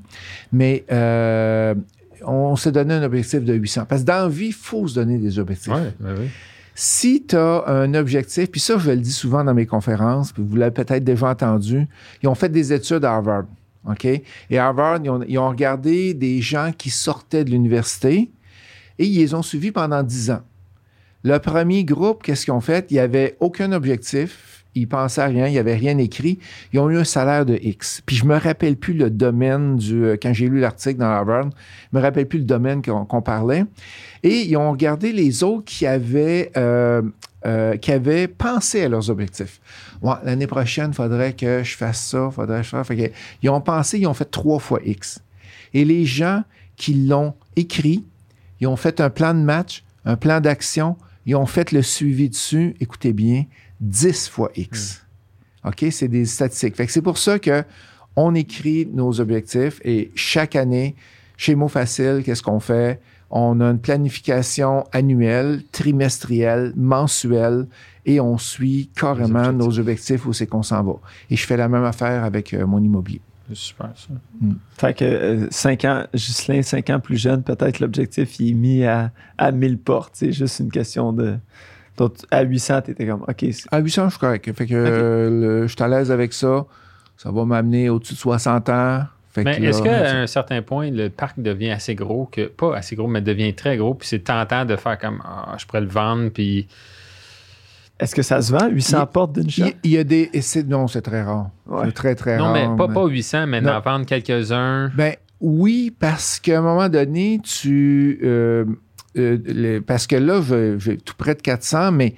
[0.52, 0.84] Mais
[2.26, 3.84] on s'est donné un objectif de 800.
[3.88, 5.72] Parce que dans la vie, il faut se donner des objectifs.
[5.72, 6.26] Ouais, ben oui.
[6.80, 10.44] Si tu as un objectif, puis ça, je le dis souvent dans mes conférences, puis
[10.46, 11.88] vous l'avez peut-être déjà entendu,
[12.22, 13.46] ils ont fait des études à Harvard.
[13.84, 14.04] OK?
[14.04, 18.30] Et Harvard, ils ont, regardé des gens qui sortaient de l'université
[18.96, 20.42] et ils les ont suivis pendant 10 ans.
[21.24, 22.86] Le premier groupe, qu'est-ce qu'ils ont fait?
[22.90, 24.57] Il n'y avait aucun objectif.
[24.78, 26.38] Ils pensaient à rien, il n'y avait rien écrit.
[26.72, 28.02] Ils ont eu un salaire de X.
[28.06, 30.04] Puis je me rappelle plus le domaine du.
[30.04, 31.50] euh, Quand j'ai lu l'article dans Harvard,
[31.92, 33.64] je me rappelle plus le domaine qu'on parlait.
[34.22, 37.02] Et ils ont regardé les autres qui avaient, euh,
[37.46, 39.60] euh, pensé à leurs objectifs.
[40.24, 42.88] L'année prochaine, il faudrait que je fasse ça, faudrait que je fasse.
[43.42, 45.20] Ils ont pensé, ils ont fait trois fois X.
[45.74, 46.42] Et les gens
[46.76, 48.04] qui l'ont écrit,
[48.60, 52.28] ils ont fait un plan de match, un plan d'action, ils ont fait le suivi
[52.28, 53.44] dessus, écoutez bien,
[53.80, 55.04] 10 fois X.
[55.64, 55.86] OK?
[55.90, 56.76] C'est des statistiques.
[56.76, 57.64] Fait que c'est pour ça que
[58.16, 60.96] on écrit nos objectifs et chaque année,
[61.36, 63.00] chez Mots Facile, qu'est-ce qu'on fait?
[63.30, 67.66] On a une planification annuelle, trimestrielle, mensuelle
[68.06, 69.58] et on suit carrément objectifs.
[69.58, 70.94] nos objectifs où c'est qu'on s'en va.
[71.30, 73.20] Et je fais la même affaire avec euh, mon immobilier.
[73.48, 74.08] C'est super, ça.
[74.76, 79.10] Fait que 5 ans, Ghislain, 5 ans plus jeune, peut-être l'objectif il est mis à,
[79.38, 80.12] à 1000 portes.
[80.14, 81.36] C'est juste une question de.
[81.99, 84.53] Donc, à 800, tu étais comme, OK, À 800, je suis correct.
[84.55, 86.64] Fait que euh, le- je suis à l'aise avec ça.
[87.16, 89.03] Ça va m'amener au-dessus de 60 ans.
[89.30, 92.46] Fait Mais est-ce qu'à un certain point, le parc devient assez gros que.
[92.46, 95.66] Pas assez gros, mais devient très gros, puis c'est tentant de faire comme Ah, je
[95.66, 96.66] pourrais le vendre, puis.
[98.01, 99.64] est-ce que ça se vend, 800 Il- portes d'une shot?
[99.66, 100.30] il, il y a des.
[100.32, 101.51] et c'est- non, c'est très rare.
[101.66, 101.82] Ouais.
[101.86, 102.55] C'est très, très Non, rare.
[102.70, 103.72] mais pas, pas 800, mais Non.
[103.72, 104.90] d'en vendre quelques-uns.
[104.96, 108.20] Ben oui, parce qu'à un moment donné, tu.
[108.22, 108.64] euh,
[109.18, 112.14] euh, parce que là, je- j'ai tout près de 400, mais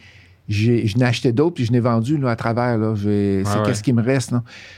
[0.49, 2.77] je n'ai acheté d'autres puis je n'ai vendu là, à travers.
[2.77, 3.63] Là, c'est ouais.
[3.65, 4.35] qu'est-ce qui me reste.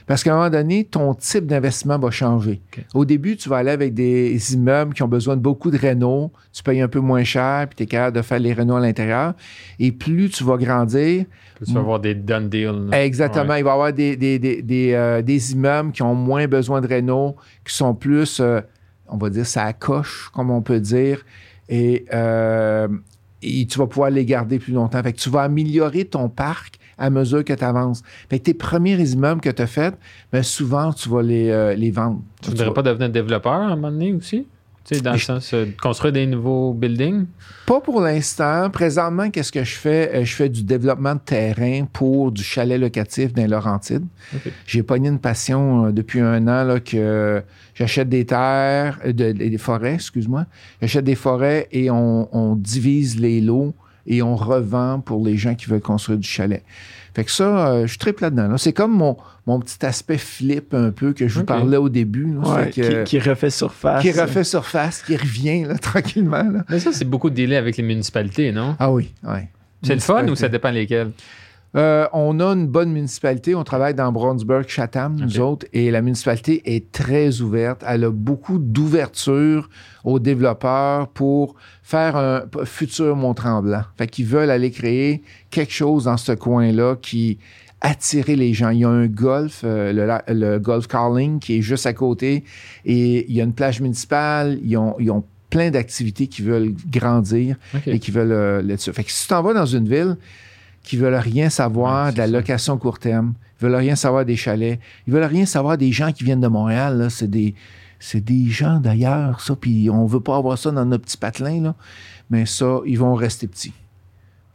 [0.06, 2.60] Parce qu'à un moment donné, ton type d'investissement va changer.
[2.92, 6.30] Au début, tu vas aller avec des immeubles qui ont besoin de beaucoup de rénaux.
[6.52, 8.80] Tu payes un peu moins cher puis tu es capable de faire les rénaux à
[8.80, 9.32] l'intérieur.
[9.78, 11.24] Et plus tu vas grandir,
[11.56, 12.90] Puis tu vas avoir des done deals.
[12.92, 13.48] Exactement.
[13.54, 13.60] Ouais.
[13.60, 16.82] Il va y avoir des, des, des, des, euh, des immeubles qui ont moins besoin
[16.82, 18.60] de réno, qui sont plus, euh,
[19.08, 21.24] on va dire, ça coche, comme on peut dire.
[21.68, 22.88] Et, euh,
[23.42, 25.02] et tu vas pouvoir les garder plus longtemps.
[25.02, 28.02] Fait que tu vas améliorer ton parc à mesure que tu avances.
[28.30, 29.94] Fait que tes premiers immeubles que tu as faits,
[30.32, 32.22] ben souvent, tu vas les, euh, les vendre.
[32.42, 34.46] Tu voudrais vas- pas devenir développeur à un moment donné aussi?
[34.84, 37.26] Tu sais, dans le sens euh, de construire des nouveaux buildings?
[37.66, 38.68] Pas pour l'instant.
[38.70, 40.10] Présentement, qu'est-ce que je fais?
[40.14, 44.06] Euh, Je fais du développement de terrain pour du chalet locatif dans.
[44.34, 44.52] OK.
[44.66, 47.42] J'ai pogné une passion euh, depuis un an là, que
[47.74, 50.46] j'achète des terres, euh, de- des forêts, excuse-moi.
[50.80, 53.74] J'achète des forêts et on, on divise les lots
[54.06, 56.62] et on revend pour les gens qui veulent construire du chalet.
[57.14, 58.48] Fait que ça, euh, je suis triple là-dedans.
[58.48, 58.56] là.
[58.58, 62.32] C'est comme mon, mon petit aspect flip un peu que je vous parlais au début.
[62.34, 62.40] là.
[62.40, 64.00] Ouais, Fait que- qui, qui refait surface.
[64.02, 66.42] qui refait surface, qui revient là, tranquillement.
[66.42, 66.64] là.
[66.70, 68.76] Mais ça, c'est beaucoup de délai avec les municipalités, non?
[68.78, 69.40] Ah oui, oui.
[69.82, 71.10] C'est le fun ou ça dépend lesquels?
[71.74, 73.54] Euh, on a une bonne municipalité.
[73.54, 77.82] On travaille dans Brownsburg, Chatham, nous autres, et la municipalité est très ouverte.
[77.86, 79.70] Elle a beaucoup d'ouverture
[80.04, 83.84] aux développeurs pour faire un futur Mont-Tremblant.
[83.96, 87.38] Fait qu'ils veulent aller créer quelque chose dans ce coin-là qui
[87.82, 88.70] attirer les gens.
[88.70, 92.44] Il y a un golf, euh, le, golf Carling, qui est juste à côté,
[92.84, 94.58] et il y a une plage municipale.
[94.62, 97.56] Ils ont, ils ont plein d'activités qui veulent grandir
[97.86, 98.92] et qui veulent euh, là-dessus.
[98.92, 100.16] Fait que si tu t'en vas dans une ville
[100.82, 102.32] qui veulent rien savoir Ouais, de la ça.
[102.32, 106.12] location court terme, ils veulent rien savoir des chalets, ils veulent rien savoir des gens
[106.12, 107.54] qui viennent de Montréal, c'est des
[108.00, 111.62] c'est des gens d'ailleurs, ça, puis on veut pas avoir ça dans notre petit patelin,
[111.62, 111.74] là,
[112.30, 113.72] mais ça, ils vont rester petits.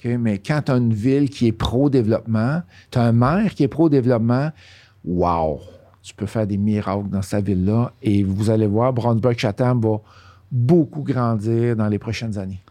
[0.04, 2.62] Mais quand tu as une ville qui est pro-développement,
[2.92, 4.52] tu as un maire qui est pro-développement,
[5.04, 5.60] wow!
[6.04, 10.00] Tu peux faire des miracles dans cette ville-là et vous allez voir, Brownsburg-Chatham va
[10.50, 12.62] beaucoup grandir dans les prochaines années.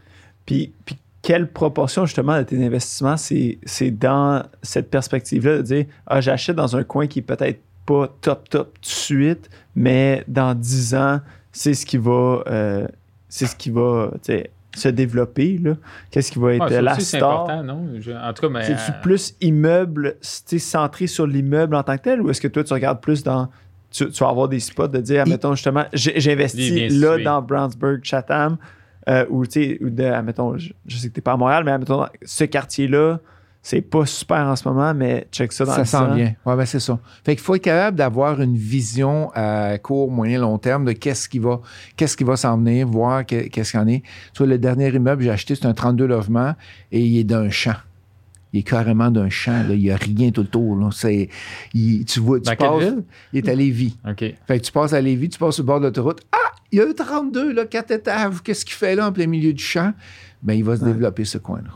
[0.46, 0.96] Puis, puis
[1.26, 6.54] quelle proportion justement de tes investissements, c'est c'est dans cette perspective-là de dire Ah, j'achète
[6.54, 10.94] dans un coin qui est peut-être pas top top tout de suite, mais dans 10
[10.94, 11.20] ans,
[11.50, 12.86] c'est ce qui va euh,
[13.28, 14.12] c'est ce qui va
[14.76, 15.58] se développer.
[15.58, 15.72] là.
[16.10, 17.32] Qu'est-ce qui va être la aussi, c'est star?
[17.42, 17.88] important, non?
[17.98, 18.64] Je- en tout cas, mais.
[18.64, 22.62] C'est-tu euh, plus immeuble, centré sur l'immeuble en tant que tel, ou est-ce que toi,
[22.62, 23.48] tu regardes plus dans.
[23.90, 27.24] Tu, tu vas avoir des spots de dire, admettons, justement, j'ai- j'investis là situé.
[27.24, 28.58] dans Brownsburg, Chatham,
[29.08, 31.62] euh, ou tu sais, ou de, admettons, je, je sais que t'es pas à Montréal,
[31.64, 33.20] mais admettons, ce quartier-là,
[33.62, 36.34] c'est pas super en ce moment, mais check ça dans Ça le sent bien.
[36.46, 37.00] Oui, ben c'est ça.
[37.24, 41.28] Fait qu'il faut être capable d'avoir une vision à court, moyen, long terme de qu'est-ce
[41.28, 41.60] qui va,
[41.96, 44.02] qu'est-ce qui va s'en venir, voir que- qu'est-ce qu'il y en est.
[44.34, 46.54] Tu vois, le dernier immeuble que j'ai acheté, c'est un 32 logements
[46.92, 47.74] et il est d'un champ.
[48.52, 49.64] Il est carrément d'un champ.
[49.68, 49.74] Là.
[49.74, 50.76] Il n'y a rien tout autour.
[50.76, 50.90] Là.
[50.92, 51.28] C'est,
[51.74, 53.02] il- tu vois, tu Dans passes- ville?
[53.32, 53.96] Il est à Lévis.
[54.08, 54.20] OK.
[54.46, 56.20] Fait que tu passes à Lévis, tu passes sur le bord de l'autoroute.
[56.30, 58.42] Ah, il y a un 32, là, quatre étages.
[58.42, 59.92] Qu'est-ce qu'il fait là en plein milieu du champ?
[60.42, 60.92] Ben, il va se Ouais.
[60.92, 61.70] développer ce coin-là.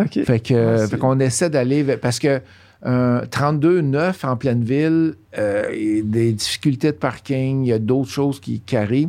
[0.00, 0.24] OK.
[0.24, 2.40] Fait que, euh, fait qu'on essaie d'aller vers- parce que
[2.86, 7.68] euh, 32 neuf en pleine ville, euh, il y a des difficultés de parking, il
[7.68, 9.08] y a d'autres choses qui, qui arrivent.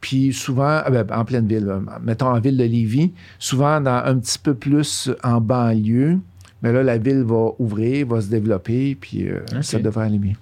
[0.00, 4.02] Puis souvent, ah ben, en pleine ville, euh, mettons en ville de Lévis, souvent dans
[4.04, 6.18] un petit peu plus en banlieue,
[6.62, 10.34] mais là, la ville va ouvrir, va se développer, puis euh, ça devrait aller bien.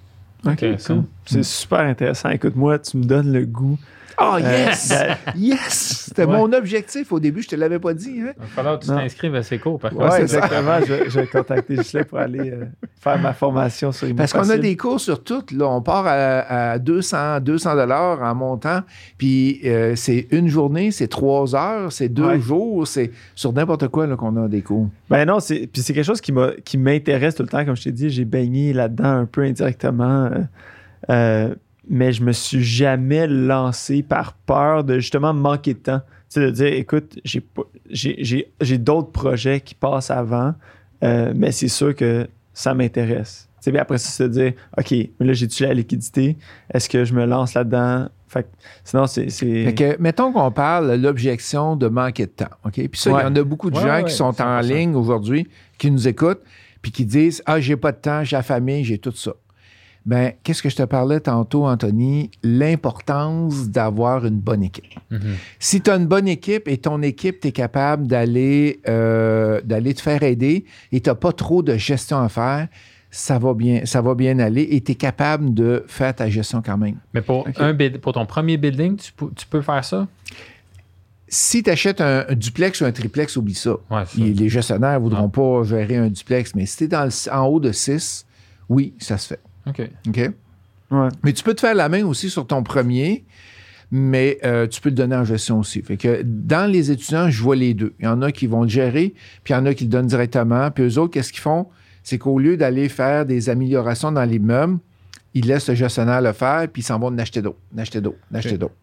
[0.45, 1.03] OK, cool.
[1.27, 2.29] C'est super intéressant.
[2.29, 3.77] Écoute-moi, tu me donnes le goût.
[4.19, 4.91] Oh, Euh, yes!
[5.35, 6.03] yes!
[6.07, 6.35] C'était Ouais.
[6.37, 8.19] mon objectif au début, je te l'avais pas dit.
[8.19, 8.31] Hein?
[8.35, 10.15] Il va falloir que tu t'inscrives à ces cours, par Ouais, contre.
[10.15, 10.37] c'est ça.
[10.37, 10.79] exactement.
[10.87, 12.65] je, vais- je vais contacter Gislain pour aller euh,
[12.99, 15.43] faire ma formation sur Parce qu'on a des cours sur tout.
[15.55, 15.67] Là.
[15.67, 18.79] On part à, à 200 200 dollars en montant.
[19.19, 22.39] Puis euh, c'est une journée, c'est trois heures, c'est deux Ouais.
[22.41, 22.87] jours.
[22.87, 24.89] C'est sur n'importe quoi qu'on a des cours.
[25.11, 27.63] Ben non, c'est puis c'est quelque chose qui m'a qui m'intéresse tout le temps.
[27.63, 30.31] Comme je t'ai dit, j'ai baigné là-dedans un peu indirectement.
[31.09, 31.53] Euh,
[31.89, 36.01] mais je me suis jamais lancé par peur de justement manquer de temps.
[36.29, 40.53] Tu sais, de dire, écoute, j'ai pas- j'ai- j'ai j'ai d'autres projets qui passent avant,
[41.03, 43.47] euh, mais c'est sûr que ça m'intéresse.
[43.63, 46.35] Tu sais, après ça, c'est de dire, OK, mais là, j'ai-tu la liquidité?
[46.73, 48.09] Est-ce que je me lance là-dedans?
[48.27, 48.47] Fait que,
[48.83, 49.29] sinon, c'est.
[49.29, 52.49] c'est- Fait que, mettons qu'on parle de l'objection de manquer de temps.
[52.65, 52.73] OK?
[52.73, 53.21] Puis ça, il Ouais.
[53.21, 54.61] y en a beaucoup de Ouais, gens ouais, qui sont en 100%.
[54.75, 56.41] ligne aujourd'hui, qui nous écoutent,
[56.81, 59.31] puis qui disent Ah, j'ai pas de temps, j'ai la famille, j'ai tout ça.
[60.07, 62.31] Ben, qu'est-ce que je te parlais tantôt, Anthony?
[62.41, 64.85] L'importance d'avoir une bonne équipe.
[65.11, 65.35] Mhm.
[65.59, 69.93] Si tu as une bonne équipe et ton équipe, tu es capable d'aller euh, d'aller
[69.93, 72.69] te faire aider et tu n'as pas trop de gestion à faire,
[73.11, 76.61] ça va bien, ça va bien aller et tu es capable de faire ta gestion
[76.65, 76.95] quand même.
[77.13, 80.07] Mais pour, un pour ton premier building, tu, peux- tu peux faire ça?
[81.29, 83.71] Si tu achètes un, un duplex ou un triplex, oublie ça.
[83.91, 84.11] Ouais, ça.
[84.17, 87.59] Les, les gestionnaires ne voudront pas gérer un duplex, mais si tu es en haut
[87.59, 88.25] de 6,
[88.69, 89.39] oui, ça se fait.
[89.67, 89.89] OK.
[90.07, 90.17] OK?
[90.91, 91.07] Ouais.
[91.23, 93.25] Mais tu peux te faire la main aussi sur ton premier,
[93.91, 95.81] mais euh, tu peux le donner en gestion aussi.
[95.81, 97.93] Fait que dans les étudiants, je vois les deux.
[97.99, 99.13] Il y en a qui vont le gérer,
[99.43, 100.71] puis il y en a qui le donnent directement.
[100.71, 101.67] Puis eux autres, qu'est-ce qu'ils font?
[102.03, 104.79] C'est qu'au lieu d'aller faire des améliorations dans l'immeuble,
[105.33, 108.53] ils laissent le gestionnaire le faire, puis ils s'en vont d'acheter d'autres, d'acheter d'autres, d'acheter
[108.53, 108.59] Ok.
[108.59, 108.75] d'autres.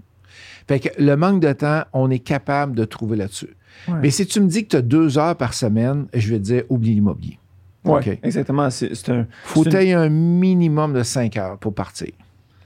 [0.69, 3.55] Fait que le manque de temps, on est capable de trouver là-dessus.
[3.89, 3.95] Ouais.
[4.03, 6.45] Mais si tu me dis que tu as deux heures par semaine, je vais te
[6.45, 7.39] dire, oublie l'immobilier.
[7.85, 8.19] Ouais, OK.
[8.23, 8.71] exactement.
[8.71, 9.27] C'est un.
[9.45, 12.09] faut que une- un minimum de 5 heures pour partir.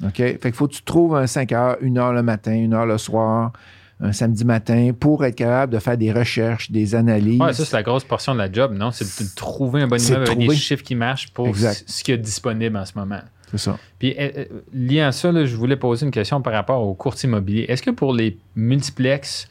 [0.04, 0.14] OK?
[0.16, 2.86] Fait qu'il faut que tu trouves un 5 heures, une heure le matin, une heure
[2.86, 3.52] le soir,
[4.00, 7.40] un samedi matin, pour être capable de faire des recherches, des analyses.
[7.40, 8.92] Ouais, ça, c'est la grosse portion de la job, non?
[8.92, 11.82] C'est de trouver un bon immeuble avec des chiffres qui marchent pour Exact.
[11.86, 13.20] ce y a disponible en ce moment.
[13.50, 13.78] C'est ça.
[13.98, 16.94] Puis, euh, euh, lié à ça, là, je voulais poser une question par rapport aux
[16.94, 17.64] courtiers immobiliers.
[17.68, 19.48] Est-ce que pour les multiplex,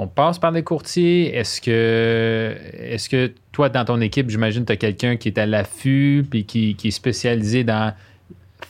[0.00, 1.34] on passe par des courtiers?
[1.36, 5.38] Est-ce que, est que toi, dans ton équipe, j'imagine que tu as quelqu'un qui est
[5.38, 7.92] à l'affût puis qui, est spécialisé dans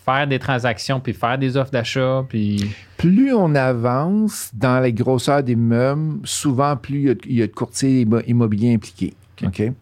[0.07, 2.25] faire des transactions puis faire des offres d'achat?
[2.31, 2.71] Puis...
[2.97, 8.23] Plus on avance dans les grosseurs d'immeubles, souvent plus il y a de- courtiers immo-
[8.27, 9.13] immobiliers impliqués.
[9.47, 9.73] OK?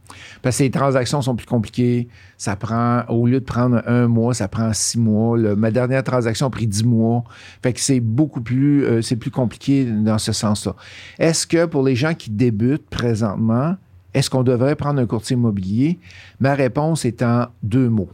[0.42, 2.08] Parce que les transactions sont plus compliquées.
[2.36, 5.38] Ça prend, au lieu de prendre un mois, ça prend six mois.
[5.56, 7.24] Ma dernière transaction a pris dix mois.
[7.62, 10.74] Fait que c'est beaucoup plus, euh, c'est plus compliqué dans ce sens-là.
[11.18, 13.76] Est-ce que pour les gens qui débutent présentement,
[14.14, 15.98] est-ce qu'on devrait prendre un courtier immobilier?
[16.40, 18.10] Ma réponse est en deux mots.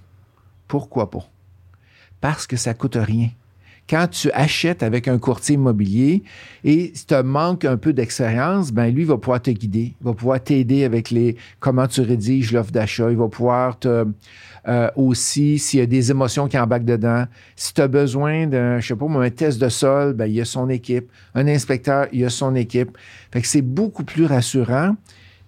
[0.68, 1.28] Pourquoi pas?
[2.20, 3.28] Parce que ça coûte rien.
[3.88, 6.22] Quand tu achètes avec un courtier immobilier
[6.64, 10.42] et si tu manques un peu d'expérience, ben lui va pouvoir te guider, va pouvoir
[10.42, 14.06] t'aider avec les comment tu rédiges l'offre d'achat, il va pouvoir te
[14.68, 17.24] euh, aussi s'il y a des émotions qui embarquent dedans.
[17.56, 20.40] Si tu as besoin d'un, je sais pas, un test de sol, ben il y
[20.40, 21.10] a son équipe.
[21.34, 22.96] Un inspecteur, il y a son équipe.
[23.32, 24.96] Fait que c'est beaucoup plus rassurant.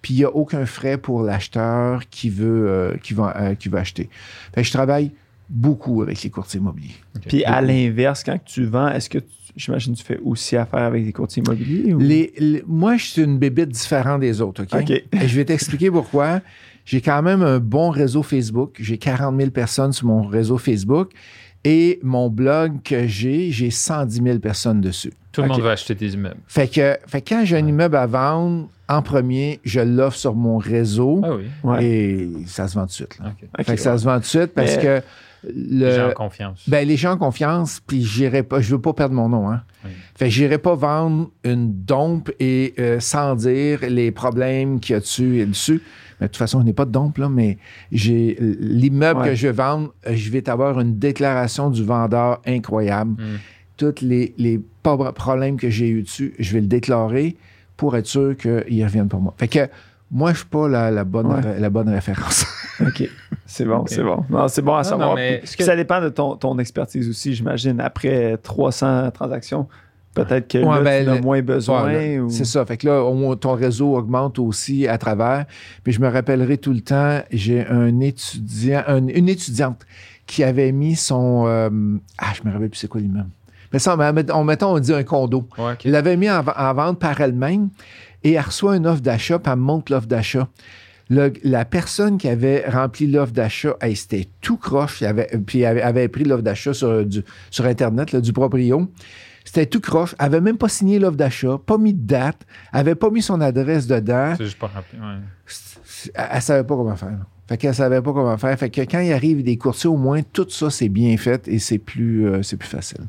[0.01, 3.69] Puis il n'y a aucun frais pour l'acheteur qui veut, euh, qui, va, euh, qui
[3.75, 4.09] acheter.
[4.53, 5.11] Fait que je travaille
[5.49, 6.95] beaucoup avec les courtiers immobiliers.
[7.27, 10.79] Puis à l'inverse, quand tu vends, est-ce que tu- j'imagine que tu fais aussi affaire
[10.83, 11.93] avec des courtiers immobiliers?
[11.93, 11.99] Ou?
[11.99, 14.89] Les, les- moi, je suis une bébite différente des autres, OK?
[14.89, 16.41] Et je vais t'expliquer pourquoi.
[16.85, 18.75] J'ai quand même un bon réseau Facebook.
[18.79, 21.11] J'ai 40 000 personnes sur mon réseau Facebook.
[21.63, 25.11] Et mon blog que j'ai, j'ai 110 000 personnes dessus.
[25.31, 26.37] Tout le monde va acheter tes immeubles.
[26.47, 30.35] Fait que, fait que quand j'ai un immeuble à vendre, en premier, je l'offre sur
[30.35, 31.43] mon réseau Ah oui.
[31.63, 31.83] Ouais.
[31.85, 33.17] et ça se vend tout de suite.
[33.19, 33.33] là.
[33.63, 35.01] Fait que ça se vend tout de suite parce Mais- que
[35.53, 36.63] le, Les gens ont confiance.
[36.69, 39.61] ben, les gens ont confiance, puis j'irai pas, je veux pas perdre mon nom, hein.
[39.83, 39.91] Oui.
[40.15, 44.97] Fait que j'irai pas vendre une dompe et euh, sans dire les problèmes qu'il y
[44.97, 45.81] a dessus et dessus.
[46.19, 47.57] Mais de toute façon, je n'ai pas de dompe, là, mais
[47.91, 49.29] j'ai l'immeuble Ouais.
[49.29, 53.21] que je vais vendre, euh, je vais avoir une déclaration du vendeur incroyable.
[53.21, 53.37] Mm.
[53.77, 57.35] Tous les, problèmes que j'ai eu dessus, je vais le déclarer
[57.75, 59.33] pour être sûr qu'ils reviennent pour moi.
[59.37, 59.67] Fait que
[60.11, 61.59] moi, je suis pas la, la bonne, Ouais.
[61.59, 62.45] la bonne référence.
[62.81, 63.09] OK.
[63.45, 64.23] C'est bon, c'est bon.
[64.29, 65.09] Non, c'est bon à Non, savoir.
[65.09, 67.79] non, mais Puis- ce puis que- Ça dépend de ton, ton expertise aussi, j'imagine.
[67.79, 69.67] Après 300 transactions,
[70.13, 71.85] peut-être que Ouais, là, ben, tu as moins besoin.
[71.85, 72.29] Ouais, là, ou...
[72.29, 72.65] C'est ça.
[72.65, 75.45] Fait que là, ton réseau augmente aussi à travers.
[75.83, 79.85] Puis je me rappellerai tout le temps, j'ai un étudiant, un- une étudiante
[80.27, 81.45] qui avait mis son.
[81.47, 81.69] euh,
[82.17, 83.29] ah, je me rappelle plus c'est quoi l'immeuble.
[83.73, 85.47] Mais ça, on, on, mettons, on dit un condo.
[85.57, 85.81] Ouais, OK.
[85.85, 87.69] Elle l'avait mis en, en vente par elle-même
[88.25, 90.49] et elle reçoit une offre d'achat, puis elle me montre l'offre d'achat.
[91.09, 95.01] Le- la personne qui avait rempli l'offre d'achat, elle, c'était tout croche.
[95.01, 98.33] Elle avait, puis elle avait, avait pris l'offre d'achat sur, du- sur Internet, là, du
[98.33, 98.89] proprio.
[99.43, 100.15] C'était tout croche.
[100.17, 102.41] Elle avait même pas signé l'offre d'achat, pas mis de date,
[102.73, 104.33] elle avait pas mis son adresse dedans.
[104.37, 104.97] C'est juste pas rempli.
[104.99, 105.05] ouais.
[106.15, 107.17] Elle, elle savait pas comment faire.
[107.47, 108.57] Fait qu'elle savait pas comment faire.
[108.57, 111.59] Fait que quand il arrive des courtiers, au moins, tout ça, c'est bien fait et
[111.59, 113.01] c'est plus, euh, c'est plus facile.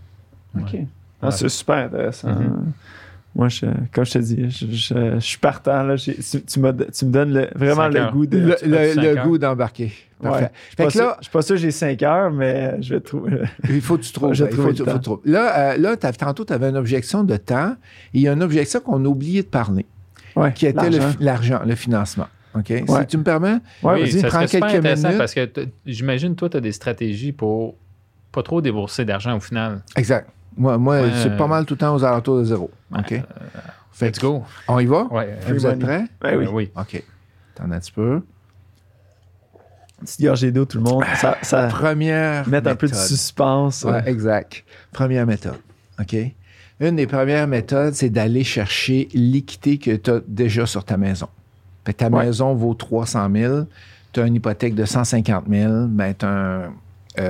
[0.58, 0.76] OK.
[1.22, 1.32] Ah, Ouais.
[1.32, 2.28] c'est super intéressant.
[2.28, 2.72] Mhm.
[3.36, 5.82] Moi, je, comme je te dis, je, je- je suis partant.
[5.82, 5.96] Là.
[5.96, 6.72] Tu, me
[7.10, 8.38] donnes le- vraiment le goût de.
[8.38, 9.92] Le, goût d'embarquer.
[10.22, 10.44] Parfait.
[10.44, 10.50] Ouais.
[10.74, 12.94] Fait pas que sûr- là, je suis pas sûr que j'ai 5 heures, mais je
[12.94, 13.42] vais trouver.
[13.68, 14.30] Il faut que tu trouves.
[14.34, 15.30] Il faut, que tu.
[15.30, 17.76] Là, euh, là tantôt, tu avais une objection de temps
[18.14, 19.84] et il y a une objection qu'on a oublié de parler,
[20.34, 20.88] Ouais, qui était
[21.20, 21.60] l'argent.
[21.66, 22.28] le, financement.
[22.54, 22.68] OK?
[22.68, 24.20] Si tu me permets, Ouais, oui, vas-y.
[24.20, 25.18] ça prends quelques intéressant minutes.
[25.18, 25.50] parce que
[25.84, 27.74] j'imagine, toi, tu as des stratégies pour
[28.32, 29.82] pas trop débourser d'argent au final.
[29.94, 30.30] exact.
[30.56, 31.10] Moi, moi Ouais.
[31.22, 32.70] c'est pas mal tout le temps aux alentours de zéro.
[32.96, 33.12] OK?
[33.12, 33.20] Euh,
[33.92, 34.42] Fait Let's go.
[34.68, 35.04] on y va?
[35.04, 35.38] Ouais.
[35.48, 36.04] Vous êtes prêts?
[36.20, 36.46] Ben oui.
[36.46, 36.70] Euh, oui.
[36.76, 37.02] OK.
[37.54, 38.22] T'en as un petit peu.
[40.00, 41.04] Petite gorgée d'eau, tout le monde.
[41.16, 42.46] Ça, ça Première.
[42.48, 43.84] met un peu de suspense.
[43.84, 44.64] Ouais, exact.
[44.92, 45.56] Première méthode.
[45.98, 46.14] OK?
[46.80, 51.28] Une des premières méthodes, c'est d'aller chercher l'équité que tu as déjà sur ta maison.
[51.86, 52.26] Fait que ta Ouais.
[52.26, 53.64] maison vaut 300 000,
[54.12, 56.68] tu as une hypothèque de 150 000, ben tu as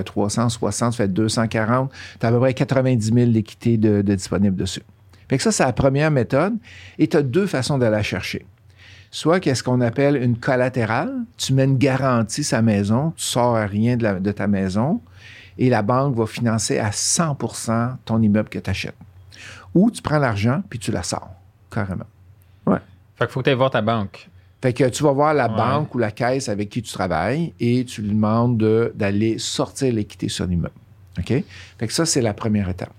[0.05, 4.57] 360, ça fait 240, tu as à peu près 90 000 d'équité de, de disponible
[4.57, 4.83] dessus.
[5.29, 6.55] Fait que ça, c'est la première méthode.
[6.99, 8.47] Et tu as deux façons d'aller la chercher.
[9.11, 11.13] Soit qu'est-ce qu'on appelle une collatérale.
[11.37, 14.47] Tu mets une garantie sur la maison, tu sors à rien de, la- de ta
[14.47, 15.01] maison
[15.59, 18.97] et la banque va financer à 100% ton immeuble que tu achètes.
[19.75, 21.31] Ou tu prends l'argent puis tu la sors,
[21.71, 22.05] carrément.
[23.19, 24.29] Fait qu'il faut que tu ailles voir ta banque.
[24.63, 25.57] Fait que tu vas voir la Ouais.
[25.57, 29.93] banque ou la caisse avec qui tu travailles et tu lui demandes de- d'aller sortir
[29.93, 30.75] l'équité sur l'immeuble.
[31.19, 31.29] OK?
[31.79, 32.93] Fait que ça, c'est la première étape.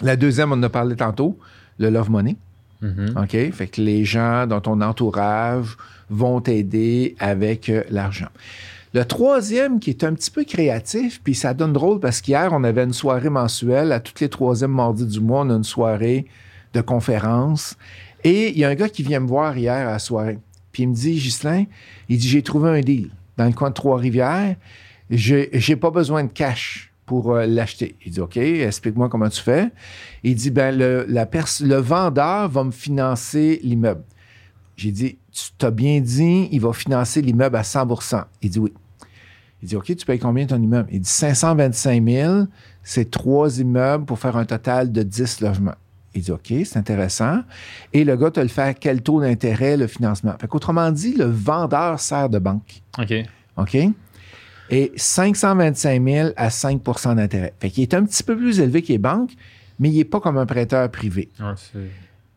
[0.00, 1.38] La deuxième, on en a parlé tantôt,
[1.78, 2.36] le love money.
[2.80, 3.14] Mhm.
[3.22, 3.52] OK?
[3.52, 5.76] Fait que les gens dans ton entourage
[6.08, 8.28] vont t'aider avec euh, l'argent.
[8.94, 12.64] Le troisième, qui est un petit peu créatif, puis ça donne drôle parce qu'hier, on
[12.64, 13.92] avait une soirée mensuelle.
[13.92, 16.26] À toutes les troisièmes mardis du mois, on a une soirée
[16.74, 17.76] de conférence.
[18.24, 20.38] Et il y a un gars qui vient me voir hier à la soirée.
[20.72, 21.64] Puis il me dit, Ghislain,
[22.08, 24.56] il dit, j'ai trouvé un deal dans le coin de Trois-Rivières.
[25.10, 27.96] J'ai pas besoin de cash pour euh, l'acheter.
[28.06, 29.70] Il dit, OK, explique-moi comment tu fais.
[30.22, 34.04] Il dit, ben, le, le vendeur va me financer l'immeuble.
[34.76, 38.72] J'ai dit, tu t'as bien dit, il va financer l'immeuble à 100% Il dit oui.
[39.62, 40.88] Il dit, OK, tu payes combien ton immeuble?
[40.90, 42.44] Il dit 525 000,
[42.82, 45.74] c'est trois immeubles pour faire un total de 10 logements.
[46.14, 47.42] Il dit, OK, c'est intéressant.
[47.92, 50.34] Et le gars te le fait à quel taux d'intérêt, le financement?
[50.40, 52.82] Fait qu'autrement dit, le vendeur sert de banque.
[52.98, 53.14] OK.
[53.56, 53.76] OK?
[54.70, 57.54] Et 525 000 à 5% d'intérêt.
[57.60, 59.32] Fait qu'il est un petit peu plus élevé que les banques,
[59.78, 61.28] mais il n'est pas comme un prêteur privé.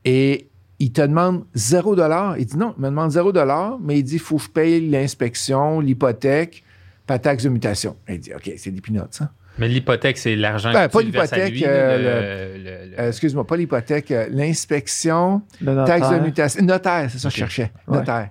[0.06, 0.48] Et
[0.80, 1.96] il te demande 0
[2.38, 3.32] Il dit non, il me demande 0
[3.82, 6.64] mais il dit il faut que je paye l'inspection, l'hypothèque,
[7.06, 7.96] pas taxe de mutation.
[8.10, 9.32] Il dit OK, c'est des peanuts, ça.
[9.60, 12.64] Mais l'hypothèque, c'est l'argent Ben, que pas tu verses à l'hypothèque, lui, euh, le- le-
[12.64, 15.42] le- Euh, Excuse-moi, pas l'hypothèque, euh, l'inspection,
[15.86, 16.64] taxe de mutation.
[16.66, 17.72] Notaire, c'est ça que je cherchais.
[17.88, 17.98] Ouais.
[17.98, 18.30] Notaire.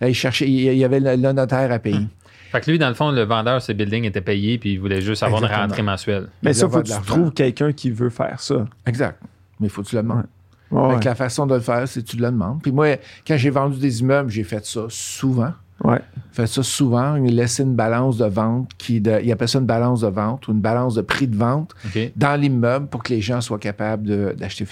[0.00, 2.06] Là, il cherchait, il il y avait le, le notaire à payer.
[2.52, 5.00] Fait que lui, dans le fond, le vendeur, ce building était payé, puis il voulait
[5.00, 5.64] juste avoir Exactement.
[5.64, 6.28] une rentrée mensuelle.
[6.42, 8.64] Mais Il ça, faut que tu trouves quelqu'un qui veut faire ça.
[8.86, 9.20] Exact.
[9.60, 10.26] Mais il faut que tu le demandes.
[10.70, 11.00] Ouais, Fait ouais.
[11.00, 12.60] que la façon de le faire, c'est que tu le demandes.
[12.62, 12.96] Puis moi,
[13.26, 15.52] quand j'ai vendu des immeubles, j'ai fait ça souvent.
[15.82, 15.98] Ouais.
[16.32, 19.64] fait ça souvent, il laissait une balance de vente qui, de, il appelle ça une
[19.66, 21.72] balance de vente ou une balance de prix de vente
[22.16, 24.66] dans l'immeuble pour que les gens soient capables d'acheter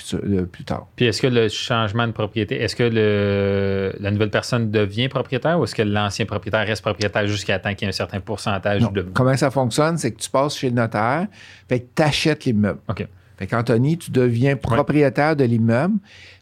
[0.53, 0.87] plus tard.
[0.97, 5.59] Puis est-ce que le changement de propriété, est-ce que le, la nouvelle personne devient propriétaire
[5.59, 8.83] ou est-ce que l'ancien propriétaire reste propriétaire jusqu'à temps qu'il y ait un certain pourcentage
[8.83, 8.91] Non.
[8.91, 9.03] de.
[9.15, 11.27] Comment ça fonctionne, c'est que tu passes chez le notaire,
[11.69, 12.81] fait que tu achètes l'immeuble.
[12.89, 13.07] OK.
[13.39, 15.95] Fait qu'Anthony, tu deviens propriétaire de l'immeuble,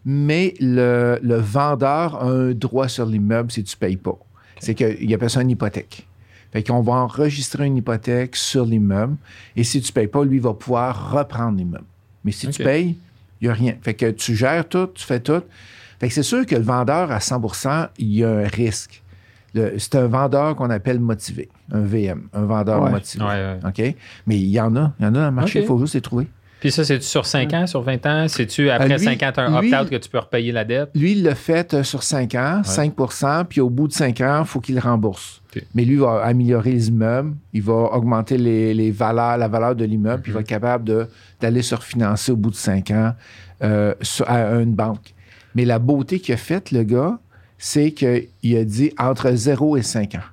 [0.05, 4.17] mais le, le vendeur a un droit sur l'immeuble si tu ne payes pas.
[4.59, 6.07] C'est qu'il appelle ça une hypothèque.
[6.53, 9.17] Fait qu'on va enregistrer une hypothèque sur l'immeuble
[9.57, 11.85] et si tu ne payes pas, lui va pouvoir reprendre l'immeuble.
[12.25, 12.97] Mais si tu payes,
[13.41, 13.75] il n'y a rien.
[13.83, 15.43] Fait que tu gères tout, tu fais tout.
[15.99, 19.03] Fait que c'est sûr que le vendeur à 100% il y a un risque.
[19.79, 22.91] C'est un vendeur qu'on appelle motivé, un VM, un vendeur Ouais.
[22.91, 23.25] motivé.
[23.25, 23.59] Ouais, ouais.
[23.67, 23.97] OK?
[24.27, 25.95] Mais il y en a, il y en a dans le marché, il faut juste
[25.95, 26.27] les trouver.
[26.67, 28.27] Puis ça, c'est-tu sur 5 ans, sur 20 ans?
[28.29, 30.65] C'est-tu après Euh, lui- 5 ans, tu as un opt-out que tu peux repayer la
[30.65, 30.91] dette?
[30.95, 34.41] Lui, il l'a fait euh, sur 5 ans, 5% puis au bout de 5 ans,
[34.41, 35.43] il faut qu'il le rembourse.
[35.75, 39.75] Mais lui, il va améliorer les immeubles, il va augmenter les, les valeurs, la valeur
[39.75, 41.09] de l'immeuble, puis il va être capable
[41.41, 43.15] d'aller se refinancer au bout de 5 ans
[43.63, 45.15] euh, sur- à une banque.
[45.55, 47.19] Mais la beauté qu'il a faite, le gars,
[47.57, 50.29] c'est qu'il a dit entre 0 et 5 ans.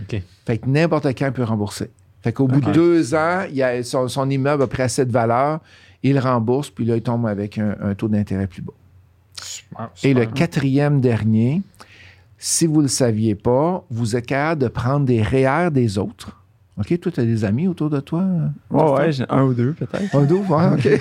[0.00, 0.20] OK.
[0.46, 1.90] Fait que n'importe quand, il peut rembourser.
[2.24, 5.12] Fait qu'au bout de deux ans, il a, son, son immeuble a pris assez de
[5.12, 5.60] valeur,
[6.02, 8.72] il rembourse, puis là, il tombe avec un- un taux d'intérêt plus bas.
[9.40, 11.60] Super, Et le quatrième dernier,
[12.38, 16.40] si vous ne le saviez pas, vous êtes capable de prendre des REER des autres.
[16.78, 18.24] OK, toi, tu as des amis autour de toi?
[18.70, 20.16] Ouais, ouais, j'ai un ou deux peut-être.
[20.16, 20.88] Un double, ouais, OK.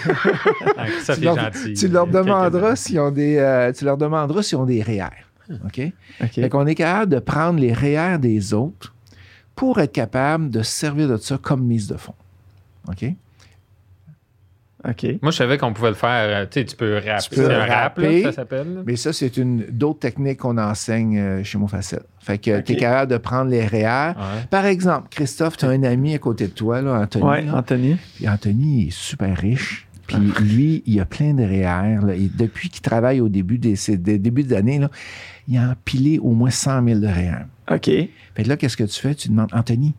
[0.78, 1.74] Ah, Ça, tu, leur, gentil.
[1.74, 5.10] tu leur demanderas s'ils ont des, euh, tu leur demanderas s'ils ont des REER.
[5.66, 5.82] OK?
[6.22, 6.30] OK.
[6.34, 8.93] Fait qu'on est capable de prendre les REER des autres
[9.56, 12.16] pour être capable de se servir de ça comme mise de fonds.
[12.88, 13.06] OK?
[14.86, 15.06] OK.
[15.22, 16.26] Moi, je savais qu'on pouvait le faire.
[16.42, 17.22] euh, Tu sais, tu peux rapper.
[17.24, 18.84] Tu peux C'est un rap, ça s'appelle.
[18.86, 22.02] Mais ça, c'est une d'autres techniques qu'on enseigne euh, chez Mofacel.
[22.20, 22.66] Fait que OK.
[22.66, 24.10] tu es capable de prendre les REER.
[24.18, 24.44] Ouais.
[24.50, 27.46] Par exemple, Christophe, tu as un ami à côté de toi, là, Anthony.
[27.46, 27.56] Là.
[27.56, 27.96] Anthony.
[28.16, 29.88] Puis Anthony il est super riche.
[30.06, 32.06] Puis lui, il a plein de REER.
[32.06, 32.14] là.
[32.16, 34.90] Et depuis qu'il travaille au début des, des débuts d'année, là,
[35.48, 37.46] il a empilé au moins 100 000 de REER.
[37.72, 37.86] OK.
[37.86, 39.16] Fait que là, qu'est-ce que tu fais?
[39.16, 39.94] Tu demandes, Anthony,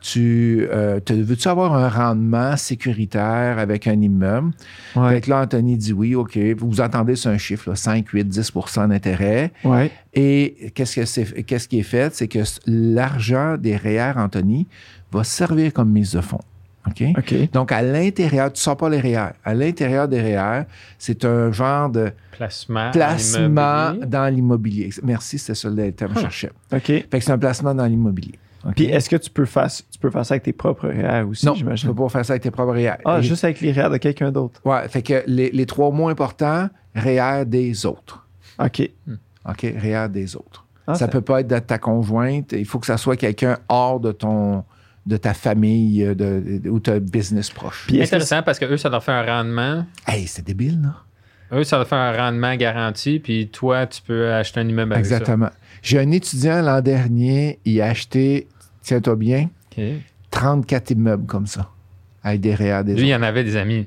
[0.00, 4.52] tu euh, veux-tu avoir un rendement sécuritaire avec un immeuble?
[4.94, 5.14] Ouais.
[5.14, 6.38] Fait que là, Anthony dit oui, OK.
[6.58, 9.52] Vous entendez, c'est un chiffre, là, 5, 8, 10% d'intérêt.
[9.64, 9.90] Ouais.
[10.14, 12.14] Et qu'est-ce, que c'est, qu'est-ce qui est fait?
[12.14, 14.66] C'est que l'argent des REER, Anthony,
[15.12, 16.42] va servir comme mise de fonds.
[16.88, 17.02] OK?
[17.18, 17.50] OK.
[17.52, 19.32] Donc, à l'intérieur, tu ne sors pas les REER.
[19.44, 20.64] À l'intérieur des REER,
[20.98, 23.94] c'est un genre de Placement.
[24.06, 24.90] dans l'immobilier.
[25.02, 26.50] Merci, c'était ça le terme que je cherchais.
[26.72, 26.82] OK.
[26.86, 28.38] Fait que c'est un placement dans l'immobilier.
[28.74, 31.46] Puis est-ce que tu peux faire, tu peux faire ça avec tes propres REER aussi,
[31.46, 31.88] non, tu j'imagine?
[31.88, 32.94] ne peux pas faire ça avec tes propres REER.
[33.04, 34.60] Ah, Et- juste avec les REER de quelqu'un d'autre.
[34.64, 38.26] Ouais, fait que les, les trois mots importants, REER des autres.
[38.58, 38.90] OK.
[39.48, 39.60] OK?
[39.80, 40.64] REER des autres.
[40.88, 42.52] Ah, ça peut pas être de ta conjointe.
[42.52, 44.64] Il faut que ça soit quelqu'un hors de ton
[45.06, 47.84] de ta famille euh, de, de- ou ta business proche.
[47.86, 49.86] Puis que Intéressant parce que eux, ça leur fait un rendement.
[50.06, 50.96] Hey, c'est débile, là.
[51.56, 55.04] Eux, ça leur fait un rendement garanti, puis toi, tu peux acheter un immeuble avec
[55.04, 55.50] Exactement.
[55.80, 58.48] J'ai un étudiant l'an dernier, il a acheté,
[58.82, 59.82] tiens-toi bien, ça.
[59.82, 59.84] OK.
[60.32, 61.70] 34 immeubles comme ça,
[62.24, 63.86] avec des REER des Lui, il y en avait des amis.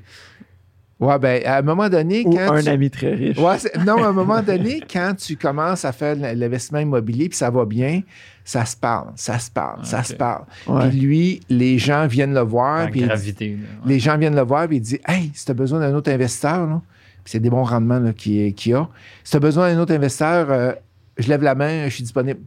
[1.00, 3.38] Ouais, ben, à un moment donné, ou quand un tu- ami très riche?
[3.38, 3.56] Ouais,
[3.86, 7.64] non, à un moment donné, quand tu commences à faire l'investissement immobilier puis ça va
[7.64, 8.02] bien,
[8.44, 10.44] ça se parle, ça se parle, ça se parle.
[10.68, 10.90] Ouais.
[10.90, 13.50] Puis lui, les gens viennent le voir, puis dit- gravité.
[13.52, 13.56] là.
[13.86, 13.94] Ouais.
[13.94, 16.12] les gens viennent le voir puis il dit Hey, si tu as besoin d'un autre
[16.12, 16.82] investisseur, là,
[17.24, 18.90] puis c'est des bons rendements là, qu'il qu'il y a,
[19.24, 20.74] si tu as besoin d'un autre investisseur, euh,
[21.18, 22.42] je lève la main, je suis disponible.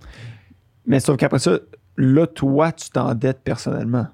[0.86, 1.58] Mais sauf qu'après ça,
[1.96, 4.08] là, toi, tu t'endettes personnellement.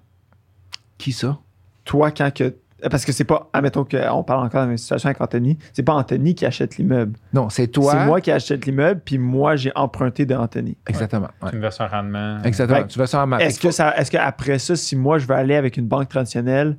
[0.96, 1.38] Qui ça?
[1.84, 2.54] Toi, quand que.
[2.90, 3.48] Parce que c'est pas.
[3.52, 5.58] Admettons qu'on parle encore d'une situation avec Anthony.
[5.72, 7.18] C'est pas Anthony qui achète l'immeuble.
[7.32, 7.92] Non, c'est toi.
[7.92, 10.76] C'est moi qui achète l'immeuble, puis moi, j'ai emprunté de Anthony.
[10.86, 11.28] Exactement.
[11.42, 11.50] ouais.
[11.50, 12.38] Tu me verses un rendement.
[12.44, 12.78] Exactement.
[12.78, 13.40] Fait que tu vas ça en maths.
[13.40, 16.76] Est-ce que ça, est-ce qu'après ça, si moi je veux aller avec une banque traditionnelle,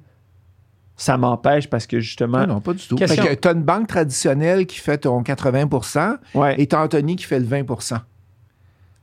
[0.96, 2.40] ça m'empêche parce que justement.
[2.40, 2.96] Ah non, pas du tout.
[2.96, 3.24] Question.
[3.42, 6.56] tu as une banque traditionnelle qui fait ton 80 Ouais.
[6.62, 7.62] et tu as Anthony qui fait le 20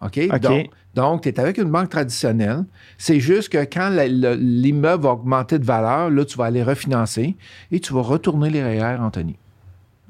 [0.03, 0.21] OK?
[0.31, 0.41] OK.
[0.41, 2.65] Donc, donc tu es avec une banque traditionnelle.
[2.99, 7.37] C'est juste que quand l'immeuble va augmenter de valeur, là, tu vas aller refinancer
[7.71, 9.37] et tu vas retourner les REER, Anthony.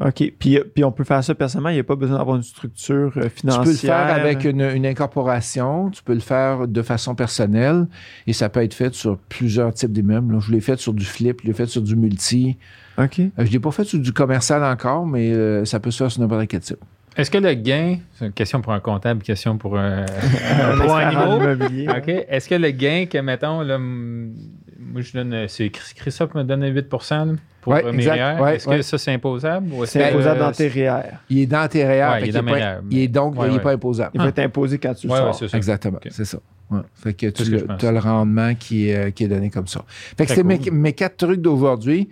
[0.00, 0.32] OK.
[0.38, 1.70] Puis, puis on peut faire ça personnellement.
[1.70, 3.64] Il n'y a pas besoin d'avoir une structure euh, Tu financière.
[3.64, 7.86] peux le faire avec une, une incorporation, tu peux le faire de façon personnelle
[8.26, 10.38] et ça peut être fait sur plusieurs types d'immeubles.
[10.40, 12.58] Je l'ai fait sur du flip, je l'ai fait sur du multi.
[12.98, 13.20] OK.
[13.20, 15.98] Euh, je ne l'ai pas fait sur du commercial encore, mais euh, ça peut se
[15.98, 16.78] faire sur n'importe quel type.
[17.16, 20.94] Est-ce que le gain, c'est une question pour un comptable, question pour un, Un pour
[20.96, 21.88] un immobilier?
[21.88, 22.08] OK.
[22.28, 25.46] Est-ce que le gain que, mettons, là, moi, je donne.
[25.48, 28.08] C'est Chris- Christophe me donne 8 là, pour Ouais, euh, mes.
[28.08, 28.40] REER?
[28.40, 28.76] Ouais, Est-ce ouais.
[28.76, 29.72] que ça, c'est imposable?
[29.72, 31.02] ou est-ce C'est que, imposable euh, dans tes REER.
[31.30, 33.08] Il est dans tes REER, il est qu'il dans est mes pas- REER, il est
[33.08, 33.62] donc ouais, il n'est ouais.
[33.62, 34.10] pas imposable.
[34.14, 35.34] Il va être imposé quand tu le sors.
[35.34, 35.56] c'est ça.
[35.56, 36.38] Exactement, c'est ça.
[36.70, 36.80] Ouais.
[36.94, 39.66] Fait que C'est tu que as le rendement qui est, euh, qui est donné comme
[39.68, 39.82] ça.
[39.88, 42.08] Fait que c'était mes, mes quatre trucs d'aujourd'hui.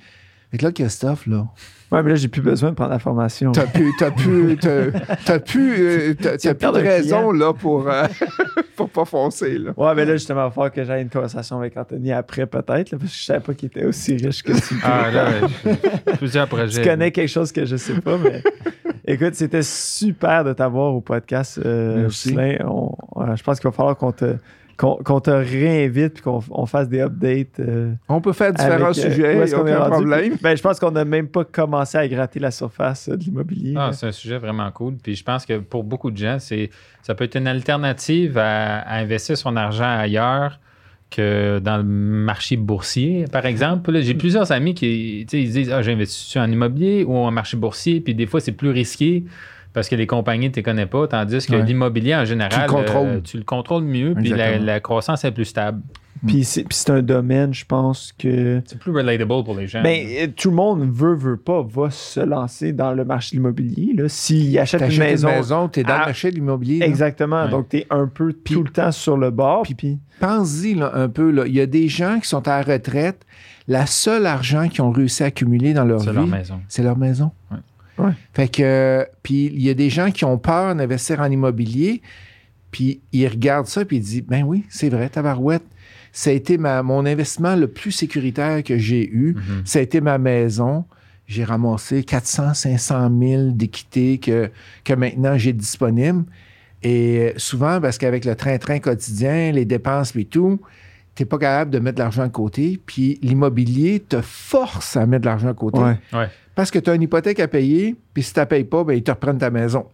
[0.51, 1.47] Fait que là, Christophe, là,
[1.95, 3.53] Ouais, mais là, j'ai plus besoin de prendre la formation.
[3.53, 4.91] t'as plus, t'as plus, t'as,
[5.25, 8.07] t'as plus, euh, t'as- plus perdre de raison, là, pour, euh,
[8.77, 9.73] pour pas foncer, là.
[9.77, 12.91] Ouais, mais là, justement, il va falloir que j'aille une conversation avec Anthony après, peut-être,
[12.91, 14.75] là, parce que je savais pas qu'il était aussi riche que tu.
[14.83, 15.27] Ah, là,
[15.65, 16.83] j'ai plusieurs projets.
[16.83, 18.43] tu connais quelque chose que je sais pas, mais
[19.07, 21.61] écoute, c'était super de t'avoir au podcast.
[21.65, 22.37] Euh, Merci.
[22.65, 24.35] On- euh, je pense qu'il va falloir qu'on te,
[24.77, 27.61] qu'on, te réinvite puis qu'on on fasse des updates.
[27.61, 29.91] euh, On peut faire différents avec, euh, sujets, est aucun rendu?
[29.93, 30.37] problème.
[30.43, 33.75] Ben, je pense qu'on n'a même pas commencé à gratter la surface euh, de l'immobilier.
[33.77, 34.95] Ah, c'est un sujet vraiment cool.
[35.03, 36.71] Puis je pense que pour beaucoup de gens, c'est
[37.03, 40.61] ça peut être une alternative à, à investir son argent ailleurs
[41.11, 43.93] que dans le marché boursier, par exemple.
[44.01, 47.31] J'ai plusieurs amis qui tu sais, ils disent ah, j'ai investi en immobilier ou en
[47.31, 49.25] marché boursier, puis des fois, c'est plus risqué
[49.75, 51.63] parce que les compagnies, tu ne les connais pas, tandis que Ouais.
[51.65, 53.09] l'immobilier, en général, Tu le contrôles.
[53.09, 55.83] euh, tu le contrôles mieux, puis la, croissance est plus stable.
[56.27, 58.63] Puis c'est, puis c'est un domaine, je pense que.
[58.65, 59.83] C'est plus relatable pour les gens.
[59.83, 63.41] Ben, euh, tout le monde veut, veut pas, va se lancer dans le marché de
[63.43, 63.93] l'immobilier.
[63.95, 64.09] là.
[64.09, 65.29] S'il achète une maison.
[65.29, 66.79] une maison, t'es dans le marché de l'immobilier.
[66.79, 66.87] là.
[66.87, 67.45] Exactement.
[67.45, 67.51] Ouais.
[67.51, 69.65] Donc, tu es un peu tout le temps sur le bord.
[69.65, 71.31] puis- Puis, Pense-y là, un peu.
[71.31, 71.45] Là.
[71.47, 73.27] Il y a des gens qui sont à la retraite.
[73.69, 76.61] La seule argent qu'ils ont réussi à accumuler dans leur c'est vie, leur maison.
[76.69, 77.33] c'est leur maison.
[77.51, 77.59] Ouais.
[77.99, 78.13] Ouais.
[78.33, 82.03] Fait que, puis il y a des gens qui ont peur d'investir en immobilier,
[82.71, 85.63] puis ils regardent ça, puis ils disent, ben oui, c'est vrai, tabarouette.
[86.13, 89.35] Ça a été ma, mon investissement le plus sécuritaire que j'ai eu.
[89.35, 89.63] Mhm.
[89.65, 90.85] Ça a été ma maison.
[91.27, 94.51] J'ai ramassé 400, 500 000 d'équité que,
[94.85, 96.25] que maintenant j'ai disponible.
[96.83, 100.61] Et souvent, parce qu'avec le train-train quotidien, les dépenses et tout,
[101.15, 102.81] tu n'es pas capable de mettre de l'argent de côté.
[102.85, 105.79] Puis l'immobilier te force à mettre de l'argent de côté.
[105.81, 105.97] Ouais.
[106.13, 106.29] Ouais.
[106.55, 108.95] Parce que tu as une hypothèque à payer, puis si tu ne payes pas, ben,
[108.95, 109.87] ils te reprennent ta maison.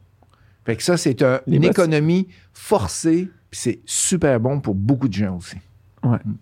[0.64, 5.14] Fait que ça, c'est un- une économie forcée, puis c'est super bon pour beaucoup de
[5.14, 5.56] gens aussi.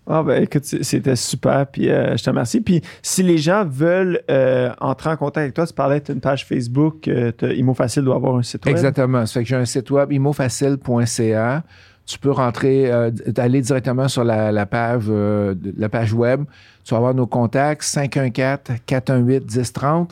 [0.07, 2.61] Ah ben écoute, c'était super, puis euh, je te remercie.
[2.61, 6.47] Puis si les gens veulent euh, entrer en contact avec toi, tu parlais d'une page
[6.47, 8.77] Facebook, euh, Imo Facile doit avoir un site web.
[8.77, 9.27] Exactement.
[9.27, 11.65] Ça fait que j'ai un site web imofacile.ca.
[12.09, 16.45] Tu peux rentrer, euh, aller directement sur la, page, euh, la page web.
[16.89, 20.09] Tu vas avoir nos contacts 514-418-1030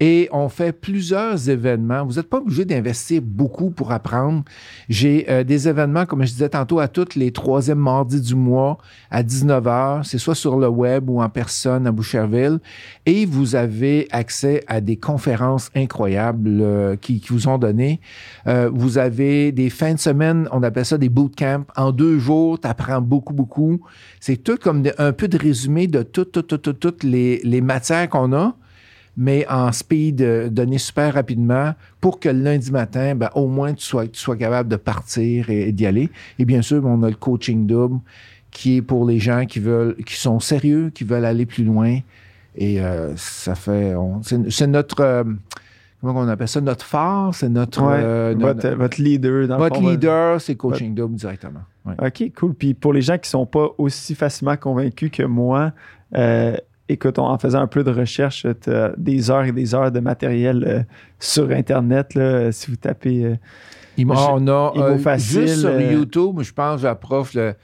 [0.00, 2.06] et on fait plusieurs événements.
[2.06, 4.42] Vous n'êtes pas obligé d'investir beaucoup pour apprendre.
[4.88, 8.78] J'ai euh, des événements, comme je disais tantôt, à tous les troisièmes mardis du mois
[9.10, 10.04] à 19h.
[10.04, 12.60] C'est soit sur le web ou en personne à Boucherville.
[13.04, 18.00] Et vous avez accès à des conférences incroyables euh, qui, vous ont donné.
[18.46, 21.66] Euh, vous avez des fins de semaine, on appelle ça des bootcamps.
[21.76, 23.82] En deux jours, tu apprends beaucoup, beaucoup.
[24.18, 28.54] C'est tout comme un peu de résumé de toutes, toutes, les, les matières qu'on a,
[29.16, 33.74] mais en speed, euh, donné super rapidement pour que le lundi matin, ben, au moins,
[33.74, 36.10] tu sois, tu sois capable de partir et, et d'y aller.
[36.38, 38.00] Et bien sûr, ben, on a le coaching double
[38.50, 41.98] qui est pour les gens qui veulent, qui sont sérieux, qui veulent aller plus loin.
[42.56, 43.94] Et euh, ça fait,
[44.48, 45.24] c'est notre, euh,
[46.00, 49.62] comment on appelle ça, notre phare, c'est notre, Ouais, euh, votre, votre leader dans le
[49.62, 51.60] votre fond, leader, c'est coaching double directement.
[51.86, 51.94] Ouais.
[51.98, 52.54] OK, cool.
[52.54, 55.72] Puis pour les gens qui sont pas aussi facilement convaincus que moi,
[56.16, 56.56] euh,
[56.88, 60.64] écoute, en faisant un peu de recherche, tu des heures et des heures de matériel
[60.66, 60.82] euh,
[61.18, 62.14] sur Internet.
[62.14, 63.24] Là, si vous tapez.
[63.24, 63.34] euh,
[63.96, 67.54] Il m'a- Je- on a euh, facile, juste sur YouTube, je pense, j'approche le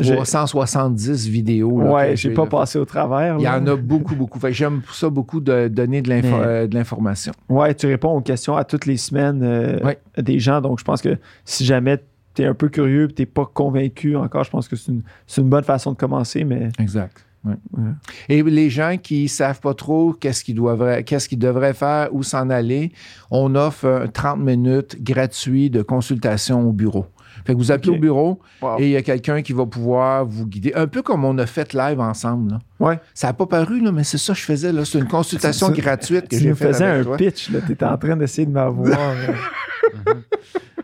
[0.00, 1.80] J'ai- 370 vidéos.
[1.80, 2.48] là, ouais, j'ai pas là.
[2.48, 3.36] passé au travers.
[3.38, 4.38] Il y en a beaucoup, beaucoup.
[4.38, 7.32] Fait j'aime pour ça beaucoup de donner de, l'info- Mais- euh, l'information.
[7.48, 9.98] Ouais, tu réponds aux questions à toutes les semaines euh, Ouais.
[10.18, 10.60] des gens.
[10.60, 11.98] Donc, je pense que si jamais
[12.34, 14.92] tu es un peu curieux et tu n'es pas convaincu encore, je pense que c'est
[14.92, 16.44] une, c'est une bonne façon de commencer.
[16.44, 17.24] Mais Exact.
[17.44, 17.54] Ouais.
[17.76, 17.90] Ouais.
[18.28, 22.22] Et les gens qui savent pas trop qu'est-ce qu'ils doivent, qu'est-ce qu'ils devraient faire, où
[22.22, 22.92] s'en aller,
[23.30, 27.06] on offre un 30 minutes gratuit de consultation au bureau.
[27.44, 28.76] Fait que vous appelez au bureau Wow.
[28.78, 30.72] et il y a quelqu'un qui va pouvoir vous guider.
[30.76, 32.52] Un peu comme on a fait live ensemble.
[32.52, 32.58] là.
[32.78, 33.00] Ouais.
[33.14, 34.70] Ça n'a pas paru, là, mais c'est ça que je faisais.
[34.72, 34.84] là.
[34.84, 37.16] C'est une consultation C'est gratuite que Tu j'ai nous faite faisais avec un toi.
[37.16, 37.50] pitch.
[37.66, 39.14] Tu étais en train d'essayer de m'avoir.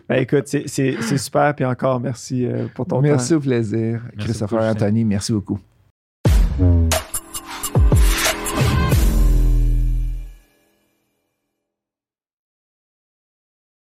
[0.09, 1.55] Ben, écoute, c'est- c'est c'est super.
[1.55, 3.02] Puis encore, merci euh, pour ton temps.
[3.02, 4.01] Merci au plaisir.
[4.16, 4.70] Merci Christopher beaucoup.
[4.70, 5.59] Anthony, merci beaucoup.
[6.59, 7.07] Mm-hmm.